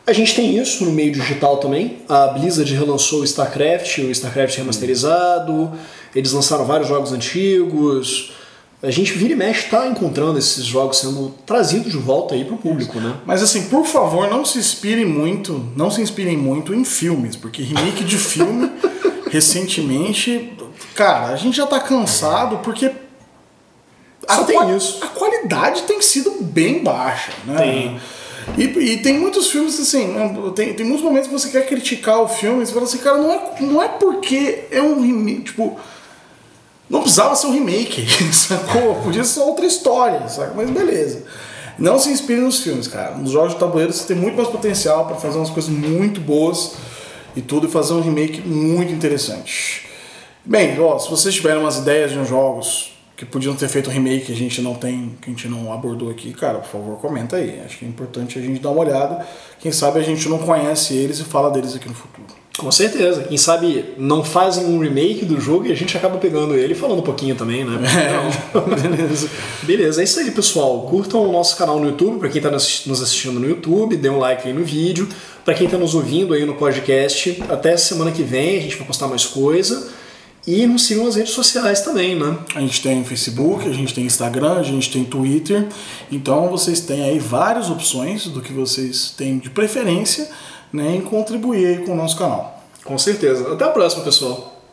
A 0.06 0.14
gente 0.14 0.36
tem 0.36 0.58
isso 0.58 0.84
no 0.84 0.92
meio 0.92 1.12
digital 1.12 1.58
também. 1.58 2.00
A 2.10 2.28
Blizzard 2.28 2.74
relançou 2.74 3.22
o 3.22 3.24
StarCraft, 3.24 4.00
o 4.00 4.12
StarCraft 4.12 4.58
remasterizado. 4.58 5.72
Eles 6.14 6.34
lançaram 6.34 6.66
vários 6.66 6.89
jogos 6.89 7.14
antigos. 7.14 8.34
A 8.84 8.89
gente 8.89 9.14
vira 9.14 9.34
e 9.34 9.36
mexe 9.36 9.70
tá 9.70 9.88
encontrando 9.88 10.39
esses 10.39 10.66
jogos 10.66 10.98
sendo 10.98 11.36
trazidos 11.46 11.92
de 11.92 11.98
volta 12.00 12.34
aí 12.34 12.44
pro 12.44 12.58
público, 12.58 13.00
né? 13.00 13.16
Mas 13.28 13.44
assim, 13.44 13.70
por 13.70 13.86
favor, 13.86 14.28
não 14.28 14.44
se 14.44 14.58
inspirem 14.58 15.06
muito, 15.06 15.64
não 15.76 15.92
se 15.92 16.02
inspirem 16.02 16.36
muito 16.36 16.74
em 16.74 16.84
filmes, 16.84 17.36
porque 17.36 17.62
remake 17.62 18.04
de 18.04 18.18
filme 18.18 18.72
recentemente, 19.30 20.54
cara, 20.96 21.28
a 21.28 21.36
gente 21.36 21.58
já 21.58 21.66
tá 21.66 21.80
cansado 21.80 22.60
porque 22.60 22.92
Só 24.28 24.44
tem 24.44 24.76
isso. 24.76 25.04
A 25.04 25.08
qualidade 25.08 25.84
tem 25.84 26.02
sido 26.02 26.42
bem 26.42 26.84
baixa, 26.84 27.32
né? 27.46 27.58
Tem. 27.58 28.02
E, 28.58 28.64
e 28.64 28.98
tem 28.98 29.20
muitos 29.20 29.50
filmes 29.50 29.80
assim, 29.80 30.14
tem, 30.56 30.74
tem 30.74 30.86
muitos 30.86 31.04
momentos 31.04 31.28
que 31.28 31.34
você 31.34 31.50
quer 31.50 31.68
criticar 31.68 32.22
o 32.22 32.28
filme 32.28 32.64
e 32.64 32.66
você 32.66 32.74
fala 32.74 32.86
assim, 32.86 32.98
cara, 32.98 33.18
não 33.18 33.32
é, 33.32 33.62
não 33.62 33.82
é 33.82 33.88
porque 33.88 34.66
é 34.72 34.82
um 34.82 35.02
remake, 35.02 35.44
tipo, 35.44 35.80
não 36.90 37.02
precisava 37.02 37.36
ser 37.36 37.48
um 37.48 37.54
remake, 37.54 38.06
sacou? 38.34 38.96
Podia 38.96 39.24
ser 39.24 39.40
outra 39.42 39.66
história, 39.66 40.28
saca? 40.28 40.54
Mas 40.56 40.70
beleza. 40.70 41.24
Não 41.80 41.98
se 41.98 42.10
inspire 42.10 42.42
nos 42.42 42.60
filmes, 42.60 42.88
cara. 42.88 43.16
Nos 43.16 43.32
jogos 43.32 43.54
de 43.54 43.60
tabuleiro 43.60 43.94
você 43.94 44.06
tem 44.06 44.16
muito 44.16 44.36
mais 44.36 44.50
potencial 44.50 45.06
para 45.06 45.16
fazer 45.16 45.38
umas 45.38 45.50
coisas 45.50 45.72
muito 45.72 46.20
boas 46.20 46.74
e 47.36 47.42
tudo 47.42 47.68
e 47.68 47.72
fazer 47.72 47.94
um 47.94 48.02
remake 48.02 48.42
muito 48.42 48.92
interessante. 48.92 49.88
Bem, 50.44 50.80
ó, 50.80 50.98
se 50.98 51.10
vocês 51.10 51.36
tiverem 51.36 51.60
umas 51.60 51.78
ideias 51.78 52.12
de 52.12 52.18
uns 52.18 52.28
jogos 52.28 52.92
que 53.16 53.26
podiam 53.26 53.56
ter 53.56 53.68
feito 53.68 53.89
um 53.89 53.94
remake 53.94 54.26
que 54.26 54.32
a 54.32 54.36
gente 54.36 54.62
não 54.62 54.74
tem, 54.74 55.16
que 55.22 55.30
a 55.30 55.34
gente 55.34 55.48
não 55.48 55.72
abordou 55.72 56.10
aqui, 56.10 56.34
cara, 56.34 56.58
por 56.58 56.70
favor, 56.70 56.98
comenta 56.98 57.36
aí. 57.36 57.62
Acho 57.64 57.78
que 57.78 57.86
é 57.86 57.88
importante 57.88 58.39
a 58.39 58.42
gente 58.42 58.60
dar 58.60 58.72
uma 58.72 58.82
olhada. 58.82 59.26
Quem 59.60 59.72
sabe 59.72 60.00
a 60.00 60.04
gente 60.04 60.28
não 60.28 60.39
conhece 60.39 60.96
eles 60.96 61.20
e 61.20 61.24
fala 61.24 61.52
deles 61.52 61.76
aqui 61.76 61.88
no 61.88 61.94
futuro. 61.94 62.42
Com 62.58 62.72
certeza. 62.72 63.24
Quem 63.24 63.38
sabe 63.38 63.94
não 63.98 64.24
fazem 64.24 64.66
um 64.66 64.80
remake 64.80 65.24
do 65.24 65.39
jogo 65.39 65.68
e 65.68 65.72
a 65.72 65.76
gente 65.76 65.96
acaba 65.96 66.18
pegando 66.18 66.56
ele 66.56 66.74
e 66.74 66.76
falando 66.76 67.00
um 67.00 67.04
pouquinho 67.04 67.36
também, 67.36 67.64
né? 67.64 67.78
Não. 68.54 68.76
Beleza. 68.76 69.30
Beleza, 69.64 70.02
é 70.02 70.04
isso 70.04 70.20
aí, 70.20 70.32
pessoal. 70.32 70.82
Curtam 70.82 71.28
o 71.28 71.32
nosso 71.32 71.56
canal 71.58 71.80
no 71.80 71.88
YouTube, 71.88 72.20
para 72.20 72.30
quem 72.30 72.39
está 72.39 72.52
nos 72.52 73.02
assistindo 73.02 73.39
no 73.39 73.48
YouTube, 73.48 73.96
dê 73.96 74.10
um 74.10 74.18
like 74.18 74.48
aí 74.48 74.54
no 74.54 74.64
vídeo. 74.64 75.08
Para 75.46 75.54
quem 75.54 75.66
está 75.66 75.78
nos 75.78 75.96
ouvindo 75.96 76.34
aí 76.34 76.46
no 76.46 76.56
podcast, 76.56 77.42
até 77.50 77.78
semana 77.78 78.12
que 78.12 78.22
vem 78.22 78.58
a 78.58 78.62
gente 78.62 78.76
vai 78.76 78.86
postar 78.86 79.08
mais 79.08 79.26
coisa. 79.26 80.01
E 80.46 80.66
nos 80.66 80.88
sigam 80.88 81.06
nas 81.06 81.16
redes 81.16 81.34
sociais 81.34 81.82
também, 81.82 82.16
né? 82.16 82.36
A 82.56 82.62
gente 82.62 82.82
tem 82.82 83.04
Facebook, 83.04 83.68
a 83.68 83.74
gente 83.74 83.94
tem 83.94 84.06
Instagram, 84.06 84.60
a 84.60 84.64
gente 84.64 84.92
tem 84.92 85.06
Twitter. 85.06 85.68
Então 86.12 86.50
vocês 86.50 86.80
têm 86.80 87.04
aí 87.04 87.20
várias 87.20 87.70
opções 87.70 88.26
do 88.26 88.42
que 88.42 88.52
vocês 88.52 89.12
têm 89.12 89.38
de 89.38 89.52
preferência 89.52 90.30
né, 90.74 90.96
em 90.96 91.02
contribuir 91.02 91.68
aí 91.68 91.86
com 91.86 91.94
o 91.94 91.96
nosso 91.96 92.18
canal. 92.18 92.64
Com 92.84 92.98
certeza. 92.98 93.54
Até 93.54 93.66
a 93.66 93.70
próxima, 93.70 94.04
pessoal. 94.04 94.64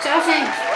Tchau, 0.00 0.24
gente. 0.24 0.67